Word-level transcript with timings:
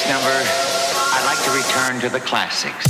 next 0.00 0.08
number, 0.08 0.42
I'd 1.12 1.24
like 1.24 1.42
to 1.44 1.50
return 1.50 2.00
to 2.00 2.10
the 2.10 2.20
classics. 2.20 2.86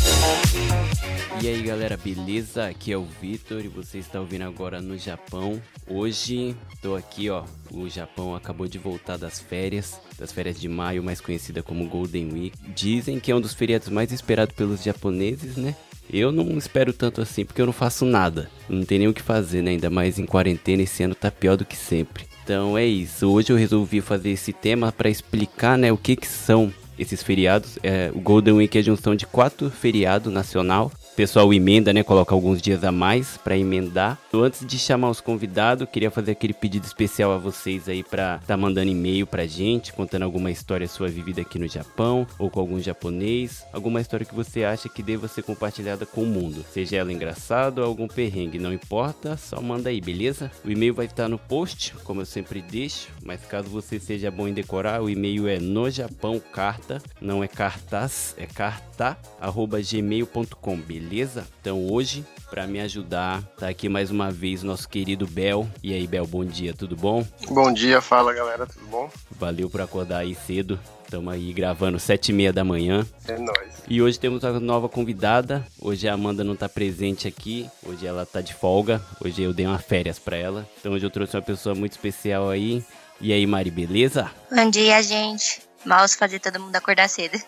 E 1.42 1.48
aí 1.48 1.62
galera, 1.62 1.96
beleza? 1.96 2.66
Aqui 2.66 2.92
é 2.92 2.96
o 2.96 3.06
Vitor 3.20 3.64
e 3.64 3.68
você 3.68 3.98
está 3.98 4.20
ouvindo 4.20 4.42
agora 4.42 4.80
no 4.80 4.96
Japão. 4.98 5.60
Hoje 5.88 6.54
tô 6.82 6.94
aqui, 6.94 7.30
ó. 7.30 7.44
O 7.72 7.88
Japão 7.88 8.34
acabou 8.34 8.68
de 8.68 8.78
voltar 8.78 9.16
das 9.16 9.40
férias, 9.40 9.98
das 10.18 10.32
férias 10.32 10.60
de 10.60 10.68
maio, 10.68 11.02
mais 11.02 11.20
conhecida 11.20 11.62
como 11.62 11.88
Golden 11.88 12.32
Week. 12.32 12.56
Dizem 12.74 13.18
que 13.18 13.32
é 13.32 13.34
um 13.34 13.40
dos 13.40 13.54
feriados 13.54 13.88
mais 13.88 14.12
esperados 14.12 14.54
pelos 14.54 14.82
japoneses, 14.82 15.56
né? 15.56 15.74
Eu 16.12 16.30
não 16.30 16.58
espero 16.58 16.92
tanto 16.92 17.20
assim 17.20 17.44
porque 17.44 17.62
eu 17.62 17.66
não 17.66 17.72
faço 17.72 18.04
nada. 18.04 18.50
Não 18.68 18.84
tem 18.84 18.98
nem 18.98 19.08
o 19.08 19.14
que 19.14 19.22
fazer, 19.22 19.62
né? 19.62 19.70
Ainda 19.70 19.88
mais 19.88 20.18
em 20.18 20.26
quarentena, 20.26 20.82
esse 20.82 21.02
ano 21.02 21.14
tá 21.14 21.30
pior 21.30 21.56
do 21.56 21.64
que 21.64 21.76
sempre. 21.76 22.26
Então 22.44 22.76
é 22.76 22.84
isso. 22.84 23.30
Hoje 23.30 23.52
eu 23.52 23.56
resolvi 23.56 24.00
fazer 24.00 24.30
esse 24.30 24.52
tema 24.52 24.90
para 24.92 25.08
explicar, 25.08 25.78
né, 25.78 25.92
o 25.92 25.96
que 25.96 26.16
que 26.16 26.26
são 26.26 26.72
esses 27.00 27.22
feriados. 27.22 27.78
É, 27.82 28.10
o 28.14 28.20
Golden 28.20 28.54
Week 28.54 28.76
é 28.76 28.80
a 28.80 28.84
junção 28.84 29.16
de 29.16 29.26
quatro 29.26 29.70
feriados 29.70 30.32
nacional 30.32 30.92
pessoal 31.16 31.52
emenda, 31.52 31.92
né? 31.92 32.02
Coloca 32.02 32.34
alguns 32.34 32.60
dias 32.60 32.84
a 32.84 32.92
mais 32.92 33.36
para 33.36 33.56
emendar. 33.56 34.18
Então, 34.28 34.42
antes 34.42 34.66
de 34.66 34.78
chamar 34.78 35.10
os 35.10 35.20
convidados, 35.20 35.88
queria 35.90 36.10
fazer 36.10 36.32
aquele 36.32 36.52
pedido 36.54 36.84
especial 36.84 37.32
a 37.32 37.38
vocês 37.38 37.88
aí 37.88 38.02
para 38.02 38.38
tá 38.46 38.56
mandando 38.56 38.90
e-mail 38.90 39.26
pra 39.26 39.46
gente, 39.46 39.92
contando 39.92 40.22
alguma 40.22 40.50
história 40.50 40.88
sua 40.88 41.08
vivida 41.08 41.40
aqui 41.42 41.58
no 41.58 41.68
Japão 41.68 42.26
ou 42.38 42.50
com 42.50 42.60
algum 42.60 42.80
japonês, 42.80 43.64
alguma 43.72 44.00
história 44.00 44.26
que 44.26 44.34
você 44.34 44.64
acha 44.64 44.88
que 44.88 45.02
deva 45.02 45.28
ser 45.28 45.42
compartilhada 45.42 46.06
com 46.06 46.22
o 46.22 46.26
mundo, 46.26 46.64
seja 46.72 46.96
ela 46.96 47.12
engraçada 47.12 47.80
ou 47.80 47.86
algum 47.86 48.08
perrengue, 48.08 48.58
não 48.58 48.72
importa, 48.72 49.36
só 49.36 49.60
manda 49.60 49.90
aí, 49.90 50.00
beleza? 50.00 50.50
O 50.64 50.70
e-mail 50.70 50.94
vai 50.94 51.06
estar 51.06 51.28
no 51.28 51.38
post, 51.38 51.94
como 52.04 52.20
eu 52.20 52.26
sempre 52.26 52.62
deixo, 52.62 53.08
mas 53.24 53.44
caso 53.44 53.68
você 53.68 53.98
seja 53.98 54.30
bom 54.30 54.48
em 54.48 54.52
decorar, 54.52 55.02
o 55.02 55.10
e-mail 55.10 55.48
é 55.48 55.58
no 55.58 55.90
Japão 55.90 56.40
carta, 56.52 57.02
não 57.20 57.42
é 57.42 57.48
cartaz, 57.48 58.34
é 58.38 58.46
carta 58.46 59.18
arroba 59.40 59.80
gmail.com, 59.80 60.76
beleza? 61.00 61.46
Então 61.60 61.90
hoje, 61.90 62.24
para 62.50 62.66
me 62.66 62.78
ajudar, 62.80 63.42
tá 63.58 63.68
aqui 63.68 63.88
mais 63.88 64.10
uma 64.10 64.30
vez 64.30 64.62
o 64.62 64.66
nosso 64.66 64.86
querido 64.88 65.26
Bel. 65.26 65.66
E 65.82 65.94
aí, 65.94 66.06
Bel, 66.06 66.26
bom 66.26 66.44
dia, 66.44 66.74
tudo 66.74 66.94
bom? 66.94 67.26
Bom 67.48 67.72
dia, 67.72 68.02
fala 68.02 68.34
galera, 68.34 68.66
tudo 68.66 68.86
bom? 68.86 69.10
Valeu 69.30 69.70
por 69.70 69.80
acordar 69.80 70.18
aí 70.18 70.34
cedo. 70.34 70.78
Estamos 71.04 71.32
aí 71.32 71.52
gravando 71.52 71.98
sete 71.98 72.28
e 72.28 72.32
meia 72.32 72.52
da 72.52 72.62
manhã. 72.62 73.04
É 73.26 73.38
nóis. 73.38 73.82
E 73.88 74.00
hoje 74.00 74.18
temos 74.18 74.44
uma 74.44 74.60
nova 74.60 74.88
convidada. 74.88 75.66
Hoje 75.80 76.06
a 76.06 76.12
Amanda 76.12 76.44
não 76.44 76.54
tá 76.54 76.68
presente 76.68 77.26
aqui. 77.26 77.68
Hoje 77.84 78.06
ela 78.06 78.24
tá 78.24 78.40
de 78.40 78.54
folga. 78.54 79.02
Hoje 79.24 79.42
eu 79.42 79.52
dei 79.52 79.66
uma 79.66 79.78
férias 79.78 80.18
para 80.18 80.36
ela. 80.36 80.68
Então 80.78 80.92
hoje 80.92 81.04
eu 81.04 81.10
trouxe 81.10 81.36
uma 81.36 81.42
pessoa 81.42 81.74
muito 81.74 81.92
especial 81.92 82.48
aí. 82.48 82.84
E 83.20 83.32
aí, 83.32 83.44
Mari, 83.46 83.70
beleza? 83.70 84.30
Bom 84.54 84.70
dia, 84.70 85.02
gente. 85.02 85.62
Mouse 85.84 86.16
fazer 86.16 86.38
todo 86.38 86.60
mundo 86.60 86.76
acordar 86.76 87.08
cedo. 87.08 87.38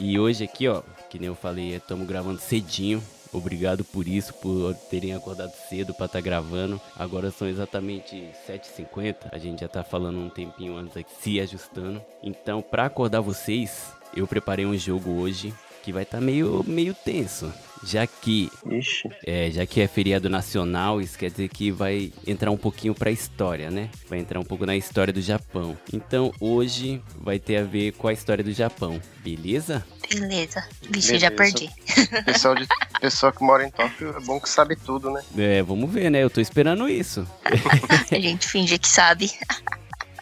E 0.00 0.18
hoje 0.18 0.42
aqui, 0.42 0.66
ó, 0.66 0.82
que 1.14 1.18
nem 1.20 1.28
eu 1.28 1.36
falei, 1.36 1.76
estamos 1.76 2.08
gravando 2.08 2.40
cedinho. 2.40 3.00
Obrigado 3.32 3.84
por 3.84 4.08
isso, 4.08 4.34
por 4.34 4.74
terem 4.90 5.14
acordado 5.14 5.52
cedo 5.68 5.94
para 5.94 6.06
estar 6.06 6.18
tá 6.18 6.20
gravando. 6.20 6.80
Agora 6.96 7.30
são 7.30 7.46
exatamente 7.46 8.30
7h50. 8.48 9.28
A 9.30 9.38
gente 9.38 9.60
já 9.60 9.68
tá 9.68 9.84
falando 9.84 10.18
um 10.18 10.28
tempinho 10.28 10.76
antes 10.76 10.96
aqui, 10.96 11.12
se 11.20 11.38
ajustando. 11.38 12.02
Então, 12.20 12.60
para 12.60 12.86
acordar 12.86 13.20
vocês, 13.20 13.92
eu 14.16 14.26
preparei 14.26 14.66
um 14.66 14.76
jogo 14.76 15.12
hoje 15.12 15.54
que 15.84 15.92
vai 15.92 16.02
estar 16.02 16.18
tá 16.18 16.24
meio, 16.24 16.64
meio 16.66 16.92
tenso. 16.94 17.52
Já 17.86 18.06
que, 18.06 18.50
Ixi. 18.70 19.08
é, 19.26 19.50
já 19.50 19.66
que 19.66 19.80
é 19.80 19.86
feriado 19.86 20.28
nacional, 20.30 21.00
isso 21.00 21.18
quer 21.18 21.30
dizer 21.30 21.48
que 21.48 21.70
vai 21.70 22.12
entrar 22.26 22.50
um 22.50 22.56
pouquinho 22.56 22.94
pra 22.94 23.10
história, 23.10 23.70
né? 23.70 23.90
Vai 24.08 24.18
entrar 24.18 24.40
um 24.40 24.44
pouco 24.44 24.64
na 24.64 24.74
história 24.76 25.12
do 25.12 25.20
Japão. 25.20 25.76
Então 25.92 26.32
hoje 26.40 27.02
vai 27.16 27.38
ter 27.38 27.58
a 27.58 27.62
ver 27.64 27.92
com 27.92 28.08
a 28.08 28.12
história 28.12 28.42
do 28.42 28.52
Japão, 28.52 29.00
beleza? 29.22 29.84
Beleza. 30.08 30.66
Vixe, 30.90 31.18
já 31.18 31.30
Beleza. 31.30 31.56
perdi. 31.58 31.70
Pessoal, 32.24 32.54
de, 32.54 32.66
pessoal 33.00 33.32
que 33.32 33.42
mora 33.42 33.66
em 33.66 33.70
Tóquio 33.70 34.14
é 34.16 34.20
bom 34.20 34.40
que 34.40 34.48
sabe 34.48 34.76
tudo, 34.76 35.10
né? 35.10 35.22
É, 35.36 35.62
vamos 35.62 35.90
ver, 35.90 36.10
né? 36.10 36.22
Eu 36.22 36.30
tô 36.30 36.40
esperando 36.40 36.88
isso. 36.88 37.26
A 38.10 38.18
gente 38.18 38.46
finge 38.46 38.78
que 38.78 38.88
sabe. 38.88 39.30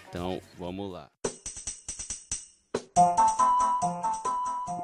Então, 0.09 0.41
vamos 0.59 0.91
lá. 0.93 1.09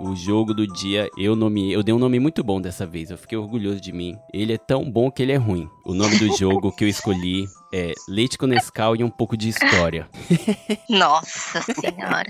O 0.00 0.14
jogo 0.14 0.54
do 0.54 0.64
dia 0.64 1.10
eu 1.16 1.34
nomeei, 1.34 1.74
eu 1.74 1.82
dei 1.82 1.92
um 1.92 1.98
nome 1.98 2.20
muito 2.20 2.44
bom 2.44 2.60
dessa 2.60 2.86
vez, 2.86 3.10
eu 3.10 3.18
fiquei 3.18 3.36
orgulhoso 3.36 3.80
de 3.80 3.92
mim. 3.92 4.16
Ele 4.32 4.52
é 4.52 4.58
tão 4.58 4.88
bom 4.88 5.10
que 5.10 5.22
ele 5.22 5.32
é 5.32 5.36
ruim. 5.36 5.68
O 5.84 5.92
nome 5.92 6.16
do 6.18 6.30
jogo 6.38 6.70
que 6.70 6.84
eu 6.84 6.88
escolhi 6.88 7.46
é 7.74 7.92
Leite 8.08 8.38
com 8.38 8.46
Nescau 8.46 8.94
e 8.94 9.02
um 9.02 9.10
pouco 9.10 9.36
de 9.36 9.48
história. 9.48 10.08
Nossa 10.88 11.60
senhora. 11.62 12.28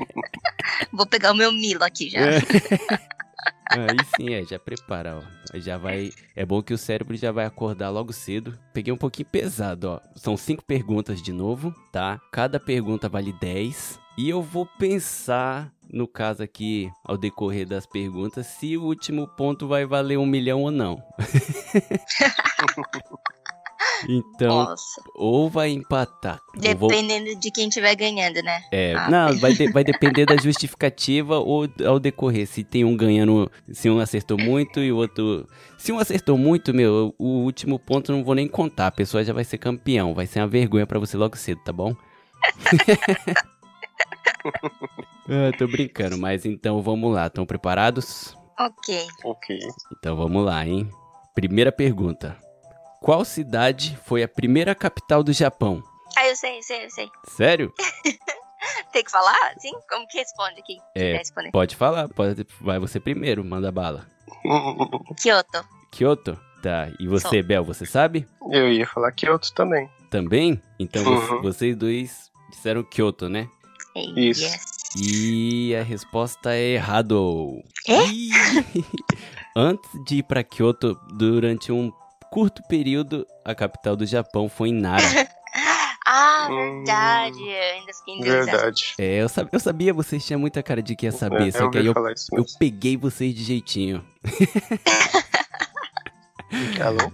Vou 0.90 1.06
pegar 1.06 1.32
o 1.32 1.36
meu 1.36 1.52
Milo 1.52 1.84
aqui 1.84 2.08
já. 2.08 2.20
Aí 3.70 3.96
sim, 4.16 4.32
é, 4.32 4.44
já 4.44 4.58
prepara, 4.58 5.18
ó. 5.18 5.58
Já 5.58 5.76
vai. 5.76 6.10
É 6.34 6.44
bom 6.44 6.62
que 6.62 6.72
o 6.72 6.78
cérebro 6.78 7.16
já 7.16 7.30
vai 7.30 7.44
acordar 7.44 7.90
logo 7.90 8.12
cedo. 8.12 8.58
Peguei 8.72 8.92
um 8.92 8.96
pouquinho 8.96 9.28
pesado, 9.28 9.88
ó. 9.88 10.00
São 10.16 10.36
cinco 10.36 10.64
perguntas 10.64 11.22
de 11.22 11.32
novo, 11.32 11.74
tá? 11.92 12.20
Cada 12.32 12.58
pergunta 12.58 13.08
vale 13.08 13.32
10. 13.40 14.00
E 14.16 14.28
eu 14.28 14.42
vou 14.42 14.66
pensar, 14.66 15.72
no 15.92 16.08
caso 16.08 16.42
aqui, 16.42 16.90
ao 17.04 17.16
decorrer 17.16 17.66
das 17.66 17.86
perguntas, 17.86 18.46
se 18.46 18.76
o 18.76 18.82
último 18.82 19.28
ponto 19.28 19.68
vai 19.68 19.86
valer 19.86 20.18
um 20.18 20.26
milhão 20.26 20.62
ou 20.62 20.70
não. 20.70 21.00
então, 24.08 24.48
Nossa. 24.48 25.00
ou 25.14 25.48
vai 25.48 25.70
empatar. 25.70 26.40
ou 26.54 26.76
vou- 26.76 26.88
Dependendo 26.88 27.34
de 27.38 27.50
quem 27.50 27.68
estiver 27.68 27.94
ganhando, 27.94 28.42
né? 28.42 28.60
É, 28.72 28.94
Ah, 28.94 29.10
não, 29.10 29.38
vai, 29.38 29.52
de- 29.52 29.70
vai 29.72 29.84
depender 30.22 30.26
da 30.26 30.36
justificativa 30.36 31.38
ou 31.38 31.68
ao 31.86 31.98
decorrer. 31.98 32.46
Se 32.46 32.62
tem 32.64 32.84
um 32.84 32.96
ganhando, 32.96 33.50
se 33.72 33.88
um 33.90 33.98
acertou 34.00 34.36
muito 34.38 34.80
e 34.80 34.90
o 34.92 34.96
outro. 34.96 35.46
Se 35.76 35.92
um 35.92 35.98
acertou 35.98 36.36
muito, 36.38 36.72
meu, 36.74 37.14
o 37.18 37.40
último 37.44 37.78
ponto 37.78 38.10
eu 38.12 38.16
não 38.16 38.24
vou 38.24 38.34
nem 38.34 38.48
contar. 38.48 38.88
A 38.88 38.92
pessoa 38.92 39.22
já 39.24 39.32
vai 39.32 39.44
ser 39.44 39.58
campeão. 39.58 40.14
Vai 40.14 40.26
ser 40.26 40.40
uma 40.40 40.48
vergonha 40.48 40.86
pra 40.86 40.98
você 40.98 41.16
logo 41.16 41.36
cedo, 41.36 41.60
tá 41.64 41.72
bom? 41.72 41.94
ah, 45.28 45.50
tô 45.58 45.66
brincando, 45.66 46.18
mas 46.18 46.44
então 46.46 46.82
vamos 46.82 47.12
lá. 47.12 47.26
Estão 47.26 47.44
preparados? 47.46 48.36
Ok. 48.58 49.06
Ok. 49.24 49.58
Então 49.98 50.16
vamos 50.16 50.44
lá, 50.44 50.66
hein? 50.66 50.88
Primeira 51.34 51.70
pergunta: 51.70 52.36
Qual 53.00 53.24
cidade 53.24 53.96
foi 54.04 54.22
a 54.22 54.28
primeira 54.28 54.74
capital 54.74 55.22
do 55.22 55.32
Japão? 55.32 55.82
Ah, 56.16 56.26
eu 56.26 56.36
sei, 56.36 56.58
eu 56.58 56.62
sei, 56.62 56.84
eu 56.84 56.90
sei. 56.90 57.08
Sério? 57.28 57.72
Tem 58.92 59.04
que 59.04 59.10
falar? 59.10 59.54
Sim? 59.58 59.72
Como 59.88 60.06
que 60.08 60.18
responde 60.18 60.58
aqui? 60.60 60.78
É, 60.94 61.16
Responder. 61.18 61.50
Pode 61.52 61.76
falar, 61.76 62.08
pode, 62.08 62.44
vai 62.60 62.78
você 62.78 62.98
primeiro, 62.98 63.44
manda 63.44 63.70
bala. 63.70 64.06
Kyoto. 65.20 65.64
Kyoto? 65.92 66.38
Tá, 66.62 66.88
e 66.98 67.06
você, 67.06 67.28
Sou. 67.28 67.42
Bel, 67.44 67.64
você 67.64 67.86
sabe? 67.86 68.26
Eu 68.50 68.72
ia 68.72 68.86
falar 68.86 69.12
Kyoto 69.12 69.52
também. 69.54 69.88
Também? 70.10 70.60
Então 70.78 71.04
Uhum. 71.04 71.42
vocês 71.42 71.76
dois 71.76 72.30
disseram 72.50 72.82
Kyoto, 72.82 73.28
né? 73.28 73.48
Isso. 74.16 74.42
Yes. 74.44 74.64
E 75.00 75.76
a 75.76 75.82
resposta 75.84 76.52
é 76.54 76.70
errado. 76.74 77.62
É? 77.86 77.94
Antes 79.54 79.88
de 80.04 80.16
ir 80.16 80.22
pra 80.24 80.42
Kyoto, 80.42 80.98
durante 81.16 81.70
um 81.70 81.92
curto 82.30 82.62
período, 82.68 83.26
a 83.44 83.54
capital 83.54 83.96
do 83.96 84.06
Japão 84.06 84.48
foi 84.48 84.68
em 84.70 84.80
Nara. 84.80 85.02
Ah, 86.10 86.48
Hum. 86.50 86.84
verdade. 86.84 87.38
Eu 87.42 87.74
ainda 87.74 87.92
fiquei. 87.92 88.18
Verdade. 88.22 88.94
É, 88.98 89.16
eu, 89.20 89.28
sab- 89.28 89.50
eu 89.52 89.60
sabia, 89.60 89.92
vocês 89.92 90.24
tinham 90.24 90.40
muita 90.40 90.62
cara 90.62 90.80
de 90.82 90.96
que 90.96 91.04
ia 91.04 91.12
saber, 91.12 91.48
É, 91.48 91.50
só 91.50 91.64
eu 91.64 91.70
que 91.70 91.76
aí 91.76 91.84
eu, 91.84 91.92
isso 92.14 92.34
eu 92.34 92.42
mesmo. 92.44 92.58
peguei 92.58 92.96
vocês 92.96 93.34
de 93.34 93.44
jeitinho. 93.44 94.02
Alô? 96.82 97.12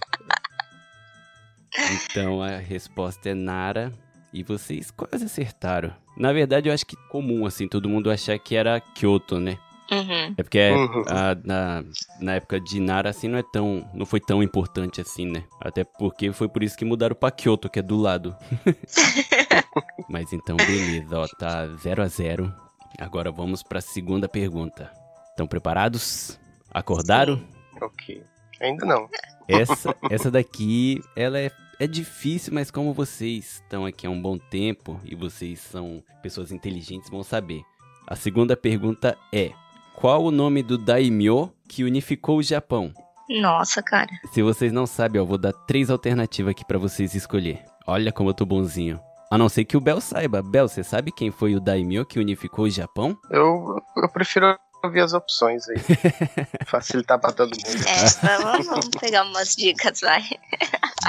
Então 1.90 2.40
a 2.40 2.56
resposta 2.58 3.30
é 3.30 3.34
Nara. 3.34 3.92
E 4.32 4.42
vocês 4.44 4.90
quase 4.92 5.24
acertaram. 5.24 5.92
Na 6.16 6.32
verdade, 6.32 6.68
eu 6.68 6.74
acho 6.74 6.84
que 6.86 6.96
comum, 7.08 7.46
assim, 7.46 7.66
todo 7.68 7.88
mundo 7.88 8.08
achar 8.10 8.36
que 8.38 8.54
era 8.56 8.80
Kyoto, 8.80 9.38
né? 9.40 9.58
Uhum. 9.90 10.34
É 10.36 10.42
porque 10.42 10.58
é, 10.58 10.72
Uhum. 10.74 11.04
a- 11.06 11.36
na, 11.44 11.84
na 12.20 12.32
época 12.34 12.58
de 12.60 12.80
Nara, 12.80 13.10
assim, 13.10 13.28
não 13.28 13.38
é 13.38 13.42
tão. 13.42 13.88
Não 13.92 14.06
foi 14.06 14.18
tão 14.20 14.42
importante 14.42 15.00
assim, 15.00 15.26
né? 15.26 15.44
Até 15.60 15.84
porque 15.84 16.32
foi 16.32 16.48
por 16.48 16.62
isso 16.62 16.76
que 16.76 16.84
mudaram 16.84 17.14
pra 17.14 17.30
Kyoto, 17.30 17.68
que 17.68 17.78
é 17.78 17.82
do 17.82 17.96
lado. 17.96 18.34
Mas 20.08 20.32
então, 20.32 20.56
beleza, 20.56 21.18
ó, 21.18 21.26
tá 21.38 21.66
0 21.76 22.02
a 22.02 22.06
0 22.08 22.52
Agora 22.98 23.30
vamos 23.30 23.62
pra 23.62 23.80
segunda 23.80 24.28
pergunta. 24.28 24.90
Estão 25.30 25.46
preparados? 25.46 26.38
Acordaram? 26.70 27.42
Ok. 27.80 28.22
Ainda 28.60 28.86
não. 28.86 29.08
Essa, 29.48 29.94
essa 30.10 30.30
daqui, 30.30 31.02
ela 31.16 31.38
é, 31.38 31.50
é 31.80 31.86
difícil, 31.88 32.54
mas 32.54 32.70
como 32.70 32.94
vocês 32.94 33.60
estão 33.62 33.84
aqui 33.84 34.06
há 34.06 34.10
um 34.10 34.20
bom 34.22 34.38
tempo 34.38 35.00
e 35.04 35.14
vocês 35.16 35.58
são 35.60 36.02
pessoas 36.22 36.52
inteligentes, 36.52 37.10
vão 37.10 37.24
saber. 37.24 37.62
A 38.06 38.14
segunda 38.14 38.56
pergunta 38.56 39.18
é: 39.32 39.50
Qual 39.96 40.24
o 40.24 40.30
nome 40.30 40.62
do 40.62 40.76
daimyo 40.76 41.52
que 41.68 41.84
unificou 41.84 42.38
o 42.38 42.42
Japão? 42.42 42.92
Nossa, 43.28 43.82
cara. 43.82 44.10
Se 44.32 44.42
vocês 44.42 44.72
não 44.72 44.86
sabem, 44.86 45.20
ó, 45.20 45.24
eu 45.24 45.26
vou 45.26 45.38
dar 45.38 45.52
três 45.52 45.90
alternativas 45.90 46.50
aqui 46.50 46.64
pra 46.64 46.78
vocês 46.78 47.14
escolher. 47.14 47.64
Olha 47.86 48.12
como 48.12 48.30
eu 48.30 48.34
tô 48.34 48.44
bonzinho. 48.44 49.00
A 49.30 49.38
não 49.38 49.48
ser 49.48 49.64
que 49.64 49.76
o 49.76 49.80
Bel 49.80 50.00
saiba. 50.00 50.42
Bel, 50.42 50.68
você 50.68 50.84
sabe 50.84 51.10
quem 51.10 51.30
foi 51.30 51.54
o 51.54 51.60
Daimyo 51.60 52.04
que 52.04 52.20
unificou 52.20 52.66
o 52.66 52.70
Japão? 52.70 53.16
Eu, 53.30 53.80
eu 53.96 54.08
prefiro 54.12 54.56
ouvir 54.82 55.00
as 55.00 55.12
opções 55.12 55.66
aí. 55.68 55.76
Facilitar 56.66 57.18
pra 57.18 57.32
todo 57.32 57.50
mundo. 57.50 57.88
É, 57.88 58.36
vamos, 58.38 58.66
vamos 58.66 58.88
pegar 59.00 59.24
umas 59.24 59.56
dicas, 59.56 60.00
vai. 60.00 60.22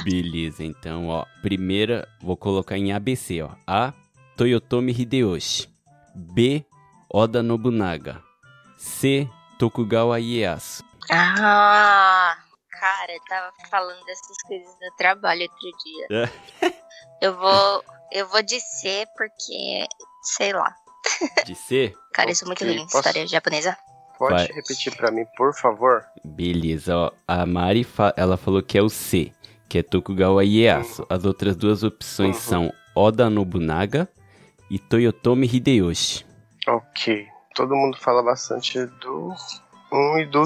Beleza, 0.03 0.63
então, 0.63 1.07
ó. 1.07 1.25
Primeira, 1.41 2.07
vou 2.21 2.37
colocar 2.37 2.77
em 2.77 2.93
ABC, 2.93 3.41
ó. 3.41 3.49
A. 3.67 3.93
Toyotomi 4.37 4.91
Hideyoshi. 4.91 5.69
B. 6.15 6.65
Oda 7.13 7.43
Nobunaga. 7.43 8.24
C. 8.89 9.27
Tokugawa 9.57 10.19
Ieyasu. 10.19 10.83
Ah, 11.11 12.35
cara, 12.69 13.13
eu 13.13 13.19
tava 13.27 13.51
falando 13.69 14.03
dessas 14.05 14.37
coisas 14.47 14.67
no 14.81 14.95
trabalho 14.97 15.41
outro 15.43 15.69
dia. 15.83 16.31
Eu 17.21 17.35
vou. 17.37 17.83
Eu 18.11 18.27
vou 18.27 18.43
dizer 18.43 19.07
porque. 19.17 19.85
Sei 20.21 20.51
lá. 20.53 20.75
De 21.45 21.55
C? 21.55 21.93
Cara, 22.13 22.29
eu 22.29 22.35
sou 22.35 22.47
muito 22.47 22.63
em 22.65 22.75
posso- 22.83 22.97
história 22.97 23.25
japonesa. 23.27 23.77
Pode 24.19 24.33
Vai. 24.33 24.47
repetir 24.47 24.95
pra 24.95 25.11
mim, 25.11 25.25
por 25.37 25.53
favor? 25.53 26.03
Beleza, 26.23 26.95
ó. 26.97 27.11
A 27.27 27.45
Mari, 27.45 27.83
fa- 27.83 28.13
ela 28.17 28.35
falou 28.37 28.61
que 28.61 28.77
é 28.77 28.81
o 28.81 28.89
C, 28.89 29.31
que 29.69 29.77
é 29.79 29.83
Tokugawa 29.83 30.43
Ieyasu. 30.43 31.05
As 31.09 31.23
outras 31.25 31.55
duas 31.55 31.83
opções 31.83 32.35
Uhum. 32.35 32.41
são 32.41 32.73
Oda 32.95 33.29
Nobunaga 33.29 34.07
e 34.69 34.77
Toyotomi 34.77 35.47
Hideyoshi. 35.47 36.25
Ok. 36.67 37.27
Todo 37.55 37.75
mundo 37.75 37.97
fala 37.99 38.21
bastante 38.21 38.85
do 38.85 39.33
1 39.91 40.19
e 40.19 40.25
do 40.25 40.43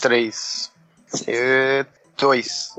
3. 0.00 0.72
É, 1.26 1.86
2. 2.18 2.74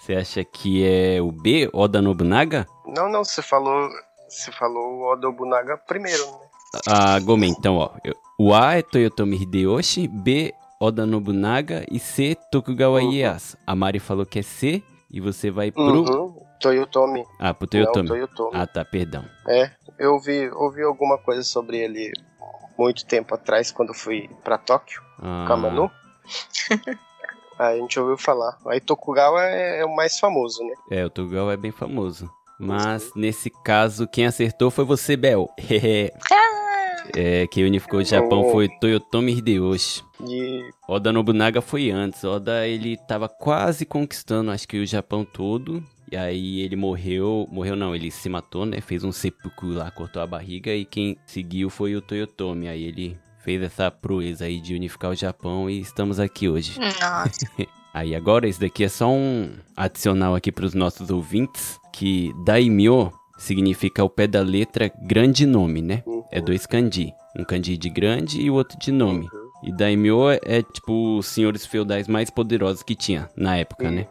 Você 0.00 0.14
acha 0.14 0.42
que 0.44 0.84
é 0.84 1.20
o 1.20 1.30
B, 1.30 1.68
Oda 1.72 2.00
Nobunaga? 2.00 2.66
Não, 2.86 3.08
não, 3.10 3.22
você 3.22 3.42
falou. 3.42 3.88
Você 4.28 4.50
falou 4.52 5.00
o 5.00 5.12
Odobunaga 5.12 5.76
primeiro, 5.76 6.24
né? 6.24 6.80
Ah, 6.86 7.18
Gomen, 7.18 7.50
então, 7.50 7.76
ó. 7.76 7.90
O 8.38 8.54
A 8.54 8.76
é 8.76 8.82
Toyotomi 8.82 9.36
Hideyoshi, 9.42 10.06
B, 10.08 10.54
Oda 10.80 11.04
Nobunaga 11.04 11.84
e 11.90 11.98
C, 11.98 12.36
Tokugawa 12.50 13.02
Uhum. 13.02 13.12
Ieyasu. 13.12 13.58
A 13.66 13.74
Mari 13.74 13.98
falou 13.98 14.24
que 14.24 14.38
é 14.38 14.42
C 14.42 14.82
e 15.10 15.20
você 15.20 15.50
vai 15.50 15.70
pro... 15.72 15.82
Uhum. 16.04 16.49
Toyotomi. 16.60 17.24
Ah, 17.38 17.52
pro 17.54 17.64
Não, 17.64 17.70
Toyotomi. 17.70 18.08
Toyotomi. 18.08 18.50
Ah, 18.54 18.66
tá, 18.66 18.84
perdão. 18.84 19.24
É, 19.48 19.70
eu 19.98 20.12
ouvi, 20.14 20.48
ouvi 20.50 20.82
alguma 20.82 21.18
coisa 21.18 21.42
sobre 21.42 21.78
ele 21.78 22.12
muito 22.78 23.04
tempo 23.06 23.34
atrás, 23.34 23.70
quando 23.70 23.92
fui 23.92 24.28
pra 24.44 24.56
Tóquio, 24.58 25.02
Ah, 25.22 25.44
Kamanu. 25.48 25.90
Aí 27.58 27.78
a 27.78 27.82
gente 27.82 27.98
ouviu 28.00 28.16
falar. 28.16 28.56
Aí 28.66 28.80
Tokugawa 28.80 29.42
é, 29.44 29.80
é 29.80 29.84
o 29.84 29.94
mais 29.94 30.18
famoso, 30.18 30.62
né? 30.64 30.74
É, 30.90 31.04
o 31.04 31.10
Tokugawa 31.10 31.52
é 31.52 31.56
bem 31.58 31.70
famoso. 31.72 32.30
Mas, 32.58 33.10
nesse 33.14 33.50
caso, 33.64 34.06
quem 34.06 34.26
acertou 34.26 34.70
foi 34.70 34.84
você, 34.84 35.16
Bel. 35.16 35.48
é, 37.16 37.46
quem 37.50 37.64
unificou 37.64 38.00
o 38.00 38.04
Japão 38.04 38.46
Oh. 38.46 38.52
foi 38.52 38.68
Toyotomi 38.80 39.32
Hideyoshi. 39.36 40.02
E 40.26 40.70
Oda 40.88 41.12
Nobunaga 41.12 41.60
foi 41.60 41.90
antes. 41.90 42.22
Oda, 42.24 42.66
ele 42.66 42.96
tava 43.08 43.28
quase 43.28 43.84
conquistando, 43.86 44.50
acho 44.50 44.68
que 44.68 44.78
o 44.78 44.86
Japão 44.86 45.24
todo. 45.24 45.82
E 46.10 46.16
aí 46.16 46.60
ele 46.60 46.74
morreu, 46.74 47.46
morreu 47.50 47.76
não, 47.76 47.94
ele 47.94 48.10
se 48.10 48.28
matou, 48.28 48.66
né? 48.66 48.80
Fez 48.80 49.04
um 49.04 49.12
seppuku 49.12 49.66
lá, 49.66 49.90
cortou 49.90 50.20
a 50.20 50.26
barriga. 50.26 50.74
E 50.74 50.84
quem 50.84 51.16
seguiu 51.24 51.70
foi 51.70 51.94
o 51.94 52.02
Toyotomi. 52.02 52.68
Aí 52.68 52.82
ele 52.82 53.16
fez 53.44 53.62
essa 53.62 53.90
proeza 53.90 54.44
aí 54.44 54.60
de 54.60 54.74
unificar 54.74 55.10
o 55.10 55.14
Japão 55.14 55.70
e 55.70 55.80
estamos 55.80 56.18
aqui 56.18 56.48
hoje. 56.48 56.78
Nossa. 56.78 57.46
Aí 57.92 58.14
agora, 58.14 58.46
esse 58.46 58.60
daqui 58.60 58.84
é 58.84 58.88
só 58.88 59.10
um 59.10 59.50
adicional 59.76 60.36
aqui 60.36 60.52
para 60.52 60.64
os 60.64 60.74
nossos 60.74 61.10
ouvintes, 61.10 61.76
que 61.92 62.32
Daimyo 62.44 63.12
significa 63.36 64.00
ao 64.00 64.08
pé 64.08 64.28
da 64.28 64.42
letra 64.42 64.92
grande 65.02 65.44
nome, 65.44 65.82
né? 65.82 66.04
É 66.30 66.40
dois 66.40 66.66
kanji. 66.66 67.12
Um 67.36 67.42
kanji 67.42 67.76
de 67.76 67.90
grande 67.90 68.40
e 68.40 68.48
o 68.48 68.54
outro 68.54 68.78
de 68.78 68.92
nome. 68.92 69.28
E 69.64 69.72
Daimyo 69.72 70.30
é, 70.30 70.38
é, 70.44 70.62
tipo 70.62 71.18
os 71.18 71.26
senhores 71.26 71.66
feudais 71.66 72.06
mais 72.06 72.30
poderosos 72.30 72.82
que 72.84 72.94
tinha 72.94 73.28
na 73.36 73.56
época, 73.56 73.90
né? 73.90 74.06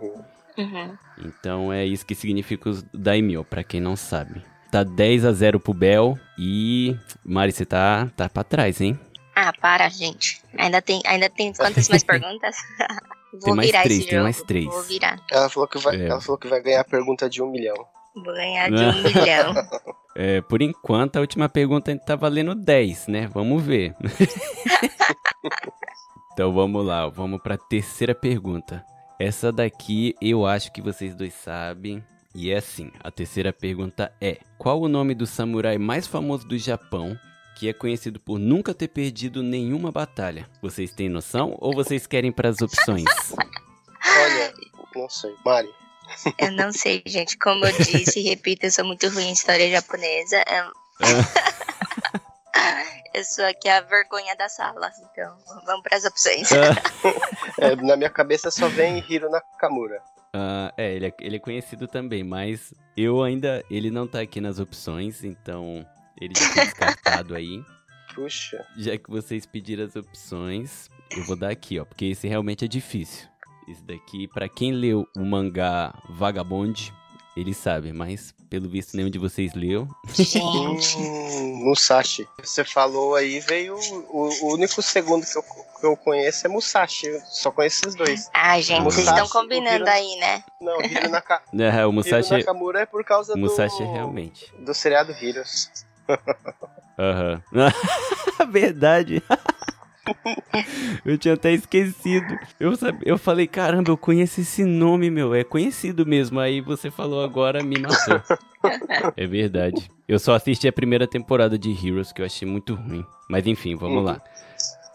Uhum. 0.62 0.98
Então 1.26 1.72
é 1.74 1.86
isso 1.86 2.06
que 2.06 2.14
significa 2.16 2.70
os 2.70 2.84
Daimyo, 2.94 3.44
pra 3.46 3.64
quem 3.64 3.80
não 3.80 3.96
sabe. 3.96 4.44
Tá 4.72 4.84
10 4.84 5.26
a 5.26 5.32
0 5.32 5.60
pro 5.60 5.74
Bel 5.74 6.18
e 6.38 6.96
Mari, 7.26 7.52
você 7.52 7.66
tá, 7.66 8.08
tá 8.16 8.30
pra 8.30 8.44
trás, 8.44 8.80
hein? 8.82 9.00
Ah, 9.36 9.52
para, 9.60 9.88
gente. 9.90 10.42
Ainda 10.58 10.82
tem, 10.82 11.02
ainda 11.06 11.30
tem 11.30 11.54
quantas 11.54 11.88
mais 11.90 12.04
perguntas? 12.08 12.56
Vou 13.32 13.42
Tem 13.42 13.56
mais 13.56 13.68
virar 13.70 13.84
três, 13.84 14.00
esse 14.00 14.08
tem 14.08 14.18
jogo. 14.18 14.24
mais 14.24 14.42
três. 14.44 14.66
Vou 14.66 14.84
virar. 14.84 15.20
ela 15.32 15.50
falou 15.50 15.68
que 15.70 15.78
vai, 15.80 15.96
É. 15.96 16.08
ela 16.08 16.22
falou 16.22 16.38
que 16.38 16.48
vai 16.48 16.62
ganhar 16.62 16.82
a 16.82 16.84
pergunta 16.84 17.30
de 17.30 17.42
um 17.42 17.50
milhão. 17.50 17.76
Vou 18.16 18.34
ganhar 18.34 18.70
de 18.70 18.84
um 18.84 19.02
milhão. 19.04 19.54
É, 20.16 20.42
por 20.42 20.62
enquanto, 20.62 21.18
a 21.18 21.22
última 21.22 21.48
pergunta 21.48 21.96
tá 22.00 22.16
valendo 22.16 22.54
10, 22.54 23.08
né? 23.08 23.28
Vamos 23.34 23.64
ver. 23.64 23.96
então 26.34 26.54
vamos 26.54 26.86
lá, 26.86 27.08
vamos 27.08 27.42
pra 27.42 27.58
terceira 27.58 28.14
pergunta. 28.16 28.84
Essa 29.20 29.52
daqui 29.52 30.16
eu 30.22 30.46
acho 30.46 30.72
que 30.72 30.82
vocês 30.82 31.14
dois 31.14 31.34
sabem. 31.34 32.02
E 32.34 32.52
é 32.52 32.58
assim: 32.58 32.90
a 33.04 33.12
terceira 33.12 33.52
pergunta 33.52 34.14
é: 34.22 34.38
Qual 34.58 34.80
o 34.80 34.88
nome 34.88 35.14
do 35.14 35.28
samurai 35.28 35.78
mais 35.78 36.08
famoso 36.08 36.48
do 36.48 36.58
Japão 36.58 37.20
que 37.58 37.68
é 37.68 37.74
conhecido 37.74 38.18
por 38.18 38.40
nunca 38.40 38.74
ter 38.74 38.88
perdido 38.88 39.44
nenhuma 39.44 39.92
batalha? 39.92 40.50
Vocês 40.62 40.94
têm 40.94 41.10
noção 41.10 41.58
ou 41.60 41.74
vocês 41.74 42.08
querem 42.08 42.32
para 42.32 42.48
as 42.48 42.62
opções? 42.62 43.04
Olha, 43.36 44.54
não 44.96 45.10
sei. 45.10 45.36
Mari. 45.46 45.70
Eu 46.38 46.52
não 46.54 46.72
sei, 46.72 47.04
gente. 47.06 47.38
Como 47.38 47.66
eu 47.66 47.78
disse, 47.78 48.22
repito, 48.22 48.68
eu 48.68 48.72
sou 48.72 48.86
muito 48.86 49.10
ruim 49.10 49.26
em 49.26 49.34
história 49.34 49.70
japonesa. 49.70 50.44
Eu, 50.48 50.72
eu 53.14 53.24
sou 53.24 53.46
aqui 53.46 53.68
a 53.68 53.82
vergonha 53.82 54.36
da 54.36 54.50
sala. 54.50 54.92
Então, 55.12 55.38
vamos 55.66 55.84
para 55.84 55.98
as 55.98 56.06
opções. 56.06 56.50
É, 57.58 57.76
na 57.76 57.98
minha 57.98 58.10
cabeça 58.10 58.50
só 58.50 58.70
vem 58.70 59.04
Hiro 59.10 59.30
Nakamura. 59.30 60.02
Ah, 60.34 60.74
é, 60.78 60.96
ele 60.96 61.08
é, 61.08 61.14
ele 61.20 61.36
é 61.36 61.40
conhecido 61.40 61.88
também, 61.88 62.24
mas 62.24 62.74
eu 62.96 63.22
ainda. 63.22 63.64
Ele 63.70 63.92
não 63.92 64.08
tá 64.08 64.22
aqui 64.22 64.40
nas 64.40 64.60
opções, 64.60 65.24
então 65.24 65.86
ele 66.20 66.34
já 66.38 66.46
foi 66.54 66.66
descartado 66.66 67.36
aí. 67.36 67.62
Puxa. 68.16 68.66
Já 68.78 68.98
que 68.98 69.10
vocês 69.10 69.46
pediram 69.46 69.84
as 69.86 69.96
opções, 69.96 70.90
eu 71.12 71.24
vou 71.26 71.36
dar 71.36 71.50
aqui, 71.50 71.80
ó, 71.80 71.86
porque 71.86 72.06
esse 72.06 72.28
realmente 72.28 72.66
é 72.66 72.68
difícil. 72.68 73.28
Esse 73.68 73.84
daqui, 73.84 74.28
pra 74.28 74.50
quem 74.50 74.72
leu 74.72 75.08
o 75.16 75.24
mangá 75.24 75.94
Vagabond, 76.10 76.94
ele 77.40 77.54
sabe, 77.54 77.92
mas 77.94 78.34
pelo 78.50 78.68
visto 78.70 78.96
nenhum 78.98 79.10
de 79.10 79.18
vocês 79.20 79.54
leu. 79.54 79.88
Gente, 80.14 80.98
Hum, 80.98 81.56
Musashi. 81.70 82.28
Você 82.44 82.64
falou 82.64 83.16
aí, 83.16 83.40
veio. 83.40 83.76
O, 84.10 84.30
o 84.46 84.54
único 84.54 84.82
segundo 84.82 85.26
que 85.26 85.38
eu, 85.38 85.44
que 85.44 85.86
eu 85.86 85.96
conheço 85.98 86.46
é 86.48 86.50
Musashi. 86.50 87.08
Eu 87.08 87.22
só 87.28 87.52
conheço 87.52 87.82
esses 87.86 87.96
dois. 87.96 88.30
ah, 88.34 88.60
gente, 88.60 88.84
vocês 88.84 89.06
Musashi, 89.08 89.24
estão 89.24 89.42
combinando 89.42 89.76
Hiro- 89.84 89.90
aí, 89.90 90.16
né? 90.20 90.44
Não, 90.62 90.82
Hiro, 90.82 91.10
Naka, 91.10 91.42
É, 91.54 91.68
o 91.68 91.72
Hiro 91.80 91.94
Musashi, 91.94 92.32
Nakamura 92.34 92.82
é 92.82 92.86
por 92.86 93.04
causa 93.04 93.34
o 93.34 93.36
do. 93.36 93.42
Musashi 93.42 93.84
realmente. 93.84 94.52
Do 94.60 94.74
seriado 94.74 95.12
Heroes. 95.14 95.72
Aham. 96.98 97.42
Verdade. 98.50 99.22
eu 101.06 101.18
tinha 101.18 101.34
até 101.36 101.52
esquecido. 101.52 102.40
Eu, 102.60 102.76
sabe, 102.76 103.00
eu 103.06 103.18
falei, 103.18 103.48
caramba, 103.48 103.92
eu 103.92 103.98
conheço 103.98 104.42
esse 104.42 104.64
nome, 104.64 105.10
meu. 105.10 105.34
É 105.34 105.44
conhecido 105.44 106.06
mesmo. 106.06 106.40
Aí 106.40 106.62
você 106.62 106.90
falou 106.90 107.24
agora, 107.24 107.64
me 107.64 107.80
matou. 107.80 108.22
é 109.16 109.28
verdade. 109.28 109.90
Eu 110.08 110.20
só 110.20 110.34
assisti 110.36 110.68
a 110.68 110.74
primeira 110.74 111.08
temporada 111.08 111.58
de 111.58 111.70
Heroes, 111.72 112.12
que 112.12 112.22
eu 112.22 112.26
achei 112.26 112.48
muito 112.48 112.76
ruim. 112.76 113.06
Mas 113.30 113.46
enfim, 113.46 113.76
vamos 113.76 113.98
Uhum. 113.98 114.04
lá. 114.04 114.22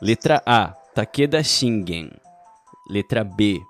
Letra 0.03 0.43
A, 0.45 0.69
Takeda 0.95 1.43
Shingen. 1.43 2.11
Letra 2.91 3.25
B, 3.25 3.61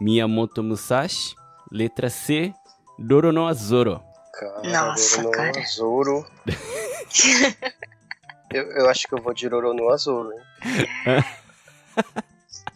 Miyamoto 0.00 0.62
Musashi. 0.62 1.34
Letra 1.72 2.08
C, 2.10 2.52
Dorono 2.98 3.46
Azoro. 3.48 4.00
Cara, 4.32 4.62
Nossa, 4.88 5.22
Roronoa 5.22 5.36
cara. 5.52 5.60
Azoro. 5.60 6.26
eu, 8.52 8.62
eu 8.62 8.88
acho 8.90 9.08
que 9.08 9.14
eu 9.14 9.22
vou 9.22 9.32
de 9.34 9.48
Roronoa 9.48 9.94
Azoro, 9.94 10.30
hein? 10.32 10.38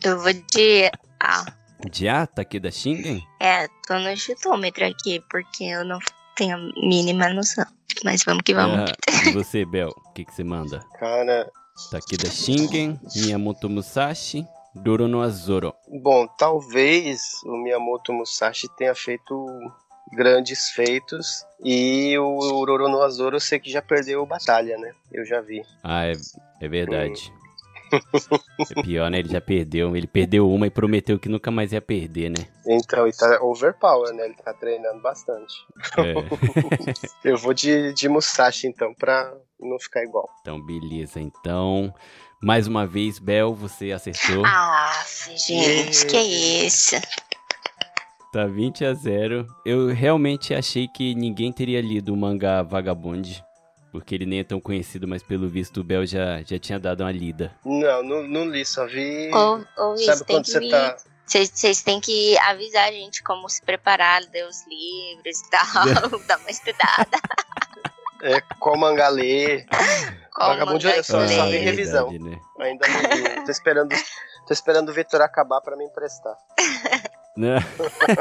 Eu 0.05 0.19
vou 0.21 0.33
de. 0.33 0.91
Ah, 1.21 1.45
De 1.91 2.09
A, 2.09 2.27
Takeda 2.27 2.71
Shingen? 2.71 3.23
é, 3.41 3.67
tô 3.87 3.99
no 3.99 4.17
chutômetro 4.17 4.85
aqui, 4.87 5.23
porque 5.31 5.65
eu 5.65 5.85
não 5.85 5.99
tenho 6.37 6.57
a 6.57 6.61
mínima 6.87 7.29
noção. 7.31 7.65
Mas 8.05 8.23
vamos 8.25 8.43
que 8.45 8.55
vamos. 8.55 8.79
Ah, 8.79 8.95
e 9.27 9.33
você, 9.33 9.65
Bel, 9.65 9.89
o 9.89 10.13
que, 10.13 10.25
que 10.25 10.33
você 10.35 10.45
manda? 10.45 10.81
Cara, 10.99 11.51
Takeda 11.91 12.31
Shingen, 12.31 13.01
Miyamoto 13.17 13.69
Musashi, 13.69 14.47
Dorono 14.75 15.21
Azoro. 15.21 15.75
bom, 16.03 16.27
talvez 16.39 17.23
o 17.45 17.57
Miyamoto 17.57 18.13
Musashi 18.13 18.69
tenha 18.77 18.95
feito 18.95 19.47
grandes 20.13 20.71
feitos 20.71 21.45
e 21.63 22.17
o 22.19 22.65
Roronoa 22.65 23.05
Azoro 23.07 23.37
eu 23.37 23.41
sei 23.41 23.59
que 23.59 23.71
já 23.71 23.83
perdeu 23.83 24.25
batalha, 24.25 24.79
né? 24.79 24.93
Eu 25.13 25.25
já 25.25 25.41
vi. 25.41 25.63
Ah, 25.83 26.07
é, 26.07 26.13
é 26.61 26.69
verdade. 26.69 27.33
É 28.77 28.83
pior, 28.83 29.11
né? 29.11 29.19
Ele 29.19 29.29
já 29.29 29.41
perdeu. 29.41 29.97
Ele 29.97 30.07
perdeu 30.07 30.51
uma 30.51 30.67
e 30.67 30.71
prometeu 30.71 31.19
que 31.19 31.29
nunca 31.29 31.51
mais 31.51 31.73
ia 31.73 31.81
perder, 31.81 32.31
né? 32.31 32.47
Então, 32.67 33.07
e 33.07 33.13
tá 33.13 33.43
overpower, 33.43 34.13
né? 34.15 34.25
Ele 34.27 34.35
tá 34.35 34.53
treinando 34.55 35.01
bastante. 35.01 35.55
É. 35.99 36.15
Eu 37.25 37.37
vou 37.37 37.55
de, 37.55 37.93
de 37.95 38.09
Musashi, 38.09 38.67
então, 38.67 38.95
pra 38.95 39.33
não 39.61 39.79
ficar 39.79 40.03
igual. 40.03 40.29
Então, 40.41 40.61
beleza. 40.61 41.21
Então, 41.21 41.93
mais 42.43 42.67
uma 42.67 42.87
vez, 42.87 43.19
Bel, 43.19 43.55
você 43.55 43.93
acertou. 43.93 44.45
Ah, 44.45 44.93
gente, 45.37 46.07
que 46.07 46.19
isso? 46.19 46.97
Tá 48.33 48.47
20 48.47 48.85
a 48.85 48.93
0. 48.93 49.47
Eu 49.65 49.89
realmente 49.89 50.53
achei 50.53 50.87
que 50.87 51.15
ninguém 51.15 51.51
teria 51.51 51.81
lido 51.81 52.13
o 52.13 52.17
mangá 52.17 52.63
Vagabond. 52.63 53.43
Porque 53.91 54.15
ele 54.15 54.27
nem 54.27 54.41
é 54.41 54.45
tão 54.45 54.61
conhecido, 54.61 55.09
mas 55.09 55.23
pelo 55.23 55.49
visto 55.49 55.81
o 55.81 55.85
Bel 55.85 56.05
já, 56.07 56.43
já 56.43 56.59
tinha 56.59 56.79
dado 56.79 57.01
uma 57.03 57.11
lida. 57.13 57.53
Não, 57.65 58.03
não, 58.03 58.23
não 58.23 58.45
li, 58.45 58.65
só 58.65 58.87
vi. 58.87 59.31
Ou, 59.33 59.65
ou 59.79 59.97
Sabe 59.99 60.25
tem 60.25 60.37
quando 60.37 60.45
que 60.45 60.51
você 60.51 60.61
me- 60.61 60.71
tá. 60.71 60.97
Vocês 61.27 61.83
têm 61.83 62.01
que 62.01 62.39
avisar 62.39 62.89
a 62.89 62.93
gente 62.93 63.23
como 63.23 63.49
se 63.51 63.61
preparar, 63.63 64.23
ler 64.33 64.47
os 64.47 64.67
livros 64.67 65.39
e 65.41 65.51
tal, 65.51 66.21
dar 66.27 66.39
uma 66.39 66.51
estudada. 66.51 67.19
É? 68.23 68.41
Qual 70.35 70.49
Vagabundo 70.51 70.85
mangá 70.85 70.97
é 70.97 71.03
só- 71.03 71.21
que 71.27 71.29
só 71.35 71.47
vi 71.47 71.57
revisão. 71.59 72.11
verdade, 72.11 72.31
né? 72.31 72.41
Ainda 72.61 72.87
não 72.89 73.01
li. 73.17 73.45
Tô 73.45 73.51
esperando, 73.51 73.95
tô 74.47 74.53
esperando 74.53 74.89
o 74.89 74.93
Vitor 74.93 75.21
acabar 75.21 75.61
pra 75.61 75.77
me 75.77 75.85
emprestar. 75.85 76.35
Né? 77.39 77.65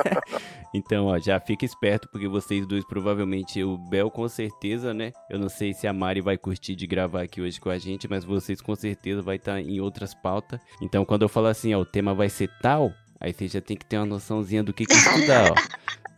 então, 0.72 1.08
ó, 1.08 1.18
já 1.18 1.40
fica 1.40 1.66
esperto, 1.66 2.08
porque 2.12 2.28
vocês 2.28 2.68
dois, 2.68 2.86
provavelmente, 2.86 3.64
o 3.64 3.76
Bel 3.76 4.12
com 4.12 4.30
certeza, 4.30 4.94
né? 4.94 5.12
Eu 5.28 5.40
não 5.40 5.50
sei 5.50 5.74
se 5.74 5.88
a 5.88 5.94
Mari 5.94 6.22
vai 6.22 6.38
curtir 6.38 6.76
de 6.76 6.86
gravar 6.86 7.24
aqui 7.24 7.42
hoje 7.42 7.60
com 7.60 7.72
a 7.72 7.80
gente, 7.80 8.08
mas 8.08 8.24
vocês 8.24 8.62
com 8.62 8.76
certeza 8.76 9.24
vai 9.24 9.38
estar 9.38 9.60
em 9.60 9.82
outras 9.82 10.14
pautas. 10.14 10.60
Então, 10.80 11.04
quando 11.04 11.24
eu 11.24 11.30
falo 11.30 11.48
assim, 11.48 11.74
ó, 11.74 11.80
o 11.80 11.86
tema 11.86 12.14
vai 12.14 12.30
ser 12.30 12.48
tal, 12.62 12.94
aí 13.20 13.34
você 13.34 13.48
já 13.48 13.60
tem 13.60 13.76
que 13.76 13.88
ter 13.88 13.98
uma 13.98 14.06
noçãozinha 14.06 14.64
do 14.64 14.72
que, 14.72 14.86
que 14.86 14.94
estudar, 14.94 15.52
ó. 15.52 15.56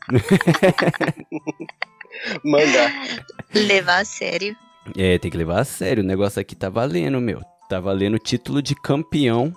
Manda. 2.43 2.91
Levar 3.55 3.99
a 3.99 4.05
sério. 4.05 4.57
É, 4.97 5.17
tem 5.17 5.31
que 5.31 5.37
levar 5.37 5.61
a 5.61 5.63
sério, 5.63 6.03
o 6.03 6.05
negócio 6.05 6.41
aqui 6.41 6.53
tá 6.53 6.69
valendo, 6.69 7.21
meu. 7.21 7.39
Tá 7.69 7.79
valendo 7.79 8.15
o 8.15 8.19
título 8.19 8.61
de 8.61 8.75
campeão 8.75 9.53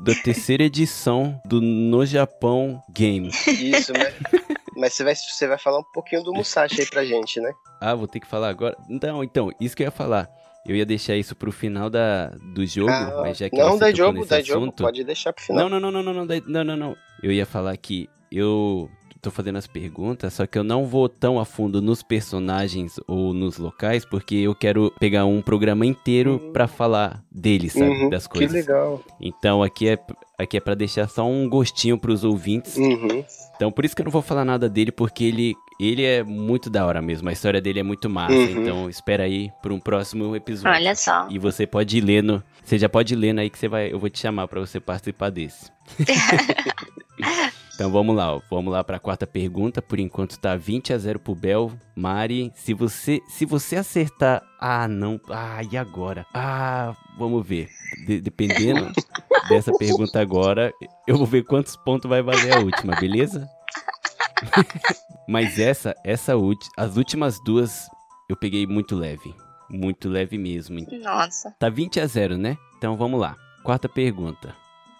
da 0.00 0.14
terceira 0.14 0.64
edição 0.64 1.40
do 1.44 1.60
No 1.60 2.04
Japão 2.04 2.82
Game. 2.90 3.28
Isso, 3.28 3.92
mas, 3.92 4.14
mas 4.76 4.94
você, 4.94 5.04
vai, 5.04 5.14
você 5.14 5.46
vai 5.46 5.58
falar 5.58 5.78
um 5.80 5.92
pouquinho 5.92 6.22
do 6.22 6.32
Musashi 6.32 6.80
aí 6.80 6.86
pra 6.86 7.04
gente, 7.04 7.40
né? 7.40 7.52
Ah, 7.80 7.94
vou 7.94 8.06
ter 8.06 8.20
que 8.20 8.26
falar 8.26 8.48
agora? 8.48 8.76
Não, 8.88 9.22
então, 9.22 9.50
isso 9.60 9.76
que 9.76 9.82
eu 9.82 9.86
ia 9.86 9.90
falar. 9.90 10.28
Eu 10.66 10.74
ia 10.74 10.84
deixar 10.84 11.14
isso 11.14 11.36
pro 11.36 11.52
final 11.52 11.88
da, 11.88 12.28
do 12.54 12.66
jogo, 12.66 12.90
Ah, 12.90 13.20
mas 13.22 13.38
já 13.38 13.48
que 13.48 13.56
não, 13.56 13.78
dá 13.78 13.92
jogo, 13.92 14.26
dá 14.26 14.40
jogo. 14.40 14.72
Pode 14.72 15.04
deixar 15.04 15.32
pro 15.32 15.44
final. 15.44 15.68
Não, 15.68 15.80
não, 15.80 15.92
não, 15.92 16.02
não, 16.02 16.12
não, 16.12 16.24
não, 16.24 16.40
não, 16.44 16.64
não, 16.64 16.76
não. 16.76 16.96
Eu 17.22 17.30
ia 17.30 17.46
falar 17.46 17.76
que 17.76 18.08
eu 18.32 18.90
tô 19.26 19.30
fazendo 19.32 19.56
as 19.56 19.66
perguntas, 19.66 20.32
só 20.34 20.46
que 20.46 20.56
eu 20.56 20.62
não 20.62 20.86
vou 20.86 21.08
tão 21.08 21.38
a 21.40 21.44
fundo 21.44 21.82
nos 21.82 22.00
personagens 22.02 23.00
ou 23.08 23.34
nos 23.34 23.58
locais, 23.58 24.04
porque 24.04 24.36
eu 24.36 24.54
quero 24.54 24.92
pegar 25.00 25.24
um 25.26 25.42
programa 25.42 25.84
inteiro 25.84 26.40
Uhum. 26.40 26.52
pra 26.52 26.68
falar 26.68 27.22
deles, 27.30 27.72
sabe? 27.72 27.90
Uhum, 27.90 28.08
das 28.10 28.26
que 28.28 28.38
coisas. 28.38 28.52
legal. 28.52 29.02
Então 29.20 29.62
aqui 29.64 29.88
é, 29.88 29.98
aqui 30.38 30.56
é 30.56 30.60
para 30.60 30.74
deixar 30.74 31.08
só 31.08 31.26
um 31.28 31.48
gostinho 31.48 31.98
pros 31.98 32.22
ouvintes. 32.22 32.76
Uhum. 32.76 33.24
Então 33.56 33.72
por 33.72 33.84
isso 33.84 33.96
que 33.96 34.02
eu 34.02 34.04
não 34.04 34.12
vou 34.12 34.22
falar 34.22 34.44
nada 34.44 34.68
dele, 34.68 34.92
porque 34.92 35.24
ele, 35.24 35.54
ele 35.80 36.04
é 36.04 36.22
muito 36.22 36.70
da 36.70 36.86
hora 36.86 37.02
mesmo. 37.02 37.28
A 37.28 37.32
história 37.32 37.60
dele 37.60 37.80
é 37.80 37.82
muito 37.82 38.08
massa. 38.08 38.32
Uhum. 38.34 38.62
Então 38.62 38.88
espera 38.88 39.24
aí 39.24 39.50
por 39.60 39.72
um 39.72 39.80
próximo 39.80 40.36
episódio. 40.36 40.70
Olha 40.78 40.94
só. 40.94 41.26
E 41.30 41.38
você 41.38 41.66
pode 41.66 41.98
ir 41.98 42.00
lendo. 42.00 42.42
Você 42.62 42.78
já 42.78 42.88
pode 42.88 43.12
ir 43.14 43.16
lendo 43.16 43.40
aí 43.40 43.50
que 43.50 43.58
você 43.58 43.66
vai. 43.66 43.92
Eu 43.92 43.98
vou 43.98 44.08
te 44.08 44.20
chamar 44.20 44.46
pra 44.46 44.60
você 44.60 44.78
participar 44.78 45.30
desse. 45.30 45.70
então 47.76 47.92
vamos 47.92 48.16
lá, 48.16 48.34
ó. 48.34 48.40
Vamos 48.50 48.72
lá 48.72 48.82
pra 48.82 48.98
quarta 48.98 49.26
pergunta. 49.26 49.80
Por 49.80 50.00
enquanto 50.00 50.36
tá 50.38 50.56
20 50.56 50.92
a 50.92 50.98
0 50.98 51.20
pro 51.20 51.34
Bel. 51.34 51.70
Mari, 51.94 52.50
se 52.56 52.74
você 52.74 53.20
se 53.28 53.44
você 53.46 53.76
acertar, 53.76 54.42
ah, 54.58 54.88
não. 54.88 55.20
Ah, 55.30 55.60
e 55.70 55.76
agora? 55.76 56.26
Ah, 56.34 56.96
vamos 57.18 57.46
ver. 57.46 57.68
De- 58.06 58.20
dependendo 58.20 58.90
dessa 59.48 59.70
pergunta 59.78 60.18
agora, 60.20 60.72
eu 61.06 61.16
vou 61.16 61.26
ver 61.26 61.44
quantos 61.44 61.76
pontos 61.76 62.08
vai 62.08 62.20
valer 62.22 62.56
a 62.56 62.60
última, 62.60 62.96
beleza? 62.96 63.46
Mas 65.28 65.58
essa, 65.58 65.94
essa 66.04 66.36
ulti- 66.36 66.68
as 66.76 66.96
últimas 66.96 67.38
duas 67.44 67.88
eu 68.28 68.36
peguei 68.36 68.66
muito 68.66 68.94
leve, 68.96 69.34
muito 69.70 70.08
leve 70.08 70.36
mesmo. 70.38 70.78
Nossa. 71.02 71.54
Tá 71.58 71.68
20 71.68 72.00
a 72.00 72.06
0, 72.06 72.36
né? 72.36 72.56
Então 72.78 72.96
vamos 72.96 73.20
lá. 73.20 73.36
Quarta 73.62 73.88
pergunta. 73.88 74.54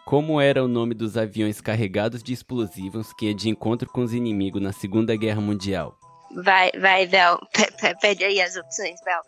Como 0.07 0.41
era 0.41 0.63
o 0.63 0.69
nome 0.69 0.95
dos 0.95 1.17
aviões 1.17 1.61
carregados 1.61 2.23
de 2.23 2.33
explosivos 2.33 3.13
que 3.13 3.27
ia 3.27 3.35
de 3.35 3.49
encontro 3.49 3.89
com 3.91 4.03
os 4.03 4.15
inimigos 4.15 4.63
na 4.63 4.73
Segunda 4.73 5.17
Guerra 5.17 5.41
Mundial? 5.41 5.99
Vai, 6.45 6.71
vai, 6.81 7.07
Bel. 7.09 7.37
Pe- 7.53 7.73
pe- 7.73 7.97
Pede 8.01 8.23
aí 8.23 8.41
as 8.41 8.55
opções, 8.57 9.01
Bel. 9.05 9.21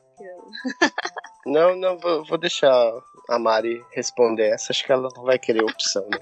Não, 1.46 1.74
não, 1.76 1.96
vou, 1.98 2.24
vou 2.26 2.36
deixar 2.36 2.70
a 3.28 3.38
Mari 3.38 3.82
responder 3.92 4.50
essa. 4.50 4.70
Acho 4.70 4.84
que 4.84 4.92
ela 4.92 5.08
não 5.16 5.22
vai 5.24 5.38
querer 5.38 5.62
opção, 5.64 6.06
né? 6.10 6.18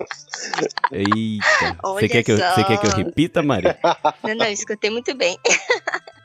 Eita. 0.90 1.76
Você 1.84 2.08
quer, 2.08 2.22
que 2.24 2.32
eu, 2.32 2.36
você 2.38 2.64
quer 2.64 2.78
que 2.80 2.86
eu 2.86 2.90
repita, 2.90 3.42
Mari? 3.42 3.68
Não, 4.24 4.34
não, 4.34 4.46
escutei 4.46 4.90
muito 4.90 5.14
bem. 5.16 5.38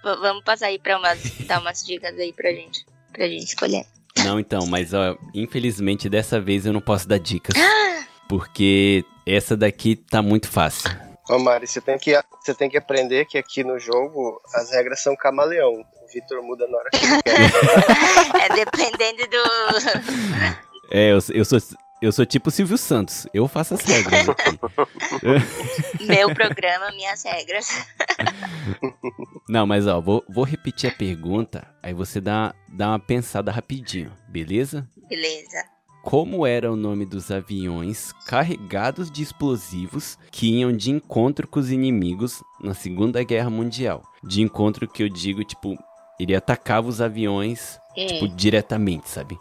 Vamos 0.04 0.44
passar 0.44 0.68
aí 0.68 0.80
pra 0.80 0.98
umas, 0.98 1.22
dar 1.46 1.62
umas 1.62 1.84
dicas 1.86 2.18
aí 2.18 2.34
pra 2.34 2.52
gente. 2.52 2.86
Pra 3.12 3.28
gente 3.28 3.44
escolher. 3.46 3.86
Não, 4.24 4.40
então, 4.40 4.66
mas 4.66 4.94
ó, 4.94 5.18
infelizmente 5.34 6.10
dessa 6.10 6.40
vez 6.40 6.66
eu 6.66 6.74
não 6.74 6.82
posso 6.82 7.08
dar 7.08 7.20
dicas. 7.20 7.56
Porque 8.28 9.06
essa 9.26 9.56
daqui 9.56 9.96
tá 9.96 10.22
muito 10.22 10.48
fácil. 10.48 10.90
Ô 11.30 11.40
Mari, 11.40 11.68
você 11.68 11.80
tem, 11.80 11.98
que, 11.98 12.20
você 12.44 12.54
tem 12.54 12.70
que 12.70 12.78
aprender 12.78 13.26
que 13.26 13.38
aqui 13.38 13.64
no 13.64 13.80
jogo 13.80 14.42
as 14.54 14.72
regras 14.72 15.02
são 15.02 15.16
camaleão. 15.16 15.74
O 15.74 16.14
Vitor 16.14 16.44
muda 16.44 16.68
na 16.68 16.78
hora 16.78 16.90
que 16.90 17.06
ele 17.06 17.22
quer. 17.24 18.44
É 18.44 18.50
dependendo 18.50 19.28
do. 19.28 19.44
É, 20.92 21.12
eu, 21.12 21.20
eu 21.34 21.46
sou. 21.46 21.60
Eu 22.04 22.12
sou 22.12 22.26
tipo 22.26 22.52
Silvio 22.52 22.78
Santos. 22.78 23.26
Eu 23.34 23.48
faço 23.48 23.76
as 23.76 23.82
regras 23.86 24.28
aqui. 24.28 24.60
Meu 26.06 26.36
programa, 26.36 26.92
minhas 26.92 27.24
regras. 27.24 27.88
Não, 29.48 29.66
mas 29.66 29.88
ó, 29.88 30.02
vou, 30.02 30.22
vou 30.28 30.44
repetir 30.44 30.90
a 30.90 30.94
pergunta, 30.94 31.66
aí 31.82 31.94
você 31.94 32.20
dá, 32.20 32.54
dá 32.68 32.90
uma 32.90 33.00
pensada 33.00 33.54
rapidinho, 33.54 34.12
beleza? 34.28 34.86
Beleza. 35.08 35.64
Como 36.04 36.46
era 36.46 36.70
o 36.70 36.76
nome 36.76 37.06
dos 37.06 37.32
aviões 37.32 38.12
carregados 38.28 39.10
de 39.10 39.24
explosivos 39.24 40.18
que 40.30 40.60
iam 40.60 40.76
de 40.76 40.92
encontro 40.92 41.48
com 41.48 41.62
os 41.62 41.72
inimigos 41.72 42.44
na 42.62 42.74
Segunda 42.74 43.24
Guerra 43.24 43.50
Mundial? 43.50 44.04
De 44.22 44.42
encontro 44.42 44.90
que 44.90 45.04
eu 45.04 45.08
digo, 45.08 45.42
tipo, 45.46 45.78
ele 46.20 46.36
atacava 46.36 46.90
os 46.90 47.00
aviões, 47.00 47.80
Hum, 47.98 48.08
tipo, 48.08 48.28
diretamente, 48.28 49.08
sabe? 49.08 49.40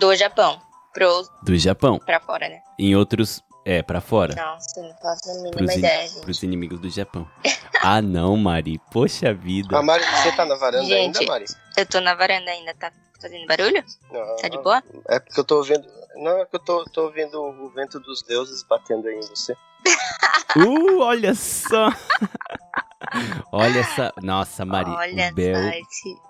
Do 0.00 0.16
Japão. 0.16 0.58
Pro, 0.96 1.28
Do 1.42 1.56
Japão. 1.58 1.98
pra 1.98 2.18
fora, 2.20 2.48
né? 2.48 2.60
Em 2.78 2.96
outros, 2.96 3.42
é, 3.64 3.82
pra 3.82 4.00
fora. 4.00 4.34
Nossa, 4.34 4.80
não 4.82 4.94
faço 4.96 5.30
a 5.30 5.34
mínima 5.34 5.50
Pros, 5.52 5.74
in- 5.74 5.78
ideia, 5.78 6.08
gente. 6.08 6.20
pros 6.22 6.42
inimigos 6.42 6.80
do 6.80 6.88
Japão. 6.90 7.28
ah, 7.82 8.00
não, 8.00 8.36
Mari. 8.36 8.80
Poxa 8.90 9.34
vida. 9.34 9.76
A 9.76 9.82
Mari, 9.82 10.02
você 10.04 10.32
tá 10.32 10.44
na 10.46 10.54
varanda 10.54 10.84
Gente. 10.86 11.18
ainda, 11.18 11.30
Mari? 11.32 11.44
Eu 11.76 11.86
tô 11.86 12.00
na 12.00 12.14
varanda 12.14 12.50
ainda, 12.50 12.74
tá 12.74 12.90
fazendo 13.20 13.46
barulho? 13.46 13.84
Não, 14.10 14.36
Tá 14.36 14.48
de 14.48 14.58
boa? 14.62 14.82
É 15.08 15.18
porque 15.20 15.38
eu 15.40 15.44
tô 15.44 15.56
ouvindo. 15.58 15.86
Não, 16.16 16.38
é 16.40 16.46
que 16.46 16.56
eu 16.56 16.60
tô, 16.60 16.84
tô 16.84 17.02
ouvindo 17.04 17.38
o 17.42 17.68
vento 17.70 18.00
dos 18.00 18.22
deuses 18.22 18.62
batendo 18.62 19.06
aí 19.08 19.16
em 19.16 19.20
você. 19.20 19.54
Uh, 20.56 21.00
olha 21.00 21.34
só. 21.34 21.90
olha 23.56 23.80
essa. 23.80 24.12
Nossa, 24.22 24.64
Mari. 24.64 24.90
Olha 24.90 25.30
o 25.30 25.34
Bel 25.34 25.72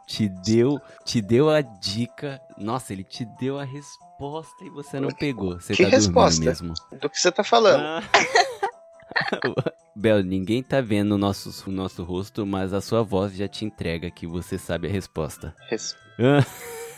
te 0.07 0.29
deu, 0.29 0.81
te 1.05 1.21
deu 1.21 1.51
a 1.51 1.61
dica. 1.61 2.41
Nossa, 2.57 2.93
ele 2.93 3.03
te 3.05 3.25
deu 3.25 3.59
a 3.59 3.65
resposta 3.65 4.65
e 4.65 4.71
você 4.71 5.01
não 5.01 5.11
pegou. 5.11 5.61
Você 5.61 5.75
Que 5.75 5.83
tá 5.85 5.89
resposta? 5.97 6.45
mesmo. 6.45 6.75
Do 7.01 7.11
que 7.11 7.19
você 7.19 7.33
tá 7.33 7.43
falando? 7.43 7.83
Ah. 7.83 8.03
Bel, 9.97 10.23
ninguém 10.23 10.63
tá 10.63 10.81
vendo 10.81 11.13
o 11.13 11.19
nosso, 11.19 11.69
o 11.69 11.73
nosso 11.73 12.05
rosto, 12.05 12.45
mas 12.47 12.73
a 12.73 12.81
sua 12.81 13.03
voz 13.03 13.35
já 13.35 13.49
te 13.49 13.65
entrega 13.65 14.11
que 14.11 14.27
você 14.27 14.59
sabe 14.59 14.87
a 14.89 14.91
resposta. 14.91 15.55
Res- 15.69 15.97
Ah, 16.19 16.45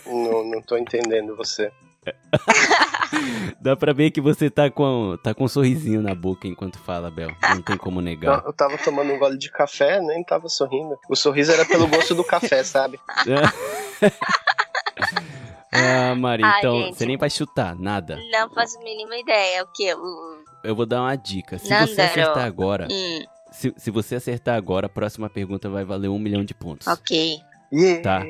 Não, 0.07 0.45
não 0.45 0.61
tô 0.63 0.77
entendendo 0.77 1.37
você. 1.37 1.71
Dá 3.61 3.77
pra 3.77 3.93
ver 3.93 4.11
que 4.11 4.21
você 4.21 4.49
tá 4.51 4.71
com, 4.71 5.17
tá 5.23 5.35
com 5.35 5.45
um 5.45 5.49
sorrisinho 5.49 6.01
na 6.03 6.15
boca 6.15 6.47
enquanto 6.47 6.79
fala, 6.79 7.11
Bel. 7.11 7.31
Não 7.51 7.63
tem 7.63 7.77
como 7.77 8.01
negar. 8.01 8.43
Eu 8.45 8.53
tava 8.53 8.77
tomando 8.79 9.13
um 9.13 9.19
gole 9.19 9.37
de 9.39 9.51
café, 9.51 10.01
nem 10.01 10.23
tava 10.25 10.49
sorrindo. 10.49 10.97
O 11.09 11.17
sorriso 11.17 11.53
era 11.53 11.65
pelo 11.65 11.87
gosto 11.87 12.15
do 12.15 12.25
café, 12.25 12.63
sabe? 12.65 12.99
ah, 15.73 16.15
Mari, 16.15 16.43
Ai, 16.45 16.59
então 16.59 16.81
gente. 16.83 16.97
você 16.97 17.07
nem 17.07 17.17
vai 17.17 17.31
chutar, 17.31 17.75
nada. 17.77 18.19
Não 18.31 18.51
faço 18.51 18.79
a 18.79 18.83
mínima 18.85 19.17
ideia. 19.17 19.65
O 19.65 19.67
que? 19.73 19.93
O... 19.95 20.39
Eu 20.65 20.75
vou 20.75 20.87
dar 20.87 21.03
uma 21.03 21.17
dica. 21.17 21.59
Se 21.59 21.69
você 21.69 22.01
acertar 22.01 22.45
agora, 22.45 22.89
Hum, 22.91 23.25
se, 23.53 23.73
se 23.77 23.91
você 23.91 24.17
acertar 24.17 24.57
agora, 24.57 24.87
a 24.87 24.91
próxima 24.91 25.29
pergunta 25.29 25.69
vai 25.69 25.85
valer 25.85 26.09
um 26.09 26.19
milhão 26.19 26.45
de 26.45 26.55
pontos. 26.55 26.87
ok. 26.87 27.39
Yeah. 27.73 28.03
Tá. 28.03 28.25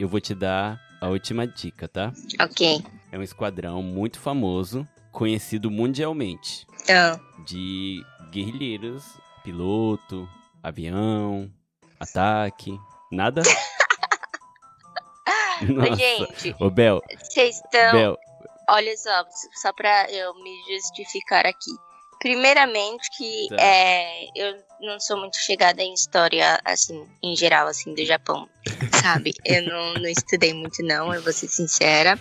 Eu 0.00 0.08
vou 0.08 0.20
te 0.20 0.34
dar 0.34 0.80
a 1.00 1.08
última 1.08 1.46
dica, 1.46 1.86
tá? 1.86 2.12
Ok. 2.40 2.82
É 3.12 3.18
um 3.18 3.22
esquadrão 3.22 3.82
muito 3.82 4.18
famoso, 4.18 4.86
conhecido 5.10 5.70
mundialmente, 5.70 6.66
Ah, 6.88 7.18
de 7.44 8.04
guerrilheiros, 8.30 9.04
piloto, 9.42 10.28
avião, 10.62 11.50
ataque, 11.98 12.78
nada? 13.10 13.42
Nossa. 15.62 15.94
Gente, 15.96 16.56
Ô, 16.58 16.70
Bel, 16.70 17.02
vocês 17.22 17.56
estão. 17.56 17.92
Bel, 17.92 18.18
Olha 18.68 18.96
só, 18.96 19.24
só 19.60 19.72
pra 19.72 20.10
eu 20.10 20.32
me 20.34 20.56
justificar 20.70 21.44
aqui. 21.44 21.72
Primeiramente 22.20 23.08
que 23.16 23.48
Tá. 23.48 23.56
é, 23.58 24.26
eu 24.36 24.62
não 24.82 25.00
sou 25.00 25.16
muito 25.18 25.36
chegada 25.38 25.82
em 25.82 25.94
história, 25.94 26.60
assim, 26.64 27.06
em 27.22 27.34
geral, 27.34 27.66
assim, 27.66 27.94
do 27.94 28.04
Japão, 28.04 28.48
sabe? 29.02 29.32
Eu 29.44 29.62
não, 29.64 29.94
não 29.94 30.08
estudei 30.08 30.52
muito 30.52 30.82
não, 30.84 31.12
eu 31.14 31.22
vou 31.22 31.32
ser 31.32 31.48
sincera. 31.48 32.18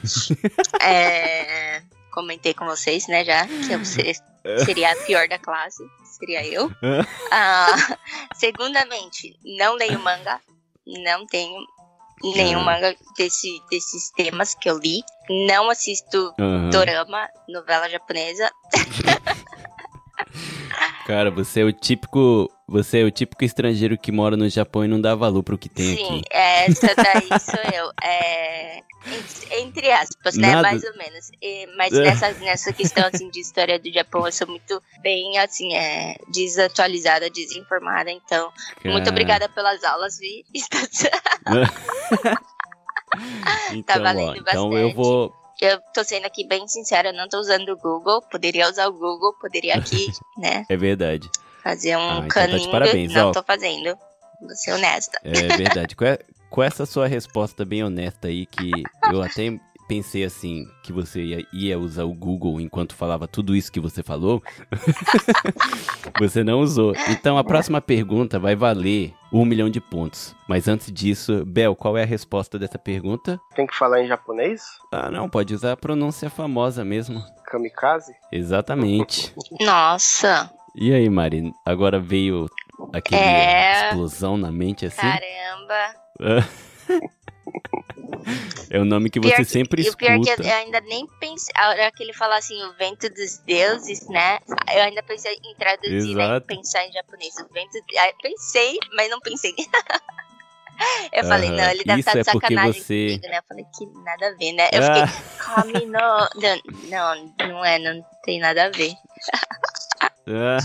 É, 0.82 1.82
comentei 2.14 2.54
com 2.54 2.66
vocês, 2.66 3.08
né, 3.08 3.24
já, 3.26 3.46
que 3.48 3.74
eu 3.74 3.84
se- 3.84 4.14
seria 4.66 4.92
a 4.92 4.96
pior 5.06 5.28
da 5.28 5.38
classe, 5.38 5.84
seria 6.18 6.46
eu. 6.46 6.72
Ah, 7.32 7.76
segundamente, 8.36 9.38
não 9.60 9.76
leio 9.76 10.00
manga, 10.00 10.40
não 10.88 11.26
tenho 11.28 11.60
nenhum 12.36 12.62
Ah. 12.62 12.64
manga 12.64 12.96
desse, 13.18 13.62
desses 13.70 14.10
temas 14.12 14.56
que 14.56 14.70
eu 14.70 14.78
li. 14.78 15.02
Não 15.48 15.70
assisto 15.70 16.34
aham. 16.40 16.70
dorama, 16.72 17.30
novela 17.48 17.90
japonesa. 17.90 18.50
cara, 21.10 21.32
você 21.32 21.62
é 21.62 21.64
o 21.64 21.74
típico, 21.74 22.48
você 22.68 23.00
é 23.00 23.04
o 23.04 23.10
típico 23.10 23.44
estrangeiro 23.44 23.98
que 23.98 24.12
mora 24.12 24.38
no 24.38 24.48
Japão 24.48 24.86
e 24.86 24.88
não 24.88 25.02
dá 25.02 25.16
valor 25.16 25.42
pro 25.42 25.58
que 25.58 25.68
tem 25.68 25.96
Sim, 25.96 26.04
aqui. 26.20 26.22
essa 26.30 26.94
daí 26.96 27.28
sou 27.42 27.60
eu. 27.74 27.92
É, 28.04 28.78
en- 28.78 29.62
entre 29.64 29.92
aspas, 29.92 30.36
né? 30.38 30.50
Nada. 30.52 30.62
Mais 30.62 30.84
ou 30.84 30.96
menos. 30.96 31.32
E- 31.42 31.66
mas 31.76 31.92
É. 31.94 32.02
nessa, 32.04 32.32
nessa 32.34 32.72
questão 32.74 33.08
assim, 33.08 33.28
de 33.32 33.40
história 33.40 33.80
do 33.80 33.92
Japão, 33.92 34.24
eu 34.24 34.32
sou 34.32 34.48
muito 34.48 34.80
bem 35.02 35.36
assim, 35.40 35.74
é, 35.76 36.16
desatualizada, 36.32 37.28
desinformada. 37.28 38.12
Então, 38.12 38.52
muito 38.86 39.00
Cara. 39.06 39.10
obrigada 39.10 39.50
pelas 39.50 39.84
aulas, 39.84 40.20
Vi. 40.20 40.46
Então, 43.72 44.04
Tá 44.04 44.14
ó, 44.16 44.36
então 44.36 44.78
eu 44.78 44.94
vou, 44.94 45.34
Eu 45.62 45.82
tô 45.94 46.04
sendo 46.04 46.26
aqui 46.26 46.48
bem 46.48 46.68
sincera, 46.68 47.10
eu 47.10 47.14
não 47.14 47.28
tô 47.28 47.38
usando 47.40 47.70
o 47.70 47.78
Google. 47.78 48.22
Poderia 48.22 48.70
usar 48.70 48.88
o 48.88 48.94
Google, 48.94 49.34
poderia 49.40 49.76
aqui, 49.76 50.08
né? 50.38 50.66
é 50.70 50.78
verdade. 50.78 51.30
Fazer 51.64 51.98
um 51.98 52.00
Ah, 52.00 52.14
então 52.14 52.28
tá 52.28 52.34
caninho. 52.34 52.72
parabéns, 52.72 53.14
não 53.14 53.30
ó. 53.30 53.32
tô 53.34 53.44
fazendo. 53.44 53.98
Vou 54.40 54.56
ser 54.56 54.72
honesta. 54.72 55.20
É 55.24 55.58
verdade. 55.58 55.96
com 56.50 56.64
essa 56.64 56.86
sua 56.86 57.08
resposta 57.08 57.66
bem 57.66 57.84
honesta 57.84 58.30
aí, 58.30 58.46
que 58.46 58.72
eu 59.12 59.22
até 59.22 59.60
pensei 59.90 60.24
assim, 60.24 60.68
que 60.84 60.94
você 60.94 61.22
ia, 61.24 61.46
ia 61.52 61.80
usar 61.80 62.04
o 62.04 62.14
Google 62.14 62.62
enquanto 62.62 62.94
falava 62.96 63.28
tudo 63.28 63.56
isso 63.56 63.72
que 63.72 63.80
você 63.80 64.04
falou, 64.04 64.42
você 66.20 66.44
não 66.44 66.60
usou. 66.60 66.94
Então 67.10 67.38
a 67.40 67.44
próxima 67.44 67.82
pergunta 67.82 68.38
vai 68.38 68.56
valer 68.56 69.14
um 69.34 69.44
milhão 69.44 69.68
de 69.70 69.82
pontos. 69.82 70.36
Mas 70.48 70.68
antes 70.68 70.92
disso, 70.92 71.44
Bel, 71.46 71.76
qual 71.76 71.98
é 71.98 72.04
a 72.04 72.06
resposta 72.06 72.60
dessa 72.60 72.78
pergunta? 72.78 73.40
Tem 73.56 73.66
que 73.66 73.76
falar 73.76 74.04
em 74.04 74.08
japonês? 74.08 74.62
Ah, 74.92 75.10
não, 75.10 75.28
pode 75.28 75.54
usar 75.56 75.72
a 75.72 75.78
pronúncia 75.78 76.30
famosa 76.30 76.86
mesmo. 76.86 77.24
Kamikaze? 77.46 78.14
Exatamente. 78.32 79.34
Nossa, 79.60 80.52
E 80.76 80.94
aí, 80.94 81.10
Mari, 81.10 81.52
agora 81.66 82.00
veio 82.00 82.46
aquele 82.94 83.20
É. 83.22 83.88
explosão 83.90 84.38
na 84.38 84.52
mente 84.52 84.86
assim? 84.86 85.02
caramba. 85.02 85.96
É 88.70 88.80
o 88.80 88.86
nome 88.86 89.10
que 89.10 89.20
você 89.20 89.36
que- 89.38 89.46
sempre 89.46 89.84
e 89.84 89.90
o 89.90 89.98
pior 89.98 90.20
escuta. 90.20 90.44
que 90.44 90.48
eu 90.48 90.54
ainda 90.56 90.80
nem 90.82 91.08
pensei. 91.20 91.52
A 91.56 91.70
hora 91.70 91.92
que 91.92 92.04
ele 92.04 92.14
fala 92.14 92.38
assim, 92.38 92.62
o 92.64 92.74
vento 92.74 93.10
dos 93.10 93.38
deuses, 93.40 94.08
né? 94.10 94.38
Eu 94.74 94.84
ainda 94.84 95.02
pensei 95.04 95.34
em 95.44 95.56
traduzir, 95.56 96.16
né? 96.16 96.38
Em 96.38 96.42
pensar 96.42 96.86
em 96.86 96.92
japonês. 96.92 97.34
O 97.40 97.52
vento. 97.54 97.78
aí 98.00 98.14
Pensei, 98.22 98.78
mas 98.96 99.10
não 99.10 99.20
pensei. 99.20 99.54
eu 101.12 101.24
falei, 101.26 101.50
Aham, 101.50 101.58
não, 101.58 101.70
ele 101.72 101.84
deve 101.84 102.00
isso 102.00 102.10
estar 102.10 102.14
de 102.14 102.20
é 102.20 102.24
sacanagem 102.32 102.82
você- 102.84 103.06
comigo, 103.08 103.28
né? 103.28 103.38
Eu 103.40 103.44
falei, 103.48 103.66
que 103.76 103.86
nada 104.04 104.28
a 104.28 104.36
ver, 104.36 104.52
né? 104.54 104.70
Eu 104.72 104.84
Ah. 104.84 105.08
fiquei, 105.08 105.24
come 105.82 105.86
no. 105.88 106.90
Não, 106.90 107.34
não 107.48 107.66
é, 107.66 107.80
não 107.80 108.06
tem 108.24 108.40
nada 108.40 108.66
a 108.66 108.70
ver. 108.70 108.94
Ah, 110.32 110.60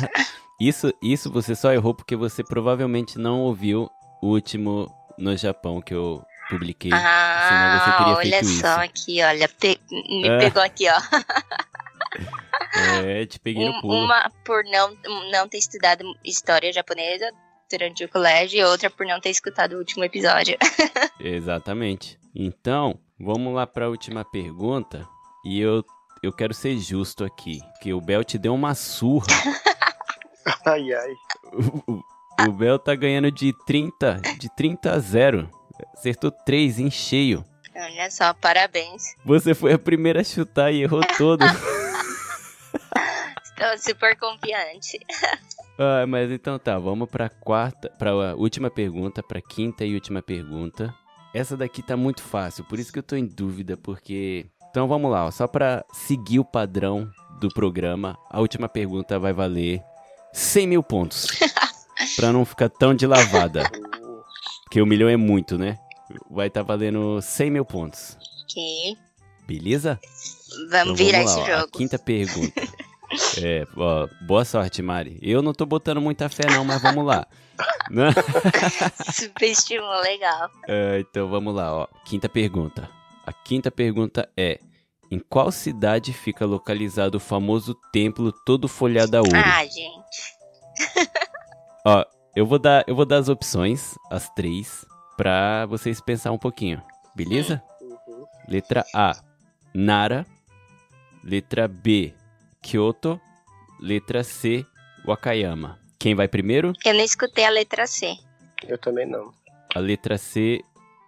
isso, 0.61 0.92
isso 1.03 1.31
você 1.33 1.55
só 1.57 1.73
errou 1.73 1.94
porque 1.94 2.14
você 2.14 2.44
provavelmente 2.44 3.18
não 3.18 3.40
ouviu 3.40 3.90
o 4.20 4.27
último 4.29 4.94
no 5.16 5.35
Japão 5.38 5.81
que 5.81 5.94
eu 5.94 6.23
publiquei. 6.50 6.90
Ah, 6.92 7.94
teria 7.98 8.14
olha 8.16 8.30
feito 8.44 8.46
só 8.46 8.68
isso. 8.74 8.80
aqui, 8.80 9.22
olha. 9.22 9.48
pe- 9.48 9.80
me 9.90 10.28
Ah. 10.28 10.38
pegou 10.38 10.62
aqui, 10.62 10.87
ó. 10.88 11.00
É, 13.04 13.26
te 13.26 13.38
peguei 13.38 13.64
no 13.64 13.72
Um- 13.76 13.80
pulo. 13.80 14.04
uma 14.04 14.30
por 14.44 14.64
não, 14.64 14.96
não 15.30 15.48
ter 15.48 15.59
estudado 15.59 16.04
história 16.24 16.72
japonesa 16.72 17.30
durante 17.70 18.04
o 18.04 18.09
colégio 18.09 18.59
e 18.61 18.64
outra 18.64 18.90
por 18.90 19.07
não 19.07 19.20
ter 19.20 19.30
escutado 19.30 19.72
o 19.74 19.78
último 19.78 20.04
episódio. 20.04 20.57
Exatamente. 21.20 22.18
Então, 22.35 22.98
vamos 23.18 23.54
lá 23.54 23.66
para 23.66 23.87
a 23.87 23.88
última 23.88 24.24
pergunta. 24.24 25.07
E 25.44 25.61
eu, 25.61 25.85
eu 26.22 26.33
quero 26.33 26.52
ser 26.54 26.76
justo 26.78 27.24
aqui. 27.24 27.61
Que 27.80 27.92
o 27.92 28.00
Bel 28.00 28.24
te 28.24 28.38
deu 28.38 28.54
uma 28.54 28.74
surra. 28.74 29.26
Ai, 30.66 30.92
ai. 30.92 31.12
O, 31.54 31.92
o- 31.92 32.02
o 32.48 32.52
Bel 32.52 32.78
tá 32.78 32.94
ganhando 32.94 33.30
de 33.30 33.52
30, 33.64 34.20
de 34.38 34.54
30 34.54 34.92
a 34.92 34.98
0. 34.98 35.48
Acertou 35.93 36.31
3 36.31 36.79
em 36.79 36.91
cheio. 36.91 37.45
Olha 37.75 38.11
só, 38.11 38.33
parabéns. 38.35 39.15
Você 39.25 39.55
foi 39.55 39.73
a 39.73 39.79
primeira 39.79 40.21
a 40.21 40.25
chutar 40.25 40.73
e 40.73 40.83
errou 40.83 41.01
todo. 41.19 41.45
Estou 43.45 43.79
super 43.79 44.17
confiante. 44.17 44.99
Ah, 45.79 46.07
mas 46.07 46.31
então 46.31 46.59
tá, 46.59 46.79
vamos 46.79 47.09
pra 47.09 47.29
quarta, 47.29 47.91
pra 47.99 48.11
a 48.11 48.35
última 48.35 48.71
pergunta, 48.71 49.23
pra 49.23 49.41
quinta 49.41 49.85
e 49.85 49.95
última 49.95 50.23
pergunta. 50.23 50.95
Essa 51.35 51.57
daqui 51.57 51.83
tá 51.83 51.97
muito 51.97 52.23
fácil, 52.23 52.65
por 52.65 52.79
isso 52.79 52.93
que 52.93 52.99
eu 52.99 53.03
tô 53.03 53.17
em 53.17 53.27
dúvida, 53.27 53.77
porque. 53.77 54.47
Então 54.71 54.89
vamos 54.89 55.11
lá, 55.11 55.27
ó, 55.27 55.31
só 55.31 55.47
pra 55.47 55.85
seguir 55.93 56.39
o 56.39 56.45
padrão 56.45 57.11
do 57.41 57.49
programa, 57.49 58.17
a 58.31 58.41
última 58.41 58.69
pergunta 58.69 59.19
vai 59.19 59.33
valer 59.33 59.83
100 60.33 60.67
mil 60.67 60.83
pontos. 60.83 61.27
pra 62.17 62.33
não 62.33 62.45
ficar 62.45 62.69
tão 62.69 62.95
de 62.95 63.07
lavada, 63.07 63.63
porque 64.75 64.83
o 64.83 64.87
milhão 64.87 65.09
é 65.09 65.17
muito, 65.17 65.57
né? 65.57 65.79
Vai 66.29 66.51
tá 66.51 66.61
valendo 66.61 67.23
100 67.23 67.49
mil 67.49 67.65
pontos. 67.65 68.19
Ok. 68.43 68.99
Beleza? 69.47 70.01
Vamos 70.69 70.95
Então 70.95 70.97
virar 70.97 71.19
vamos 71.19 71.37
lá, 71.37 71.43
esse 71.43 71.53
ó, 71.53 71.55
jogo. 71.55 71.71
A 71.73 71.79
quinta 71.79 71.97
pergunta. 71.97 72.61
é, 73.41 73.65
ó, 73.77 74.09
boa 74.27 74.45
sorte, 74.45 74.83
Mari. 74.83 75.17
Eu 75.23 75.43
não 75.43 75.53
tô 75.53 75.65
botando 75.65 76.01
muita 76.01 76.29
fé 76.29 76.51
não, 76.51 76.65
mas 76.65 76.83
vamos 76.83 77.07
lá. 77.07 77.25
Subestimou, 79.15 80.01
legal. 80.01 80.51
É, 80.67 80.99
então 80.99 81.29
vamos 81.29 81.55
lá, 81.55 81.73
ó. 81.73 81.87
Quinta 82.05 82.29
pergunta. 82.29 82.91
A 83.25 83.33
quinta 83.33 83.71
pergunta 83.71 84.29
é: 84.37 84.59
Em 85.09 85.21
qual 85.21 85.53
cidade 85.53 86.13
fica 86.13 86.45
localizado 86.45 87.19
o 87.19 87.21
famoso 87.21 87.77
templo 87.93 88.33
todo 88.45 88.67
folhado 88.67 89.17
a 89.17 89.21
ouro? 89.21 89.37
Ah, 89.37 89.65
gente. 89.65 90.35
Ó, 91.87 92.05
eu 92.37 92.47
vou 92.47 92.59
dar, 92.59 92.85
eu 92.87 92.94
vou 92.94 93.05
dar 93.05 93.18
as 93.18 93.29
opções, 93.29 93.94
as 94.11 94.29
três, 94.31 94.85
pra 95.16 95.66
vocês 95.66 96.01
pensar 96.01 96.33
um 96.33 96.38
pouquinho. 96.38 96.83
Beleza? 97.14 97.62
Uhum. 97.81 98.25
Letra 98.49 98.85
A, 98.94 99.16
Nara. 99.73 100.27
Letra 101.23 101.66
B, 101.68 102.12
Kyoto. 102.61 103.20
Letra 103.81 104.23
C, 104.23 104.64
Wakayama. 105.07 105.79
Quem 105.99 106.14
vai 106.14 106.29
primeiro? 106.29 106.73
Eu 106.85 106.94
não 106.94 107.01
escutei 107.05 107.44
a 107.44 107.51
letra 107.51 107.87
C. 107.87 108.16
Eu 108.66 108.79
também 108.79 109.07
não. 109.07 109.33
A 109.75 109.79
letra 109.79 110.16
C, 110.18 110.61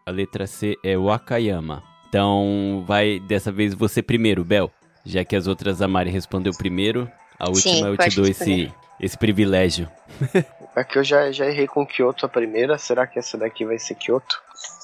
a 0.05 0.11
letra 0.11 0.47
C 0.47 0.75
é 0.83 0.97
Wakayama. 0.97 1.83
Então, 2.09 2.85
vai 2.87 3.21
dessa 3.21 3.51
vez 3.53 3.75
você 3.75 4.03
primeiro, 4.03 4.45
Bel. 4.45 4.71
Já 5.05 5.25
que 5.25 5.37
as 5.37 5.47
outras 5.47 5.81
a 5.83 5.89
Mari 5.89 6.11
respondeu 6.11 6.53
primeiro, 6.57 7.11
a 7.39 7.49
última 7.49 7.75
Sim, 7.75 7.85
eu 7.85 7.97
te 7.97 8.17
dou 8.17 8.25
responder. 8.25 8.63
esse, 8.65 8.75
esse 9.01 9.17
privilégio. 9.17 9.91
É 10.75 10.85
que 10.85 10.99
eu 10.99 11.05
já, 11.05 11.33
já 11.33 11.47
errei 11.47 11.67
com 11.67 11.87
Kyoto 11.87 12.27
a 12.27 12.29
primeira. 12.29 12.77
Será 12.77 13.07
que 13.07 13.19
essa 13.19 13.39
daqui 13.39 13.65
vai 13.65 13.79
ser 13.79 13.95
Kyoto? 13.95 14.43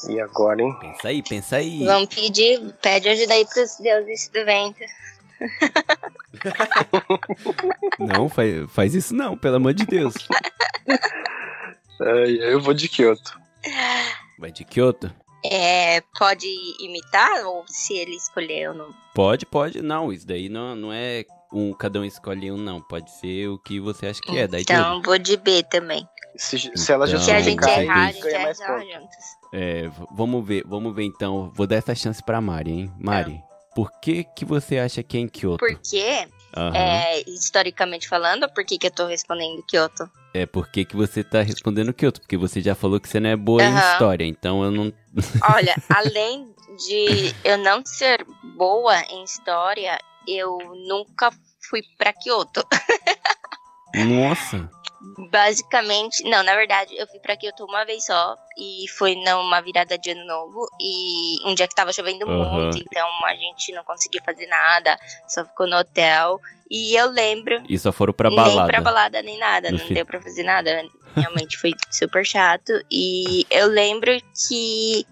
E 0.09 0.21
agora, 0.21 0.63
hein? 0.63 0.75
Pensa 0.81 1.09
aí, 1.09 1.23
pensa 1.23 1.57
aí. 1.57 1.85
Vamos 1.85 2.15
pedir, 2.15 2.73
pede 2.81 3.09
ajuda 3.09 3.35
aí 3.35 3.47
pros 3.47 3.77
deuses 3.79 4.29
do 4.29 4.45
vento. 4.45 4.81
Não, 7.99 8.29
faz, 8.29 8.71
faz 8.71 8.95
isso 8.95 9.15
não, 9.15 9.37
pelo 9.37 9.57
amor 9.57 9.75
de 9.75 9.85
Deus. 9.85 10.15
Ai, 12.01 12.53
eu 12.53 12.61
vou 12.61 12.75
de 12.75 12.89
Kyoto. 12.89 13.41
Vai 14.39 14.53
de 14.53 14.65
Kyoto? 14.65 15.13
É, 15.45 16.01
pode 16.17 16.47
imitar 16.81 17.45
ou 17.47 17.65
se 17.67 17.95
ele 17.95 18.15
escolheu 18.15 18.73
não? 18.73 18.95
Pode, 19.15 19.45
pode. 19.45 19.83
Não, 19.83 20.13
isso 20.13 20.27
daí 20.27 20.49
não, 20.49 20.77
não 20.77 20.93
é 20.93 21.25
um 21.53 21.73
cada 21.73 22.01
um 22.01 22.05
escolhe 22.05 22.51
um, 22.51 22.57
não. 22.57 22.81
Pode 22.81 23.11
ser 23.11 23.49
o 23.49 23.59
que 23.59 23.81
você 23.81 24.07
acha 24.07 24.21
que 24.21 24.39
é. 24.39 24.47
Daí 24.47 24.63
Então, 24.63 25.03
vou 25.03 25.19
de 25.19 25.37
B 25.37 25.63
também. 25.65 26.07
Se, 26.37 26.59
se 26.59 26.93
ela 26.93 27.07
Então, 27.07 27.19
já 27.19 27.25
Se 27.25 27.31
a 27.31 27.41
gente 27.41 27.57
ganha 27.57 28.41
mais 28.41 28.59
pontos. 28.59 29.17
É, 29.53 29.91
vamos 30.11 30.47
ver, 30.47 30.65
vamos 30.67 30.95
ver 30.95 31.05
então. 31.05 31.53
Vou 31.55 31.67
dar 31.67 31.77
essa 31.77 31.95
chance 31.95 32.23
pra 32.23 32.41
Mari, 32.41 32.71
hein? 32.71 32.93
Mari, 32.99 33.43
por 33.75 33.91
que 34.01 34.25
que 34.25 34.45
você 34.45 34.79
acha 34.79 35.03
que 35.03 35.17
é 35.17 35.21
em 35.21 35.29
Kyoto? 35.29 35.59
Por 35.59 35.79
quê? 35.83 36.27
Aham. 36.57 36.77
É, 36.77 37.23
historicamente 37.29 38.09
falando, 38.09 38.49
por 38.53 38.65
que, 38.65 38.79
que 38.79 38.87
eu 38.87 38.91
tô 38.91 39.07
respondendo 39.07 39.63
Kyoto? 39.63 40.11
É 40.35 40.47
por 40.47 40.69
que 40.69 40.85
que 40.85 40.97
você 40.97 41.25
tá 41.25 41.43
respondendo 41.43 41.93
Kyoto? 41.93 42.21
Porque 42.21 42.37
você 42.37 42.61
já 42.61 42.75
falou 42.75 43.01
que 43.01 43.09
você 43.09 43.21
não 43.21 43.31
é 43.31 43.37
boa 43.37 43.63
em 43.63 43.69
Aham. 43.69 43.93
história, 43.93 44.25
então 44.25 44.63
eu 44.63 44.71
não... 44.71 44.93
Olha, 45.43 45.75
além 45.91 46.55
de 46.87 47.35
eu 47.45 47.59
não 47.59 47.83
ser 47.85 48.25
boa 48.57 48.99
em 49.11 49.25
história, 49.25 49.99
eu 50.27 50.59
nunca 50.89 51.31
fui 51.69 51.83
pra 51.99 52.13
Kyoto. 52.13 52.67
Nossa! 53.95 54.71
Basicamente, 55.31 56.23
não, 56.25 56.43
na 56.45 56.55
verdade, 56.55 56.95
eu 56.97 57.07
fui 57.09 57.19
pra 57.19 57.37
Kyoto 57.37 57.65
uma 57.65 57.85
vez 57.85 58.07
só 58.07 58.37
e 58.57 58.89
foi 58.97 59.17
numa 59.17 59.61
virada 59.61 59.99
de 59.99 60.11
ano 60.13 60.25
novo 60.25 60.67
e 60.81 61.37
um 61.45 61.55
dia 61.55 61.67
que 61.67 61.75
tava 61.75 61.93
chovendo 61.93 62.25
Aham. 62.29 62.53
muito, 62.63 62.79
então 62.79 63.09
a 63.27 63.35
gente 63.35 63.73
não 63.73 63.83
conseguiu 63.85 64.23
fazer 64.25 64.47
nada, 64.47 64.97
só 65.29 65.45
ficou 65.45 65.67
no 65.67 65.77
hotel. 65.77 66.41
E 66.71 66.95
eu 66.97 67.11
lembro, 67.11 67.63
E 67.69 67.79
só 67.79 67.93
foram 67.93 68.13
pra 68.13 68.29
nem 68.31 68.37
balada. 68.37 68.67
pra 68.69 68.81
balada 68.81 69.23
nem 69.23 69.39
nada, 69.39 69.71
No 69.73 69.79
não 69.79 69.87
fim. 69.87 69.95
deu 69.95 70.07
pra 70.07 70.23
fazer 70.23 70.45
nada. 70.45 70.83
Realmente 71.17 71.59
foi 71.59 71.73
super 71.91 72.25
chato. 72.25 72.73
E 72.91 73.45
eu 73.51 73.67
lembro 73.67 74.11
que 74.49 75.05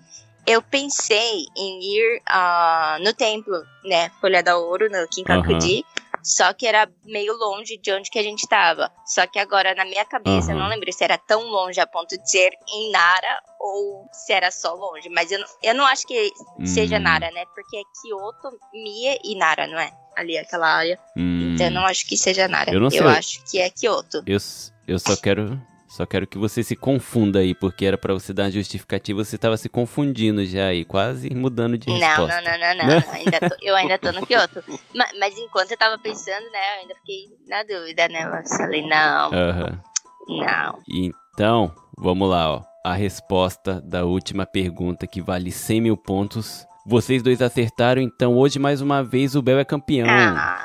eu 0.46 0.62
pensei 0.62 1.46
em 1.56 1.80
ir 1.82 2.22
ah, 2.26 2.98
no 3.00 3.12
templo, 3.14 3.62
né? 3.84 4.10
Folha 4.20 4.42
da 4.42 4.56
Ouro, 4.56 4.88
no 4.90 5.06
Kinkakuji. 5.08 5.84
Só 6.22 6.52
que 6.52 6.66
era 6.66 6.86
meio 7.04 7.32
longe 7.34 7.78
de 7.78 7.90
onde 7.92 8.10
que 8.10 8.18
a 8.18 8.22
gente 8.22 8.46
tava. 8.46 8.92
Só 9.06 9.26
que 9.26 9.38
agora, 9.38 9.74
na 9.74 9.86
minha 9.86 10.04
cabeça, 10.04 10.52
eu 10.52 10.56
Aham. 10.56 10.64
não 10.64 10.68
lembro 10.70 10.92
se 10.92 11.02
era 11.02 11.16
tão 11.16 11.44
longe 11.48 11.80
a 11.80 11.86
ponto 11.86 12.10
de 12.16 12.30
ser 12.30 12.50
em 12.68 12.90
Nara 12.90 13.40
ou 13.58 14.06
se 14.12 14.30
era 14.30 14.50
só 14.50 14.74
longe. 14.74 15.08
Mas 15.08 15.30
eu 15.30 15.38
não, 15.38 15.46
eu 15.62 15.74
não 15.74 15.86
acho 15.86 16.06
que 16.06 16.30
seja 16.66 16.98
Hum, 16.98 17.02
Nara, 17.02 17.30
né? 17.30 17.44
Porque 17.54 17.74
é 17.74 17.82
Kyoto, 18.02 18.58
Mie 18.74 19.18
e 19.24 19.34
Nara, 19.34 19.66
não 19.66 19.78
é? 19.78 19.90
Ali, 20.14 20.36
aquela 20.36 20.68
área. 20.68 20.98
hum. 21.16 21.52
Então 21.54 21.66
eu 21.68 21.72
não 21.72 21.86
acho 21.86 22.06
que 22.06 22.18
seja 22.18 22.46
Nara. 22.48 22.70
Eu 22.70 22.80
não 22.80 22.90
sei. 22.90 23.00
acho 23.00 23.42
que 23.50 23.58
é 23.58 23.70
Kyoto. 23.70 24.22
Eu, 24.26 24.38
eu 24.86 24.98
só 24.98 25.16
quero. 25.16 25.58
Só 25.90 26.06
quero 26.06 26.24
que 26.24 26.38
você 26.38 26.62
se 26.62 26.76
confunda 26.76 27.40
aí, 27.40 27.52
porque 27.52 27.84
era 27.84 27.98
pra 27.98 28.14
você 28.14 28.32
dar 28.32 28.44
uma 28.44 28.50
justificativa, 28.52 29.24
você 29.24 29.36
tava 29.36 29.56
se 29.56 29.68
confundindo 29.68 30.46
já 30.46 30.66
aí, 30.66 30.84
quase 30.84 31.28
mudando 31.34 31.76
de 31.76 31.88
Não, 31.88 31.96
resposta. 31.98 32.40
não, 32.40 32.52
não, 32.52 32.58
não, 32.60 32.76
não. 32.76 32.86
Né? 32.86 33.04
Ainda 33.12 33.40
tô- 33.40 33.56
eu 33.60 33.74
ainda 33.74 33.98
tô 33.98 34.12
no 34.12 34.24
Kyoto. 34.24 34.62
Ma- 34.94 35.08
Mas, 35.18 35.36
enquanto 35.36 35.72
eu 35.72 35.76
tava 35.76 35.98
pensando, 35.98 36.44
né, 36.52 36.58
eu 36.76 36.80
ainda 36.82 36.94
fiquei 36.94 37.24
na 37.48 37.62
dúvida, 37.64 38.06
né? 38.08 38.22
Eu 38.22 38.56
falei, 38.56 38.82
não, 38.86 39.32
Aham. 39.34 39.80
não. 40.28 40.78
Então, 40.88 41.74
vamos 41.98 42.30
lá, 42.30 42.52
ó. 42.52 42.62
A 42.84 42.94
resposta 42.94 43.80
da 43.80 44.04
última 44.04 44.46
pergunta 44.46 45.08
que 45.08 45.20
vale 45.20 45.50
100 45.50 45.80
mil 45.80 45.96
pontos. 45.96 46.64
Vocês 46.86 47.20
dois 47.20 47.42
acertaram, 47.42 48.00
então 48.00 48.38
hoje 48.38 48.60
mais 48.60 48.80
uma 48.80 49.02
vez 49.02 49.34
o 49.34 49.42
Bel 49.42 49.58
é 49.58 49.64
campeão. 49.64 50.06
Ah, 50.08 50.56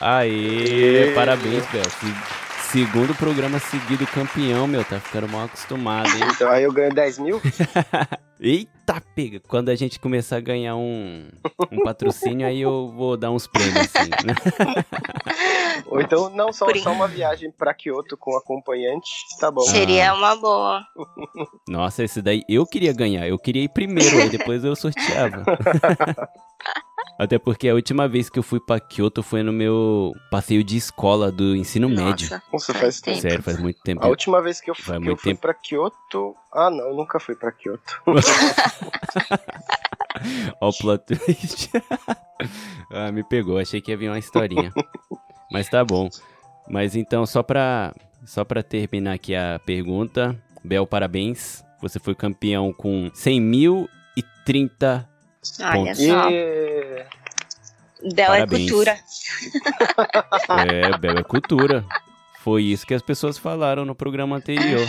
Aê, 0.00 1.12
parabéns, 1.14 1.64
Bel. 1.70 1.82
Se- 2.72 2.82
Segundo 2.82 3.14
programa 3.14 3.58
seguido 3.58 4.06
campeão, 4.06 4.66
meu, 4.66 4.84
tá 4.84 4.98
ficando 4.98 5.28
mal 5.28 5.44
acostumado, 5.44 6.08
hein? 6.08 6.22
Então 6.34 6.50
aí 6.50 6.64
eu 6.64 6.72
ganho 6.72 6.92
10 6.94 7.18
mil? 7.20 7.40
Eita, 8.40 9.00
pega! 9.14 9.40
Quando 9.46 9.68
a 9.68 9.74
gente 9.76 10.00
começar 10.00 10.36
a 10.36 10.40
ganhar 10.40 10.74
um, 10.74 11.28
um 11.70 11.84
patrocínio, 11.84 12.44
aí 12.46 12.60
eu 12.60 12.90
vou 12.92 13.16
dar 13.16 13.30
uns 13.30 13.46
prêmios, 13.46 13.76
assim, 13.94 14.10
né? 14.26 14.34
Ou 15.86 16.00
então, 16.00 16.28
não, 16.30 16.52
só, 16.52 16.66
só 16.76 16.92
uma 16.92 17.06
viagem 17.06 17.50
pra 17.52 17.72
Kyoto 17.72 18.16
com 18.16 18.36
acompanhante, 18.36 19.10
tá 19.38 19.50
bom. 19.50 19.60
seria 19.62 20.12
uma 20.14 20.34
boa. 20.36 20.82
Nossa, 21.68 22.02
esse 22.02 22.20
daí 22.20 22.42
eu 22.48 22.66
queria 22.66 22.92
ganhar. 22.92 23.28
Eu 23.28 23.38
queria 23.38 23.62
ir 23.62 23.68
primeiro, 23.68 24.18
aí 24.18 24.28
depois 24.28 24.64
eu 24.64 24.74
sorteava. 24.74 25.44
Até 27.22 27.38
porque 27.38 27.68
a 27.68 27.74
última 27.74 28.08
vez 28.08 28.28
que 28.28 28.36
eu 28.36 28.42
fui 28.42 28.58
pra 28.58 28.80
Kyoto 28.80 29.22
foi 29.22 29.44
no 29.44 29.52
meu 29.52 30.12
passeio 30.28 30.64
de 30.64 30.76
escola 30.76 31.30
do 31.30 31.54
ensino 31.54 31.88
médio. 31.88 32.28
Nossa, 32.28 32.42
Nossa, 32.52 32.72
faz 32.72 32.82
faz 32.82 33.00
tempo. 33.00 33.20
Sério, 33.20 33.42
faz 33.44 33.60
muito 33.60 33.80
tempo. 33.80 34.04
A 34.04 34.08
última 34.08 34.42
vez 34.42 34.60
que 34.60 34.68
eu 34.68 34.74
fui, 34.74 34.84
que 34.84 34.90
eu 34.90 35.00
muito 35.00 35.20
fui 35.20 35.30
tempo. 35.30 35.42
pra 35.42 35.54
Kyoto. 35.54 36.34
Ah, 36.52 36.68
não, 36.68 36.88
eu 36.88 36.96
nunca 36.96 37.20
fui 37.20 37.36
pra 37.36 37.52
Kyoto. 37.52 38.02
Ó 40.60 40.68
o 40.68 40.72
plot 40.72 41.04
twist. 41.04 41.70
ah, 42.90 43.12
me 43.12 43.22
pegou. 43.22 43.58
Achei 43.58 43.80
que 43.80 43.92
ia 43.92 43.96
vir 43.96 44.08
uma 44.08 44.18
historinha. 44.18 44.72
Mas 45.50 45.68
tá 45.68 45.84
bom. 45.84 46.08
Mas 46.68 46.96
então, 46.96 47.24
só 47.24 47.40
pra, 47.42 47.94
só 48.24 48.44
pra 48.44 48.64
terminar 48.64 49.14
aqui 49.14 49.34
a 49.34 49.60
pergunta. 49.64 50.36
Bel, 50.64 50.86
parabéns. 50.86 51.64
Você 51.80 51.98
foi 52.00 52.14
campeão 52.16 52.72
com 52.72 53.10
100.030 53.14 53.86
Olha 55.60 55.72
Pontos. 55.72 55.98
só. 55.98 56.30
E... 58.02 58.14
Bel 58.14 58.34
é 58.34 58.38
Parabéns. 58.40 58.70
cultura. 58.70 58.98
É, 60.70 60.98
Bel 60.98 61.18
é 61.18 61.22
cultura. 61.22 61.84
Foi 62.40 62.64
isso 62.64 62.86
que 62.86 62.94
as 62.94 63.02
pessoas 63.02 63.38
falaram 63.38 63.84
no 63.84 63.94
programa 63.94 64.36
anterior. 64.36 64.86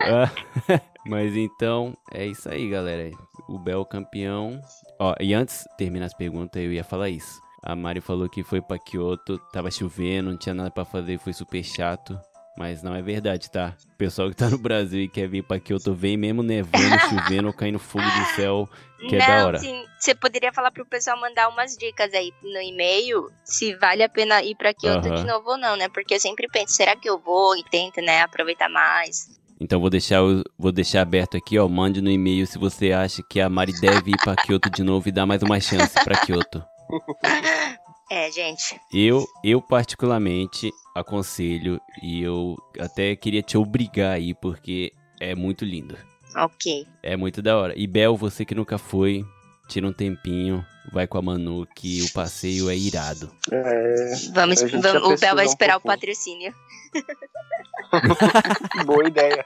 Ah, 0.00 0.30
Mas 1.06 1.36
então, 1.36 1.94
é 2.12 2.26
isso 2.26 2.48
aí, 2.48 2.68
galera. 2.68 3.10
O 3.46 3.58
Bel 3.58 3.84
campeão. 3.84 4.58
Ó, 4.98 5.14
e 5.20 5.34
antes 5.34 5.64
de 5.70 5.76
terminar 5.76 6.06
as 6.06 6.14
perguntas, 6.14 6.62
eu 6.62 6.72
ia 6.72 6.82
falar 6.82 7.10
isso. 7.10 7.42
A 7.62 7.76
Mari 7.76 8.00
falou 8.00 8.28
que 8.28 8.42
foi 8.42 8.60
pra 8.60 8.78
Kyoto, 8.78 9.38
tava 9.52 9.70
chovendo, 9.70 10.30
não 10.30 10.38
tinha 10.38 10.54
nada 10.54 10.70
pra 10.70 10.84
fazer, 10.84 11.18
foi 11.18 11.32
super 11.32 11.62
chato. 11.62 12.18
Mas 12.56 12.82
não 12.82 12.94
é 12.94 13.02
verdade, 13.02 13.50
tá? 13.50 13.74
O 13.94 13.96
pessoal 13.96 14.30
que 14.30 14.36
tá 14.36 14.48
no 14.48 14.58
Brasil 14.58 15.00
e 15.00 15.08
quer 15.08 15.28
vir 15.28 15.42
pra 15.42 15.58
Kyoto, 15.58 15.92
vem 15.92 16.16
mesmo 16.16 16.42
nevando, 16.42 16.72
chovendo, 17.10 17.52
caindo 17.52 17.80
fogo 17.80 18.04
do 18.04 18.36
céu, 18.36 18.68
que 19.08 19.16
é 19.16 19.18
da 19.18 19.46
hora. 19.46 19.58
sim, 19.58 19.84
você 19.98 20.14
poderia 20.14 20.52
falar 20.52 20.70
pro 20.70 20.86
pessoal 20.86 21.20
mandar 21.20 21.48
umas 21.48 21.76
dicas 21.76 22.14
aí 22.14 22.32
no 22.42 22.60
e-mail 22.60 23.28
se 23.44 23.74
vale 23.74 24.04
a 24.04 24.08
pena 24.08 24.40
ir 24.42 24.54
pra 24.54 24.72
Kyoto 24.72 25.10
de 25.14 25.24
novo 25.24 25.50
ou 25.50 25.58
não, 25.58 25.76
né? 25.76 25.88
Porque 25.88 26.14
eu 26.14 26.20
sempre 26.20 26.46
penso, 26.48 26.74
será 26.74 26.94
que 26.94 27.08
eu 27.10 27.18
vou 27.18 27.56
e 27.56 27.64
tento, 27.64 28.00
né, 28.00 28.20
aproveitar 28.22 28.68
mais? 28.68 29.28
Então 29.60 29.80
vou 29.80 29.90
deixar, 29.90 30.20
vou 30.58 30.70
deixar 30.72 31.02
aberto 31.02 31.36
aqui, 31.36 31.58
ó. 31.58 31.68
Mande 31.68 32.00
no 32.00 32.10
e-mail 32.10 32.46
se 32.46 32.58
você 32.58 32.92
acha 32.92 33.22
que 33.28 33.40
a 33.40 33.48
Mari 33.48 33.72
deve 33.80 34.10
ir 34.10 34.16
pra 34.22 34.36
Kyoto 34.36 34.70
de 34.70 34.82
novo 34.82 35.08
e 35.08 35.12
dar 35.12 35.26
mais 35.26 35.42
uma 35.42 35.58
chance 35.60 35.94
pra 36.04 36.16
Kyoto. 36.18 36.62
É, 38.10 38.30
gente. 38.30 38.78
Eu, 38.92 39.26
eu 39.42 39.60
particularmente 39.62 40.70
aconselho 40.94 41.80
e 42.02 42.22
eu 42.22 42.56
até 42.78 43.16
queria 43.16 43.42
te 43.42 43.56
obrigar 43.56 44.12
aí 44.12 44.34
porque 44.34 44.92
é 45.20 45.34
muito 45.34 45.64
lindo. 45.64 45.96
Ok. 46.36 46.86
É 47.02 47.16
muito 47.16 47.40
da 47.42 47.56
hora. 47.56 47.74
E 47.76 47.86
Bel, 47.86 48.16
você 48.16 48.44
que 48.44 48.54
nunca 48.54 48.76
foi, 48.78 49.24
tira 49.68 49.86
um 49.86 49.92
tempinho, 49.92 50.64
vai 50.92 51.06
com 51.06 51.16
a 51.18 51.22
Manu 51.22 51.66
que 51.74 52.02
o 52.02 52.12
passeio 52.12 52.68
é 52.68 52.76
irado. 52.76 53.32
é, 53.50 54.14
Vamos, 54.34 54.60
vamos- 54.62 55.02
o 55.12 55.16
Bel 55.20 55.34
vai 55.34 55.46
um 55.46 55.48
esperar 55.48 55.76
o 55.76 55.80
pouquinho. 55.80 56.00
patrocínio. 56.00 56.54
boa 58.86 59.06
ideia. 59.08 59.44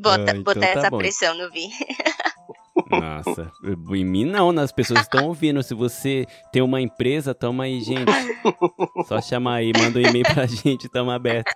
Bota, 0.00 0.32
Ah, 0.32 0.36
então 0.36 0.42
botar 0.42 0.60
tá 0.60 0.66
essa 0.80 0.90
bom. 0.90 0.98
pressão 0.98 1.36
no 1.36 1.50
Vi. 1.50 1.68
Nossa, 2.90 3.52
em 3.92 4.04
mim 4.04 4.24
não, 4.24 4.52
né? 4.52 4.62
As 4.62 4.72
pessoas 4.72 5.00
estão 5.00 5.26
ouvindo. 5.26 5.62
Se 5.62 5.74
você 5.74 6.26
tem 6.52 6.60
uma 6.62 6.80
empresa, 6.80 7.34
toma 7.34 7.64
aí, 7.64 7.80
gente. 7.80 8.10
Só 9.06 9.20
chamar 9.20 9.56
aí, 9.56 9.72
manda 9.76 9.98
um 9.98 10.02
e-mail 10.02 10.24
pra 10.24 10.46
gente, 10.46 10.88
tamo 10.88 11.10
aberto. 11.10 11.50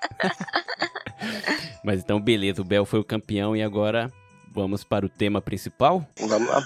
Mas 1.85 2.01
então, 2.01 2.21
beleza, 2.21 2.63
o 2.63 2.65
Bel 2.65 2.85
foi 2.85 3.01
o 3.01 3.05
campeão 3.05 3.57
e 3.57 3.63
agora 3.63 4.11
vamos 4.53 4.85
para 4.85 5.07
o 5.07 5.09
tema 5.09 5.41
principal? 5.41 6.07
Vamos 6.21 6.49
lá. 6.49 6.63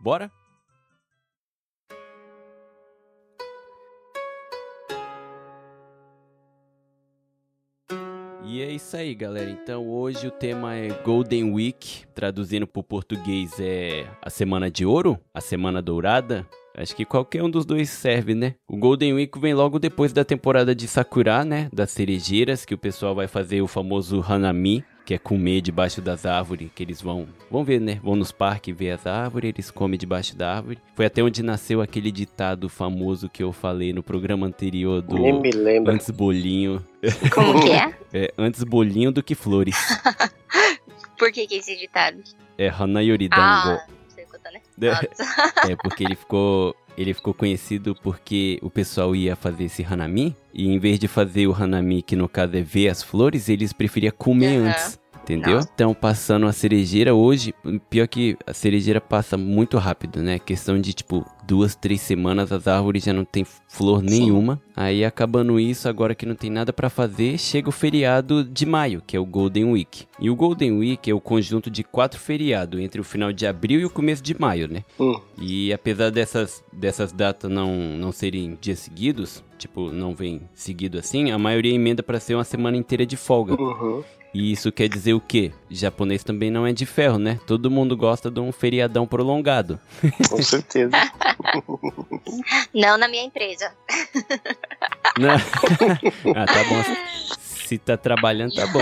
Bora? 0.00 0.30
E 8.44 8.60
é 8.60 8.70
isso 8.70 8.96
aí, 8.96 9.14
galera. 9.14 9.48
Então 9.50 9.88
hoje 9.88 10.26
o 10.26 10.30
tema 10.30 10.74
é 10.74 10.88
Golden 11.04 11.52
Week, 11.52 12.04
traduzindo 12.14 12.66
para 12.66 12.80
o 12.80 12.84
português 12.84 13.52
é 13.60 14.06
a 14.20 14.28
Semana 14.28 14.70
de 14.70 14.84
Ouro, 14.84 15.18
a 15.32 15.40
Semana 15.40 15.80
Dourada. 15.80 16.46
Acho 16.74 16.96
que 16.96 17.04
qualquer 17.04 17.42
um 17.42 17.50
dos 17.50 17.64
dois 17.64 17.90
serve, 17.90 18.34
né? 18.34 18.54
O 18.66 18.76
Golden 18.76 19.14
Week 19.14 19.38
vem 19.38 19.54
logo 19.54 19.78
depois 19.78 20.12
da 20.12 20.24
temporada 20.24 20.74
de 20.74 20.88
Sakura, 20.88 21.44
né? 21.44 21.68
Das 21.72 21.90
cerejeiras, 21.90 22.64
que 22.64 22.74
o 22.74 22.78
pessoal 22.78 23.14
vai 23.14 23.28
fazer 23.28 23.60
o 23.60 23.68
famoso 23.68 24.24
Hanami, 24.26 24.82
que 25.04 25.14
é 25.14 25.18
comer 25.18 25.60
debaixo 25.60 26.00
das 26.00 26.24
árvores, 26.24 26.70
que 26.74 26.82
eles 26.82 27.00
vão, 27.02 27.26
vão 27.50 27.64
ver, 27.64 27.80
né? 27.80 27.98
Vão 28.02 28.14
nos 28.14 28.30
parques 28.30 28.76
ver 28.76 28.92
as 28.92 29.06
árvores, 29.06 29.48
eles 29.52 29.70
comem 29.70 29.98
debaixo 29.98 30.36
da 30.36 30.54
árvore. 30.56 30.78
Foi 30.94 31.06
até 31.06 31.22
onde 31.22 31.42
nasceu 31.42 31.80
aquele 31.80 32.10
ditado 32.10 32.68
famoso 32.68 33.28
que 33.28 33.42
eu 33.42 33.52
falei 33.52 33.92
no 33.92 34.02
programa 34.02 34.46
anterior 34.46 35.02
do 35.02 35.18
Nem 35.18 35.40
me 35.40 35.50
lembra. 35.50 35.92
antes 35.94 36.08
bolinho, 36.10 36.84
Como 37.34 37.60
que 37.60 37.70
é? 37.72 37.94
é, 38.14 38.34
antes 38.38 38.62
bolinho 38.62 39.10
do 39.10 39.22
que 39.22 39.34
flores. 39.34 39.76
Por 41.18 41.30
que 41.30 41.46
que 41.46 41.54
é 41.54 41.58
esse 41.58 41.76
ditado? 41.76 42.22
É 42.58 42.68
Hanayoridango. 42.68 43.42
Ah, 43.42 43.86
não 43.88 44.10
sei 44.10 44.24
contar, 44.24 44.50
né? 44.50 44.60
É. 44.80 45.70
É 45.72 45.76
porque 45.76 46.02
ele 46.04 46.16
ficou, 46.16 46.74
ele 46.96 47.14
ficou 47.14 47.32
conhecido 47.32 47.94
porque 48.02 48.58
o 48.62 48.70
pessoal 48.70 49.14
ia 49.14 49.34
fazer 49.34 49.64
esse 49.64 49.82
Hanami 49.82 50.36
e 50.52 50.68
em 50.68 50.78
vez 50.78 50.98
de 50.98 51.08
fazer 51.08 51.46
o 51.46 51.54
Hanami, 51.54 52.02
que 52.02 52.16
no 52.16 52.28
caso 52.28 52.56
é 52.56 52.62
ver 52.62 52.88
as 52.88 53.02
flores, 53.02 53.48
eles 53.48 53.72
preferiam 53.72 54.12
comer 54.16 54.58
Aham. 54.58 54.68
antes. 54.68 55.01
Entendeu? 55.22 55.56
Nossa. 55.56 55.70
Então, 55.72 55.94
passando 55.94 56.46
a 56.46 56.52
cerejeira 56.52 57.14
hoje, 57.14 57.54
pior 57.88 58.08
que 58.08 58.36
a 58.46 58.52
cerejeira 58.52 59.00
passa 59.00 59.36
muito 59.36 59.78
rápido, 59.78 60.20
né? 60.20 60.38
Questão 60.38 60.80
de, 60.80 60.92
tipo, 60.92 61.24
duas, 61.46 61.74
três 61.76 62.00
semanas 62.00 62.50
as 62.50 62.66
árvores 62.66 63.04
já 63.04 63.12
não 63.12 63.24
tem 63.24 63.44
flor 63.68 64.02
nenhuma. 64.02 64.60
Aí, 64.74 65.04
acabando 65.04 65.60
isso, 65.60 65.88
agora 65.88 66.14
que 66.14 66.26
não 66.26 66.34
tem 66.34 66.50
nada 66.50 66.72
pra 66.72 66.90
fazer, 66.90 67.38
chega 67.38 67.68
o 67.68 67.72
feriado 67.72 68.42
de 68.42 68.66
maio, 68.66 69.02
que 69.06 69.16
é 69.16 69.20
o 69.20 69.24
Golden 69.24 69.72
Week. 69.72 70.06
E 70.18 70.28
o 70.28 70.34
Golden 70.34 70.78
Week 70.78 71.10
é 71.10 71.14
o 71.14 71.20
conjunto 71.20 71.70
de 71.70 71.84
quatro 71.84 72.18
feriados 72.18 72.80
entre 72.80 73.00
o 73.00 73.04
final 73.04 73.32
de 73.32 73.46
abril 73.46 73.80
e 73.80 73.84
o 73.84 73.90
começo 73.90 74.22
de 74.22 74.38
maio, 74.38 74.66
né? 74.68 74.82
Hum. 74.98 75.20
E 75.40 75.72
apesar 75.72 76.10
dessas, 76.10 76.64
dessas 76.72 77.12
datas 77.12 77.50
não, 77.50 77.76
não 77.96 78.10
serem 78.10 78.58
dias 78.60 78.80
seguidos, 78.80 79.44
tipo, 79.58 79.90
não 79.92 80.14
vem 80.14 80.40
seguido 80.54 80.98
assim, 80.98 81.30
a 81.30 81.38
maioria 81.38 81.74
emenda 81.74 82.02
pra 82.02 82.18
ser 82.18 82.34
uma 82.34 82.44
semana 82.44 82.76
inteira 82.76 83.06
de 83.06 83.16
folga. 83.16 83.54
Uhum. 83.60 84.02
E 84.34 84.50
isso 84.50 84.72
quer 84.72 84.88
dizer 84.88 85.12
o 85.12 85.20
quê? 85.20 85.52
Japonês 85.70 86.24
também 86.24 86.50
não 86.50 86.66
é 86.66 86.72
de 86.72 86.86
ferro, 86.86 87.18
né? 87.18 87.38
Todo 87.46 87.70
mundo 87.70 87.94
gosta 87.96 88.30
de 88.30 88.40
um 88.40 88.50
feriadão 88.50 89.06
prolongado. 89.06 89.78
Com 90.30 90.42
certeza. 90.42 90.92
Não 92.72 92.96
na 92.96 93.08
minha 93.08 93.24
empresa. 93.24 93.72
Né? 95.18 95.34
ah, 96.34 96.46
tá 96.46 96.64
bom. 96.64 96.82
Se 97.38 97.76
tá 97.76 97.96
trabalhando, 97.96 98.54
tá 98.54 98.66
bom. 98.68 98.80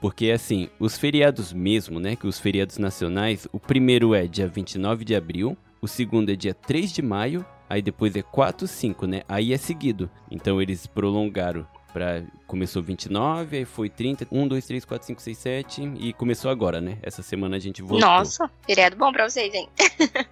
Porque 0.00 0.32
assim, 0.32 0.68
os 0.80 0.98
feriados 0.98 1.52
mesmo, 1.52 2.00
né? 2.00 2.16
Que 2.16 2.26
os 2.26 2.40
feriados 2.40 2.76
nacionais, 2.76 3.46
o 3.52 3.60
primeiro 3.60 4.16
é 4.16 4.26
dia 4.26 4.48
29 4.48 5.04
de 5.04 5.14
abril, 5.14 5.56
o 5.80 5.86
segundo 5.86 6.32
é 6.32 6.34
dia 6.34 6.54
3 6.54 6.92
de 6.92 7.02
maio, 7.02 7.46
aí 7.70 7.80
depois 7.80 8.16
é 8.16 8.22
4, 8.22 8.66
5, 8.66 9.06
né? 9.06 9.22
Aí 9.28 9.52
é 9.52 9.56
seguido. 9.56 10.10
Então 10.28 10.60
eles 10.60 10.88
prolongaram 10.88 11.64
pra. 11.92 12.22
Começou 12.46 12.82
29, 12.82 13.56
aí 13.58 13.64
foi 13.64 13.88
30, 13.88 14.26
1, 14.30 14.48
2, 14.48 14.66
3, 14.66 14.84
4, 14.84 15.06
5, 15.06 15.22
6, 15.22 15.38
7 15.38 15.92
e 15.98 16.12
começou 16.12 16.50
agora, 16.50 16.80
né? 16.80 16.98
Essa 17.02 17.22
semana 17.22 17.56
a 17.56 17.58
gente 17.58 17.80
voltou. 17.82 18.00
Nossa, 18.00 18.50
feriado 18.66 18.96
bom 18.96 19.10
pra 19.12 19.28
vocês, 19.28 19.52
hein? 19.54 19.68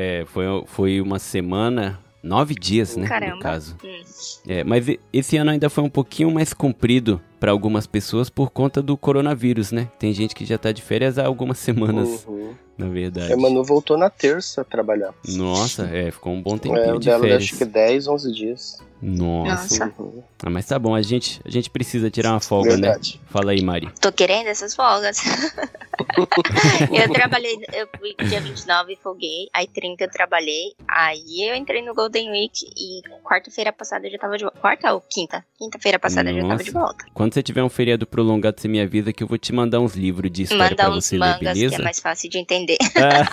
É, 0.00 0.24
foi, 0.26 0.44
foi 0.66 1.00
uma 1.00 1.18
semana, 1.18 1.98
nove 2.22 2.54
dias, 2.54 2.94
né? 2.96 3.02
No 3.02 3.08
Caramba. 3.08 3.40
caso. 3.42 3.76
Hum. 3.84 4.02
É, 4.46 4.62
mas 4.62 4.86
esse 5.12 5.36
ano 5.36 5.50
ainda 5.50 5.68
foi 5.68 5.82
um 5.82 5.90
pouquinho 5.90 6.30
mais 6.30 6.52
comprido 6.54 7.20
para 7.40 7.50
algumas 7.50 7.84
pessoas 7.84 8.30
por 8.30 8.50
conta 8.50 8.80
do 8.80 8.96
coronavírus, 8.96 9.72
né? 9.72 9.88
Tem 9.98 10.12
gente 10.14 10.36
que 10.36 10.44
já 10.44 10.56
tá 10.56 10.70
de 10.70 10.82
férias 10.82 11.18
há 11.18 11.26
algumas 11.26 11.58
semanas, 11.58 12.24
Uhum. 12.28 12.54
na 12.78 12.88
verdade. 12.88 13.32
A 13.32 13.36
Manu 13.36 13.64
voltou 13.64 13.98
na 13.98 14.08
terça 14.08 14.60
a 14.60 14.64
trabalhar. 14.64 15.12
Nossa, 15.26 15.86
é, 15.92 16.12
ficou 16.12 16.32
um 16.32 16.40
bom 16.40 16.56
tempinho 16.56 16.84
É, 16.84 16.94
o 16.94 16.98
de 17.00 17.06
dela 17.06 17.22
férias. 17.22 17.42
acho 17.42 17.56
que 17.58 17.64
10, 17.64 18.06
11 18.06 18.32
dias. 18.32 18.78
Nossa. 19.00 19.86
Nossa. 19.86 19.94
Ah, 20.42 20.50
mas 20.50 20.66
tá 20.66 20.78
bom, 20.78 20.94
a 20.94 21.02
gente, 21.02 21.40
a 21.44 21.50
gente 21.50 21.70
precisa 21.70 22.10
tirar 22.10 22.32
uma 22.32 22.40
folga, 22.40 22.70
Verdade. 22.70 23.20
né? 23.22 23.28
Fala 23.30 23.52
aí, 23.52 23.62
Mari. 23.62 23.88
Tô 24.00 24.10
querendo 24.12 24.46
essas 24.48 24.74
folgas. 24.74 25.18
eu 26.92 27.12
trabalhei, 27.12 27.58
eu 27.72 27.88
fui 27.98 28.14
dia 28.28 28.40
29 28.40 28.92
e 28.92 28.96
folguei, 28.96 29.48
aí 29.52 29.66
30 29.66 30.04
eu 30.04 30.10
trabalhei, 30.10 30.72
aí 30.88 31.48
eu 31.48 31.54
entrei 31.54 31.82
no 31.82 31.94
Golden 31.94 32.30
Week 32.30 32.66
e 32.76 33.02
quarta-feira 33.22 33.72
passada 33.72 34.06
eu 34.06 34.10
já 34.12 34.18
tava 34.18 34.36
de 34.36 34.44
volta. 34.44 34.58
Quarta 34.60 34.92
ou 34.94 35.00
quinta? 35.00 35.44
Quinta-feira 35.58 35.98
passada 35.98 36.30
eu 36.30 36.36
já 36.36 36.40
tava 36.42 36.52
Nossa. 36.52 36.64
de 36.64 36.70
volta. 36.70 37.04
Quando 37.14 37.34
você 37.34 37.42
tiver 37.42 37.62
um 37.62 37.68
feriado 37.68 38.06
prolongado, 38.06 38.60
você 38.60 38.68
me 38.68 38.80
avisa 38.80 39.12
que 39.12 39.22
eu 39.22 39.26
vou 39.26 39.38
te 39.38 39.52
mandar 39.52 39.80
uns 39.80 39.94
livros 39.94 40.30
de 40.30 40.42
história 40.42 40.74
pra 40.76 40.84
Mandar 40.86 40.96
uns 40.98 41.04
você 41.04 41.18
ler, 41.18 41.20
mangas 41.26 41.38
que 41.40 41.44
beleza? 41.60 41.74
é 41.76 41.84
mais 41.84 42.00
fácil 42.00 42.30
de 42.30 42.38
entender. 42.38 42.78
Ah. 42.96 43.28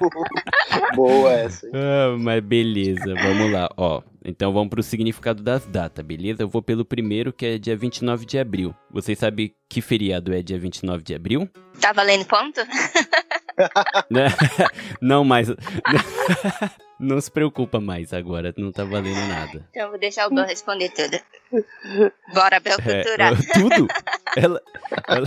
Boa 0.94 1.32
essa. 1.32 1.66
Ah, 1.72 2.16
mas 2.18 2.42
beleza, 2.42 3.14
vamos 3.14 3.52
lá, 3.52 3.68
ó. 3.76 4.02
Então 4.24 4.52
vamos 4.52 4.68
pro 4.70 4.82
significado 4.82 5.42
das 5.42 5.64
datas, 5.66 6.04
beleza? 6.04 6.42
Eu 6.42 6.48
vou 6.48 6.62
pelo 6.62 6.84
primeiro, 6.84 7.32
que 7.32 7.46
é 7.46 7.58
dia 7.58 7.76
29 7.76 8.26
de 8.26 8.38
abril. 8.38 8.74
Vocês 8.90 9.18
sabem 9.18 9.54
que 9.68 9.80
feriado 9.80 10.32
é 10.34 10.42
dia 10.42 10.58
29 10.58 11.02
de 11.02 11.14
abril? 11.14 11.48
Tá 11.80 11.92
valendo 11.92 12.24
ponto? 12.26 12.60
Né? 14.10 14.24
Não 15.02 15.22
mais. 15.22 15.48
Não 16.98 17.20
se 17.20 17.30
preocupa 17.30 17.78
mais 17.80 18.12
agora, 18.12 18.54
não 18.56 18.70
tá 18.72 18.84
valendo 18.84 19.20
nada. 19.28 19.66
Então 19.70 19.82
eu 19.84 19.90
vou 19.90 19.98
deixar 19.98 20.26
o 20.28 20.34
Bel 20.34 20.46
responder 20.46 20.90
tudo. 20.90 21.18
Bora, 22.32 22.58
Bel 22.60 22.76
É, 22.86 23.02
Cultura. 23.02 23.30
eu- 23.30 23.52
tudo? 23.68 23.88
Ela. 24.36 24.62
ela... 25.08 25.26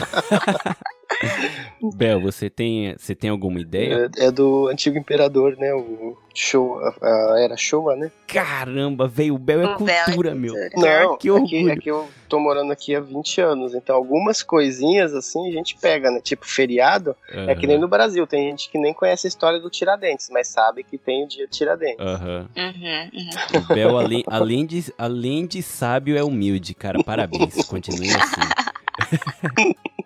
Bel, 1.96 2.22
você 2.22 2.50
tem, 2.50 2.96
você 2.98 3.14
tem 3.14 3.30
alguma 3.30 3.60
ideia? 3.60 4.10
É, 4.18 4.26
é 4.26 4.32
do 4.32 4.68
antigo 4.68 4.98
imperador, 4.98 5.58
né? 5.58 5.74
O 5.74 6.18
show, 6.34 6.80
a, 6.80 7.34
a 7.34 7.40
era 7.42 7.58
Showa, 7.58 7.96
né? 7.96 8.12
Caramba, 8.28 9.08
velho, 9.08 9.36
o 9.36 9.38
Bel 9.38 9.62
é 9.62 9.66
O 9.66 9.90
é 9.90 10.04
cultura, 10.06 10.34
meu. 10.34 10.54
cultura. 10.54 11.04
Não, 11.04 11.18
que 11.18 11.28
é, 11.28 11.32
que, 11.32 11.32
orgulho. 11.32 11.72
é 11.72 11.76
que 11.76 11.92
eu 11.92 12.08
tô 12.28 12.40
morando 12.40 12.72
aqui 12.72 12.96
há 12.96 13.00
20 13.00 13.42
anos, 13.42 13.76
então 13.76 13.96
algumas 13.96 14.42
coisinhas 14.42 15.14
assim 15.14 15.48
a 15.50 15.52
gente 15.52 15.78
pega, 15.78 16.10
né? 16.10 16.20
Tipo 16.22 16.48
feriado, 16.48 17.16
é 17.30 17.54
que 17.54 17.68
nem 17.68 17.78
no 17.78 17.88
Brasil, 17.88 18.26
tem 18.26 18.50
gente 18.50 18.70
que 18.70 18.78
nem 18.78 18.94
conhece 18.94 19.28
a 19.28 19.30
história 19.30 19.60
do 19.60 19.70
Tiradentes, 19.70 20.30
mas 20.32 20.48
sabe 20.48 20.84
que 20.84 20.98
tem 20.98 21.26
o 21.26 21.28
dia 21.28 21.48
Tiradentes. 21.48 22.00
Uhum, 22.00 22.48
uhum. 22.58 23.62
O 23.62 23.74
Bel, 23.74 23.98
além, 23.98 24.24
além, 24.28 24.66
de, 24.66 24.94
além 24.98 25.46
de 25.46 25.62
sábio, 25.62 26.18
é 26.18 26.24
humilde, 26.24 26.74
cara. 26.74 27.04
Parabéns. 27.04 27.66
Continue 27.66 28.10
assim. 28.10 28.42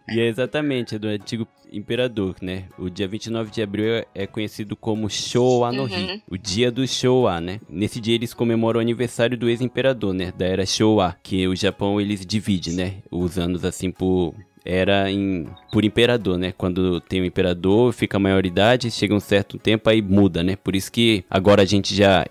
e 0.10 0.20
é 0.20 0.28
exatamente, 0.28 0.96
é 0.96 1.00
do 1.00 1.08
antigo 1.08 1.48
imperador, 1.72 2.36
né? 2.41 2.63
O 2.78 2.89
dia 2.89 3.08
29 3.08 3.52
de 3.52 3.62
abril 3.62 4.06
é- 4.15 4.28
conhecido 4.28 4.76
como 4.76 5.10
Showa 5.10 5.72
no 5.72 5.86
Hi. 5.86 5.93
Uhum. 5.96 6.22
O 6.30 6.38
dia 6.38 6.72
do 6.72 6.88
Showa, 6.88 7.41
né? 7.41 7.60
Nesse 7.70 8.00
dia 8.00 8.15
eles 8.15 8.34
comemoram 8.34 8.80
o 8.80 8.82
aniversário 8.82 9.38
do 9.38 9.50
ex-imperador, 9.50 10.13
né? 10.13 10.32
Da 10.38 10.46
era 10.46 10.65
Showa, 10.65 11.15
que 11.22 11.48
o 11.48 11.56
Japão 11.56 12.00
eles 12.00 12.26
divide, 12.26 12.72
né? 12.74 12.96
Os 13.12 13.38
anos 13.38 13.65
assim 13.65 13.91
por 13.91 14.34
era 14.63 15.10
em 15.12 15.46
por 15.72 15.84
imperador, 15.86 16.38
né? 16.38 16.54
Quando 16.58 17.00
tem 17.02 17.22
o 17.22 17.26
imperador, 17.26 17.93
fica 17.93 18.17
a 18.17 18.20
maioridade, 18.20 18.91
chega 18.91 19.13
um 19.13 19.20
certo 19.20 19.58
tempo 19.58 19.89
aí 19.89 20.02
muda, 20.02 20.43
né? 20.43 20.56
Por 20.56 20.76
isso 20.76 20.91
que 20.91 21.24
agora 21.30 21.62
a 21.62 21.65
gente 21.65 21.93
já 21.96 22.26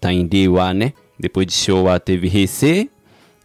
tá 0.00 0.12
em 0.12 0.26
Deiwa, 0.26 0.72
né? 0.74 0.92
Depois 1.18 1.46
de 1.46 1.52
Showa 1.54 1.98
teve 2.00 2.28
Heisei 2.28 2.90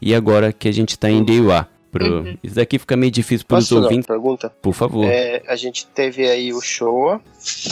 e 0.02 0.14
agora 0.14 0.52
que 0.52 0.68
a 0.68 0.72
gente 0.72 0.98
tá 0.98 1.10
em 1.10 1.24
Deiwa. 1.24 1.68
Pro... 1.92 2.20
Uhum. 2.20 2.38
Isso 2.44 2.56
daqui 2.56 2.78
fica 2.78 2.96
meio 2.98 3.12
difícil 3.12 3.46
fazer 3.48 3.76
uma 3.76 3.84
ouvintes, 3.84 4.08
pergunta? 4.08 4.50
por 4.62 4.74
favor. 4.74 5.06
É, 5.06 5.42
a 5.48 5.56
gente 5.56 5.86
teve 5.88 6.28
aí 6.30 6.54
o 6.54 6.62
Showa, 6.62 7.22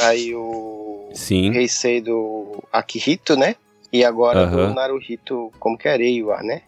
aí 0.01 0.33
o 0.33 1.09
Sim. 1.13 1.53
Heisei 1.55 2.01
do 2.01 2.63
Akihito, 2.71 3.35
né? 3.35 3.55
E 3.91 4.03
agora 4.03 4.41
Aham. 4.41 4.69
do 4.69 4.73
Naruhito, 4.73 5.51
como 5.59 5.77
que 5.77 5.87
é 5.87 5.95
Reiwa, 5.95 6.41
né? 6.43 6.61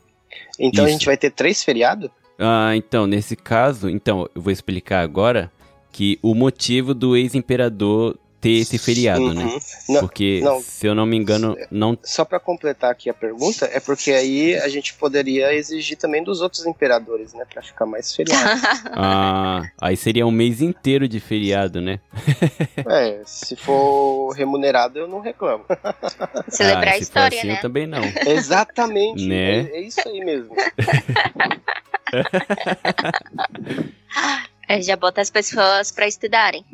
Então 0.59 0.85
a 0.85 0.87
Isso. 0.87 0.97
gente 0.97 1.05
vai 1.05 1.17
ter 1.17 1.31
três 1.31 1.63
feriados? 1.63 2.09
Ah, 2.39 2.75
então, 2.75 3.07
nesse 3.07 3.35
caso, 3.35 3.89
então, 3.89 4.29
eu 4.35 4.41
vou 4.41 4.51
explicar 4.51 5.01
agora 5.01 5.51
que 5.91 6.19
o 6.21 6.35
motivo 6.35 6.93
do 6.93 7.17
ex-imperador 7.17 8.15
ter 8.39 8.51
esse 8.51 8.77
feriado, 8.77 9.33
né? 9.33 9.43
Uhum. 9.43 9.59
Não, 9.89 10.01
Porque, 10.01 10.41
não. 10.43 10.61
se 10.61 10.85
eu 10.85 10.93
não 10.93 11.05
me 11.05 11.17
engano, 11.17 11.55
não. 11.71 11.97
Só 12.03 12.23
pra 12.23 12.39
completar 12.39 12.91
aqui 12.91 13.09
a 13.09 13.13
pergunta, 13.13 13.65
é 13.71 13.79
porque 13.79 14.11
aí 14.11 14.55
a 14.55 14.67
gente 14.67 14.93
poderia 14.93 15.53
exigir 15.53 15.97
também 15.97 16.23
dos 16.23 16.41
outros 16.41 16.65
imperadores, 16.65 17.33
né? 17.33 17.45
Pra 17.51 17.61
ficar 17.61 17.85
mais 17.85 18.15
feriado. 18.15 18.37
Ah, 18.99 19.63
aí 19.79 19.95
seria 19.95 20.25
um 20.25 20.31
mês 20.31 20.61
inteiro 20.61 21.07
de 21.07 21.19
feriado, 21.19 21.81
né? 21.81 21.99
é, 22.89 23.21
se 23.25 23.55
for 23.55 24.31
remunerado, 24.31 24.97
eu 24.99 25.07
não 25.07 25.19
reclamo. 25.19 25.65
Celebrar 26.49 26.89
ah, 26.89 26.93
a 26.93 26.97
história, 26.97 27.37
assim, 27.37 27.47
né? 27.47 27.57
eu 27.57 27.61
também 27.61 27.85
não. 27.85 28.01
Exatamente. 28.25 29.25
Né? 29.25 29.61
É, 29.61 29.77
é 29.77 29.81
isso 29.81 30.07
aí 30.07 30.23
mesmo. 30.23 30.55
É, 34.67 34.81
já 34.81 34.95
bota 34.95 35.21
as 35.21 35.29
pessoas 35.29 35.91
pra 35.91 36.07
estudarem. 36.07 36.65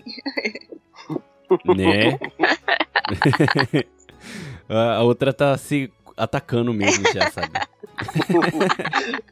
Né? 1.75 2.17
a 4.69 5.01
outra 5.03 5.33
tá 5.33 5.57
se 5.57 5.91
atacando 6.15 6.73
mesmo 6.73 7.03
já, 7.13 7.29
sabe? 7.31 7.51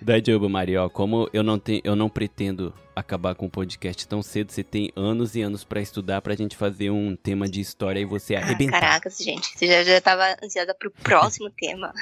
Dajoba, 0.00 0.48
Maria, 0.48 0.82
ó, 0.84 0.88
como 0.88 1.28
eu 1.32 1.42
não, 1.42 1.58
tenho, 1.58 1.80
eu 1.84 1.94
não 1.94 2.08
pretendo 2.08 2.74
acabar 2.94 3.34
com 3.34 3.46
o 3.46 3.50
podcast 3.50 4.06
tão 4.06 4.20
cedo, 4.22 4.50
você 4.50 4.62
tem 4.64 4.90
anos 4.96 5.36
e 5.36 5.42
anos 5.42 5.62
pra 5.64 5.80
estudar 5.80 6.20
pra 6.20 6.34
gente 6.34 6.56
fazer 6.56 6.90
um 6.90 7.14
tema 7.14 7.48
de 7.48 7.60
história 7.60 8.00
e 8.00 8.04
você 8.04 8.34
Ah, 8.34 8.40
arrebentar. 8.40 8.80
caracas, 8.80 9.18
gente. 9.18 9.56
Você 9.56 9.66
já, 9.66 9.82
já 9.84 10.00
tava 10.00 10.36
ansiosa 10.42 10.74
pro 10.74 10.90
próximo 10.90 11.48
tema. 11.56 11.92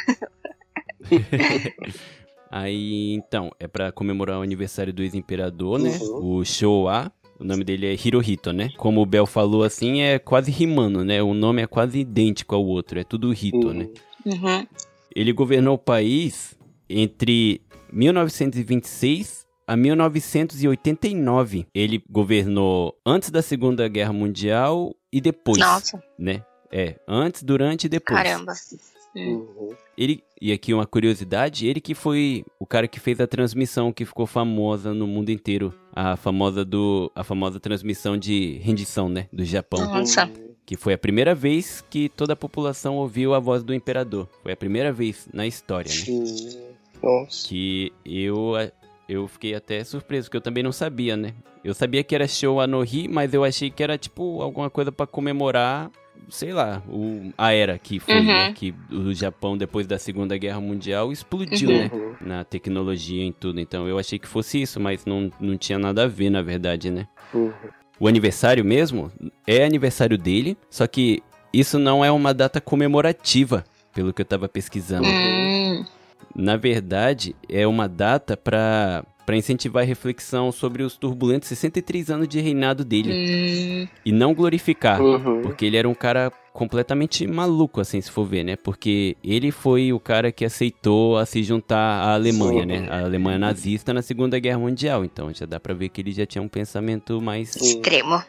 Aí, 2.51 3.13
então, 3.15 3.53
é 3.61 3.69
pra 3.69 3.93
comemorar 3.93 4.39
o 4.39 4.43
aniversário 4.43 4.93
do 4.93 5.03
ex-imperador, 5.03 5.79
né? 5.79 5.91
Uhum. 6.01 6.39
O 6.39 6.45
Showa. 6.45 7.13
O 7.41 7.45
nome 7.45 7.65
dele 7.65 7.87
é 7.87 7.95
Hirohito, 7.95 8.53
né? 8.53 8.71
Como 8.77 9.01
o 9.01 9.07
Bel 9.07 9.25
falou 9.27 9.65
assim, 9.65 10.03
é 10.03 10.19
quase 10.19 10.51
rimando, 10.51 11.03
né? 11.05 11.23
O 11.23 11.33
nome 11.33 11.63
é 11.63 11.67
quase 11.67 11.99
idêntico 12.01 12.55
ao 12.55 12.65
outro, 12.65 13.01
é 13.01 13.05
tudo 13.05 13.33
Hito, 13.33 13.69
Uhum. 13.69 13.73
né? 13.73 13.89
Uhum. 14.27 14.67
Ele 15.17 15.33
governou 15.33 15.75
o 15.75 15.79
país 15.79 16.55
entre 16.89 17.63
1926 17.93 19.47
a 19.67 19.77
1989. 19.77 21.67
Ele 21.75 22.03
governou 22.11 22.95
antes 23.05 23.31
da 23.31 23.43
Segunda 23.43 23.89
Guerra 23.89 24.13
Mundial 24.13 24.95
e 25.13 25.21
depois, 25.21 25.59
Nossa, 25.59 26.03
né? 26.19 26.45
É, 26.73 26.97
antes, 27.09 27.43
durante 27.43 27.85
e 27.85 27.89
depois. 27.89 28.23
caramba. 28.23 28.53
Uhum. 29.17 29.71
Ele, 29.99 30.23
e 30.41 30.53
aqui 30.53 30.73
uma 30.73 30.87
curiosidade, 30.87 31.67
ele 31.67 31.81
que 31.81 31.95
foi 31.95 32.45
o 32.59 32.65
cara 32.65 32.89
que 32.89 32.99
fez 32.99 33.21
a 33.21 33.27
transmissão 33.27 33.93
que 33.93 34.05
ficou 34.05 34.27
famosa 34.27 34.95
no 34.95 35.07
mundo 35.07 35.31
inteiro, 35.31 35.75
a 35.93 36.17
famosa 36.17 36.65
do 36.65 37.13
a 37.15 37.23
famosa 37.23 37.61
transmissão 37.61 38.17
de 38.17 38.59
rendição, 38.63 39.09
né, 39.09 39.29
do 39.33 39.45
Japão, 39.45 39.81
Nossa. 39.87 40.31
que 40.65 40.77
foi 40.77 40.95
a 40.95 40.99
primeira 40.99 41.35
vez 41.35 41.85
que 41.91 42.09
toda 42.09 42.33
a 42.33 42.37
população 42.37 42.97
ouviu 42.97 43.35
a 43.35 43.39
voz 43.39 43.63
do 43.63 43.75
imperador. 43.75 44.29
Foi 44.43 44.53
a 44.53 44.57
primeira 44.57 44.93
vez 44.93 45.29
na 45.33 45.47
história, 45.47 45.91
né? 45.91 46.61
Nossa. 47.03 47.49
Que 47.49 47.93
eu 48.05 48.55
eu 49.09 49.27
fiquei 49.27 49.55
até 49.55 49.83
surpreso, 49.83 50.29
porque 50.29 50.37
eu 50.37 50.41
também 50.41 50.63
não 50.63 50.71
sabia, 50.71 51.17
né? 51.17 51.35
Eu 51.65 51.75
sabia 51.75 52.05
que 52.05 52.15
era 52.15 52.29
show 52.29 52.61
Anohi, 52.61 53.09
mas 53.09 53.35
eu 53.35 53.43
achei 53.45 53.69
que 53.71 53.83
era 53.83 53.99
tipo 53.99 54.41
alguma 54.41 54.71
coisa 54.71 54.93
pra 54.93 55.07
comemorar, 55.07 55.91
sei 56.29 56.53
lá, 56.53 56.83
o, 56.89 57.33
a 57.39 57.53
era 57.53 57.79
que 57.79 57.99
foi, 57.99 58.15
Uhum. 58.15 58.25
né? 58.27 58.53
Que 58.53 58.75
o 58.91 59.13
Japão, 59.15 59.57
depois 59.57 59.87
da 59.87 59.99
Segunda 59.99 60.37
Guerra 60.37 60.61
Mundial, 60.61 61.11
explodiu, 61.13 61.71
Uhum. 61.71 61.79
né? 61.79 61.91
Uhum. 61.93 62.15
Na 62.21 62.45
tecnologia 62.45 63.25
e 63.25 63.33
tudo. 63.33 63.61
Então 63.61 63.89
eu 63.89 63.99
achei 63.99 64.19
que 64.19 64.29
fosse 64.29 64.61
isso, 64.61 64.79
mas 64.81 65.05
não, 65.07 65.31
não 65.41 65.57
tinha 65.57 65.79
nada 65.79 66.05
a 66.05 66.07
ver, 66.07 66.31
na 66.31 66.43
verdade, 66.43 66.91
né? 66.91 67.07
Uhum. 67.33 67.53
O 67.99 68.09
aniversário 68.09 68.65
mesmo 68.65 69.11
é 69.47 69.65
aniversário 69.65 70.17
dele, 70.17 70.57
só 70.71 70.87
que 70.87 71.23
isso 71.53 71.79
não 71.79 72.05
é 72.05 72.11
uma 72.11 72.33
data 72.33 72.61
comemorativa, 72.61 73.65
pelo 73.95 74.13
que 74.13 74.23
eu 74.23 74.27
tava 74.27 74.49
pesquisando. 74.49 75.07
Hum, 75.07 75.85
Na 76.35 76.57
verdade, 76.57 77.35
é 77.49 77.67
uma 77.67 77.89
data 77.89 78.37
para 78.37 79.05
para 79.31 79.37
incentivar 79.37 79.85
a 79.85 79.87
reflexão 79.87 80.51
sobre 80.51 80.83
os 80.83 80.97
turbulentos 80.97 81.49
63 81.49 82.11
anos 82.11 82.27
de 82.27 82.41
reinado 82.41 82.85
dele 82.85 83.13
hum, 83.13 83.89
e 84.05 84.11
não 84.11 84.35
glorificar, 84.35 85.01
Uhum. 85.01 85.43
porque 85.43 85.65
ele 85.65 85.77
era 85.77 85.89
um 85.89 85.95
cara 85.95 86.33
completamente 86.53 87.25
maluco 87.29 87.81
assim, 87.81 88.01
se 88.01 88.11
for 88.11 88.25
ver, 88.27 88.43
né? 88.43 88.57
Porque 88.57 89.17
ele 89.23 89.53
foi 89.53 89.93
o 89.93 90.01
cara 90.01 90.33
que 90.33 90.45
aceitou 90.45 91.17
a 91.17 91.25
se 91.25 91.45
juntar 91.45 91.79
à 91.79 92.15
Alemanha, 92.15 92.63
Sim. 92.63 92.67
né? 92.67 92.89
A 92.91 93.05
Alemanha 93.05 93.39
nazista 93.39 93.95
na 93.95 94.03
Segunda 94.03 94.37
Guerra 94.41 94.59
Mundial. 94.59 95.05
Então 95.05 95.33
já 95.33 95.47
dá 95.47 95.61
pra 95.61 95.73
ver 95.75 95.91
que 95.91 96.01
ele 96.01 96.11
já 96.11 96.27
tinha 96.27 96.43
um 96.43 96.49
pensamento 96.49 97.23
mais 97.23 97.55
extremo. 97.55 98.21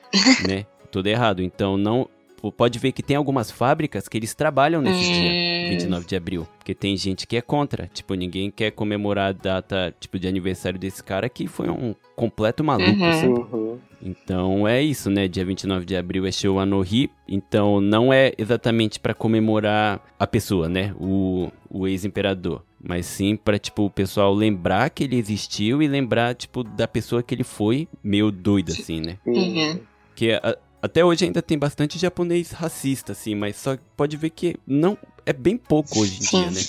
né? 0.48 0.68
Tudo 0.92 1.08
errado. 1.08 1.42
Então 1.42 1.78
não 1.78 2.08
pode 2.50 2.80
ver 2.80 2.94
que 2.94 3.04
tem 3.04 3.18
algumas 3.18 3.52
fábricas 3.52 4.08
que 4.08 4.18
eles 4.18 4.34
trabalham 4.34 4.82
nesse 4.82 5.04
dia. 5.12 5.66
Hum, 5.68 5.70
29 5.72 6.06
de 6.08 6.16
abril. 6.16 6.48
Porque 6.58 6.74
tem 6.74 6.96
gente 6.96 7.28
que 7.28 7.36
é 7.36 7.42
contra. 7.42 7.90
Tipo, 7.94 8.14
ninguém 8.14 8.50
quer 8.50 8.72
comemorar 8.72 9.30
a 9.30 9.32
data, 9.34 9.94
tipo, 10.00 10.18
de 10.18 10.30
aniversário 10.30 10.80
desse 10.80 11.04
cara 11.04 11.28
que 11.28 11.46
foi 11.48 11.70
um 11.70 11.94
completo 12.16 12.64
maluco, 12.64 12.90
Uhum. 12.90 13.14
sabe? 13.14 13.28
Uhum. 13.28 13.78
Então 14.02 14.68
é 14.68 14.82
isso, 14.82 15.10
né? 15.10 15.28
Dia 15.28 15.44
29 15.46 15.86
de 15.86 15.96
abril 15.96 16.26
é 16.26 16.32
show 16.32 16.58
Anohi. 16.60 17.10
Então 17.28 17.82
não 17.82 18.14
é 18.14 18.32
exatamente 18.38 19.00
pra 19.00 19.14
comemorar 19.14 20.02
a 20.18 20.26
pessoa, 20.26 20.70
né? 20.70 20.94
O, 21.00 21.50
o 21.70 21.88
ex-imperador. 21.88 22.64
Mas 22.84 23.06
sim 23.06 23.36
pra, 23.36 23.60
tipo, 23.60 23.86
o 23.86 23.90
pessoal 23.92 24.34
lembrar 24.34 24.90
que 24.90 25.04
ele 25.04 25.16
existiu 25.16 25.84
e 25.84 25.88
lembrar, 25.88 26.34
tipo, 26.34 26.64
da 26.64 26.88
pessoa 26.88 27.22
que 27.22 27.36
ele 27.36 27.44
foi 27.44 27.88
meio 28.04 28.32
doido, 28.32 28.72
assim, 28.72 29.00
né? 29.00 29.18
Uhum. 29.26 29.80
Que 30.16 30.32
a- 30.34 30.58
até 30.82 31.04
hoje 31.06 31.26
ainda 31.26 31.42
tem 31.42 31.58
bastante 31.58 32.00
japonês 32.00 32.52
racista, 32.52 33.12
assim, 33.12 33.36
mas 33.36 33.56
só 33.56 33.78
pode 33.96 34.18
ver 34.18 34.30
que 34.32 34.56
não 34.66 34.98
é 35.26 35.32
bem 35.34 35.58
pouco 35.58 36.00
hoje 36.00 36.18
em 36.18 36.20
dia, 36.20 36.52
né? 36.52 36.62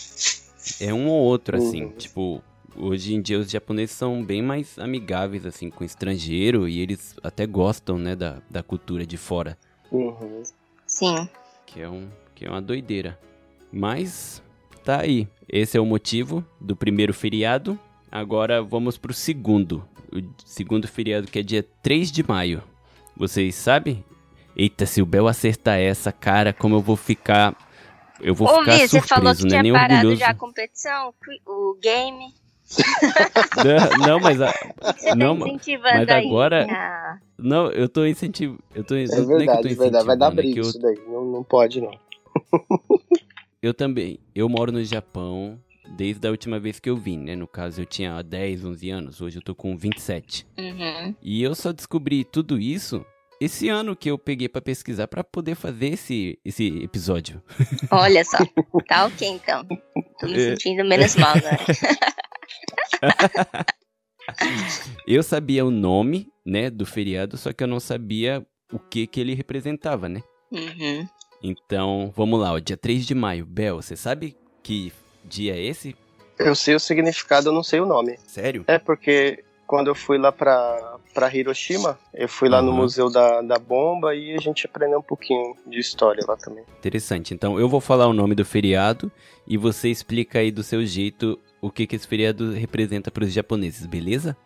É 0.81 0.93
um 0.95 1.09
ou 1.09 1.23
outro, 1.23 1.57
assim. 1.57 1.85
Uhum. 1.85 1.91
Tipo, 1.93 2.43
hoje 2.77 3.15
em 3.15 3.21
dia 3.23 3.39
os 3.39 3.51
japoneses 3.51 3.97
são 3.97 4.23
bem 4.23 4.43
mais 4.43 4.79
amigáveis, 4.79 5.45
assim, 5.47 5.71
com 5.71 5.83
o 5.83 5.87
estrangeiro 5.87 6.69
e 6.69 6.81
eles 6.81 7.15
até 7.23 7.47
gostam, 7.47 7.99
né, 7.99 8.15
da, 8.15 8.41
da 8.51 8.63
cultura 8.63 9.07
de 9.07 9.17
fora, 9.17 9.57
Uhum. 9.91 10.43
Sim. 10.87 11.29
que 11.67 11.81
é, 11.81 11.89
um, 11.89 12.09
que 12.35 12.45
é 12.45 12.51
uma 12.51 12.63
doideira. 12.63 13.19
Mas 13.73 14.43
tá 14.85 15.01
aí. 15.01 15.27
Esse 15.49 15.77
é 15.77 15.81
o 15.81 15.87
motivo 15.87 16.45
do 16.61 16.77
primeiro 16.77 17.13
feriado. 17.15 17.79
Agora 18.11 18.63
vamos 18.63 18.97
pro 18.99 19.13
segundo. 19.15 19.83
O 20.13 20.21
segundo 20.45 20.87
feriado 20.87 21.27
que 21.27 21.39
é 21.39 21.43
dia 21.43 21.67
3 21.83 22.11
de 22.13 22.27
maio. 22.27 22.63
Vocês 23.17 23.55
sabem? 23.55 24.05
Eita, 24.57 24.85
se 24.87 25.01
o 25.01 25.07
Bel 25.07 25.27
acertar 25.29 25.79
essa, 25.79 26.13
cara, 26.13 26.53
como 26.53 26.77
eu 26.77 26.81
vou 26.81 26.97
ficar. 26.97 27.57
Eu 28.21 28.35
vou 28.35 28.47
Ô, 28.49 28.61
ficar 28.61 28.73
você 28.79 28.89
surpreso, 28.89 29.09
falou 29.09 29.35
que 29.35 29.41
não 29.43 29.47
é 29.47 29.51
tinha 29.51 29.63
nem 29.63 29.73
parado 29.73 29.95
orgulhoso. 29.95 30.21
já 30.21 30.29
a 30.31 30.35
competição, 30.35 31.15
o 31.47 31.75
game. 31.83 32.33
Não, 33.99 34.07
não, 34.07 34.21
mas 34.21 34.41
a- 34.41 34.53
Você 34.97 35.15
Não, 35.15 35.39
tá 35.39 35.47
incentivando 35.49 35.95
mas 35.99 36.09
aí. 36.09 36.27
agora- 36.27 36.67
Ah, 36.71 37.19
não, 37.39 37.71
eu 37.71 37.89
tô 37.89 38.07
incentivando. 38.07 38.61
Eu 38.75 38.85
tô, 38.85 38.95
É 38.95 38.99
não 38.99 39.05
é 39.05 39.09
que 39.09 39.15
eu 39.21 39.23
tô 39.27 39.37
verdade, 39.37 39.75
verdade. 39.75 40.07
Vai 40.07 40.17
dar 40.17 40.33
incentivando, 40.33 40.41
é 40.41 40.43
briga 40.43 40.59
eu, 40.61 40.63
isso 40.63 40.79
daí. 40.81 41.01
Não, 41.09 41.25
não 41.25 41.43
pode, 41.45 41.81
não. 41.81 41.91
eu 43.63 43.75
também. 43.75 44.19
Eu 44.35 44.49
moro 44.49 44.71
no 44.73 44.83
Japão 44.85 45.59
desde 45.97 46.27
a 46.27 46.31
última 46.31 46.59
vez 46.59 46.79
que 46.81 46.89
eu 46.91 46.97
vim, 46.97 47.19
né? 47.19 47.35
No 47.37 47.47
caso, 47.47 47.81
eu 47.83 47.87
tinha 47.87 48.21
10, 48.23 48.65
11 48.65 48.91
anos. 48.91 49.21
Hoje 49.21 49.39
eu 49.39 49.43
tô 49.43 49.55
com 49.55 49.77
27. 49.77 50.47
uhum. 50.59 51.15
E 51.23 51.43
eu 51.43 51.55
só 51.55 51.73
descobri 51.73 52.25
tudo 52.25 52.59
isso 52.59 53.05
esse 53.41 53.69
ano 53.69 53.97
que 53.97 54.09
eu 54.09 54.17
peguei 54.17 54.49
pra 54.49 54.63
pesquisar 54.63 55.09
pra 55.09 55.25
poder 55.25 55.57
fazer 55.57 55.89
esse, 55.89 56.39
esse 56.45 56.83
episódio. 56.83 57.43
Olha 57.91 58.25
só. 58.25 58.39
Tá 58.87 59.07
ok, 59.07 59.27
então. 59.29 59.67
Tô 60.21 60.27
me 60.29 60.35
É. 60.35 60.51
sentindo 60.57 60.85
menos 60.85 61.17
mal 61.17 61.35
agora. 61.37 61.57
Eu 65.07 65.23
sabia 65.23 65.65
o 65.65 65.71
nome, 65.71 66.29
né, 66.47 66.71
do 66.71 66.87
feriado, 66.87 67.37
só 67.37 67.53
que 67.53 67.63
eu 67.63 67.67
não 67.69 67.81
sabia 67.81 68.47
o 68.73 68.79
que 68.79 69.07
que 69.07 69.21
ele 69.21 69.35
representava, 69.35 70.09
né? 70.09 70.23
Uhum. 70.53 71.07
Então, 71.43 72.13
vamos 72.17 72.41
lá, 72.41 72.53
ó, 72.53 72.59
dia 72.61 72.77
3 72.77 73.05
de 73.05 73.15
maio. 73.15 73.45
Bel, 73.45 73.83
você 73.83 73.97
sabe 73.97 74.37
que 74.63 74.93
dia 75.25 75.55
é 75.55 75.61
esse? 75.61 75.97
Eu 76.39 76.55
sei 76.55 76.75
o 76.75 76.81
significado, 76.81 77.49
eu 77.49 77.53
não 77.53 77.63
sei 77.63 77.81
o 77.81 77.87
nome. 77.87 78.19
Sério? 78.27 78.65
É 78.67 78.79
porque 78.79 79.45
quando 79.67 79.89
eu 79.89 79.95
fui 79.95 80.19
lá 80.19 80.31
pra, 80.33 80.97
pra 81.15 81.35
Hiroshima, 81.35 81.99
eu 82.13 82.29
fui 82.29 82.49
lá 82.49 82.61
no 82.61 82.71
Uhum. 82.73 82.77
Museu 82.79 83.11
da, 83.11 83.41
da 83.43 83.59
Bomba 83.59 84.15
e 84.15 84.35
a 84.35 84.39
gente 84.39 84.67
aprendeu 84.67 84.99
um 84.99 85.03
pouquinho 85.03 85.55
de 85.67 85.79
história 85.79 86.23
lá 86.27 86.37
também. 86.37 86.65
Interessante. 86.79 87.33
Então, 87.33 87.59
eu 87.59 87.69
vou 87.69 87.81
falar 87.81 88.07
o 88.07 88.13
nome 88.13 88.35
do 88.35 88.45
feriado 88.45 89.11
e 89.47 89.57
você 89.57 89.89
explica 89.89 90.41
aí 90.41 90.51
do 90.51 90.63
seu 90.63 90.85
jeito 90.85 91.39
o 91.61 91.71
que 91.71 91.87
que 91.87 91.97
esse 91.97 92.07
feriado 92.09 92.53
representa 92.53 93.11
para 93.11 93.25
os 93.25 93.33
japoneses, 93.33 93.87
beleza? 93.87 94.37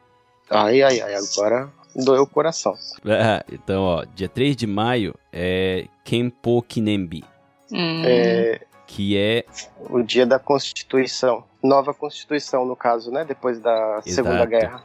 Ai, 0.51 0.83
ai, 0.83 1.01
ai, 1.01 1.15
agora 1.15 1.73
doeu 1.97 2.23
o 2.23 2.27
coração. 2.27 2.75
Ah, 3.05 3.43
então, 3.51 3.83
ó, 3.83 4.05
dia 4.15 4.29
3 4.29 4.55
de 4.55 4.67
maio 4.67 5.15
é 5.33 5.87
Kenpo 6.05 6.63
Kinembi, 6.63 7.25
Hum. 7.73 8.03
É 8.05 8.61
que 8.87 9.17
é 9.19 9.45
o 9.91 10.03
dia 10.03 10.25
da 10.27 10.39
Constituição. 10.39 11.45
Nova 11.63 11.93
Constituição, 11.93 12.65
no 12.65 12.77
caso, 12.77 13.11
né? 13.11 13.25
Depois 13.25 13.59
da 13.59 14.01
Segunda 14.03 14.35
Exato. 14.37 14.51
Guerra. 14.51 14.85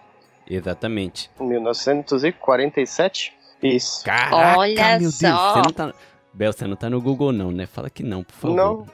exatamente. 0.50 1.30
1947? 1.40 3.34
Isso. 3.62 4.04
Caraca, 4.04 4.58
Olha 4.60 4.90
meu 4.92 5.00
Deus, 5.00 5.16
só. 5.16 5.54
você 5.54 5.58
não 5.60 5.72
tá 5.72 5.94
Bel, 6.34 6.54
você 6.54 6.66
não 6.66 6.76
tá 6.78 6.90
no 6.90 7.02
Google 7.02 7.32
não, 7.34 7.52
né? 7.52 7.66
Fala 7.66 7.90
que 7.90 8.04
não, 8.04 8.24
por 8.24 8.34
favor. 8.34 8.56
Não. 8.56 8.88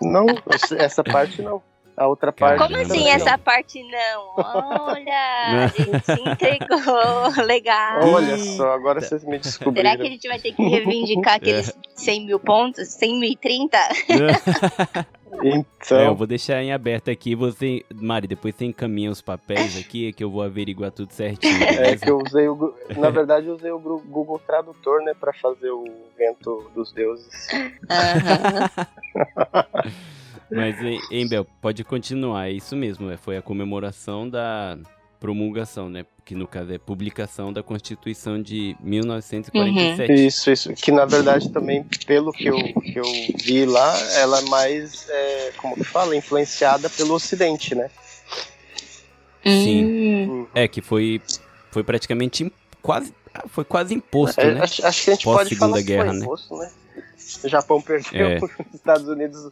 Não, 0.00 0.26
essa 0.78 1.02
parte 1.02 1.42
não. 1.42 1.60
A 1.98 2.06
outra 2.06 2.32
parte. 2.32 2.62
Como 2.62 2.76
assim 2.76 2.88
também 2.88 3.10
essa 3.10 3.36
parte 3.36 3.82
não? 3.82 4.32
Olha, 4.36 5.64
a 5.64 5.66
gente 5.66 6.04
se 6.04 6.12
entregou. 6.12 7.28
Legal. 7.44 8.00
não. 8.00 8.12
Olha 8.14 8.38
só, 8.38 8.72
agora 8.72 9.00
vocês 9.00 9.24
me 9.24 9.36
descobriram. 9.38 9.90
Será 9.90 10.00
que 10.00 10.06
a 10.06 10.10
gente 10.10 10.28
vai 10.28 10.38
ter 10.38 10.52
que 10.52 10.62
reivindicar 10.62 11.34
aqueles 11.42 11.76
100 11.96 12.26
mil 12.26 12.38
pontos? 12.38 12.86
100 12.88 13.18
mil 13.18 13.30
e 13.30 13.36
30? 13.36 13.78
Então, 15.44 15.98
É, 15.98 16.06
eu 16.06 16.14
vou 16.16 16.26
deixar 16.26 16.62
em 16.62 16.72
aberto 16.72 17.10
aqui, 17.10 17.34
você, 17.34 17.84
Mari, 17.94 18.26
depois 18.26 18.54
você 18.54 18.64
encaminha 18.64 19.10
os 19.10 19.20
papéis 19.20 19.78
aqui, 19.78 20.10
que 20.12 20.24
eu 20.24 20.30
vou 20.30 20.42
averiguar 20.42 20.90
tudo 20.90 21.12
certinho, 21.12 21.62
é 21.62 21.74
beleza? 21.74 22.04
que 22.04 22.10
eu 22.10 22.18
usei 22.18 22.48
o. 22.48 22.74
Na 22.96 23.10
verdade, 23.10 23.46
eu 23.46 23.54
usei 23.54 23.70
o 23.70 23.78
Google 23.78 24.40
Tradutor, 24.44 25.02
né? 25.02 25.12
Pra 25.20 25.32
fazer 25.34 25.70
o 25.70 25.84
vento 26.16 26.70
dos 26.74 26.90
deuses. 26.92 27.46
Aham. 27.90 28.70
Mas, 30.50 30.76
hein, 31.10 31.28
Bel, 31.28 31.44
pode 31.60 31.84
continuar, 31.84 32.48
é 32.48 32.52
isso 32.52 32.74
mesmo, 32.74 33.10
é, 33.10 33.16
foi 33.16 33.36
a 33.36 33.42
comemoração 33.42 34.28
da 34.28 34.78
promulgação, 35.20 35.88
né? 35.90 36.06
Que 36.24 36.34
no 36.34 36.46
caso 36.46 36.72
é 36.72 36.78
publicação 36.78 37.52
da 37.52 37.62
Constituição 37.62 38.40
de 38.40 38.76
1947. 38.80 40.12
Isso, 40.12 40.50
isso. 40.50 40.72
Que 40.74 40.92
na 40.92 41.04
verdade 41.04 41.50
também, 41.50 41.84
pelo 42.06 42.32
que 42.32 42.46
eu, 42.46 42.56
que 42.56 42.96
eu 42.96 43.04
vi 43.42 43.64
lá, 43.66 43.98
ela 44.14 44.38
é 44.38 44.42
mais, 44.42 45.08
é, 45.08 45.52
como 45.56 45.74
que 45.74 45.84
fala, 45.84 46.14
influenciada 46.14 46.88
pelo 46.90 47.14
Ocidente, 47.14 47.74
né? 47.74 47.90
Sim. 49.44 49.84
Hum. 49.84 50.46
É, 50.54 50.68
que 50.68 50.80
foi, 50.80 51.20
foi 51.70 51.82
praticamente 51.82 52.52
quase, 52.82 53.12
ah, 53.34 53.44
foi 53.48 53.64
quase 53.64 53.94
imposto, 53.94 54.40
É, 54.40 54.54
né? 54.54 54.60
acho, 54.62 54.84
acho 54.86 55.04
que 55.04 55.10
a 55.10 55.14
gente 55.14 55.24
Pós 55.24 55.36
pode 55.38 55.56
falar 55.56 55.76
Segunda 55.76 55.78
que 55.78 55.86
Guerra, 55.86 56.04
foi 56.06 56.14
né? 56.18 56.24
imposto, 56.24 56.56
né? 56.56 56.70
O 57.44 57.48
Japão 57.48 57.80
perdeu, 57.80 58.26
É. 58.26 58.38
os 58.42 58.74
Estados 58.74 59.06
Unidos 59.08 59.50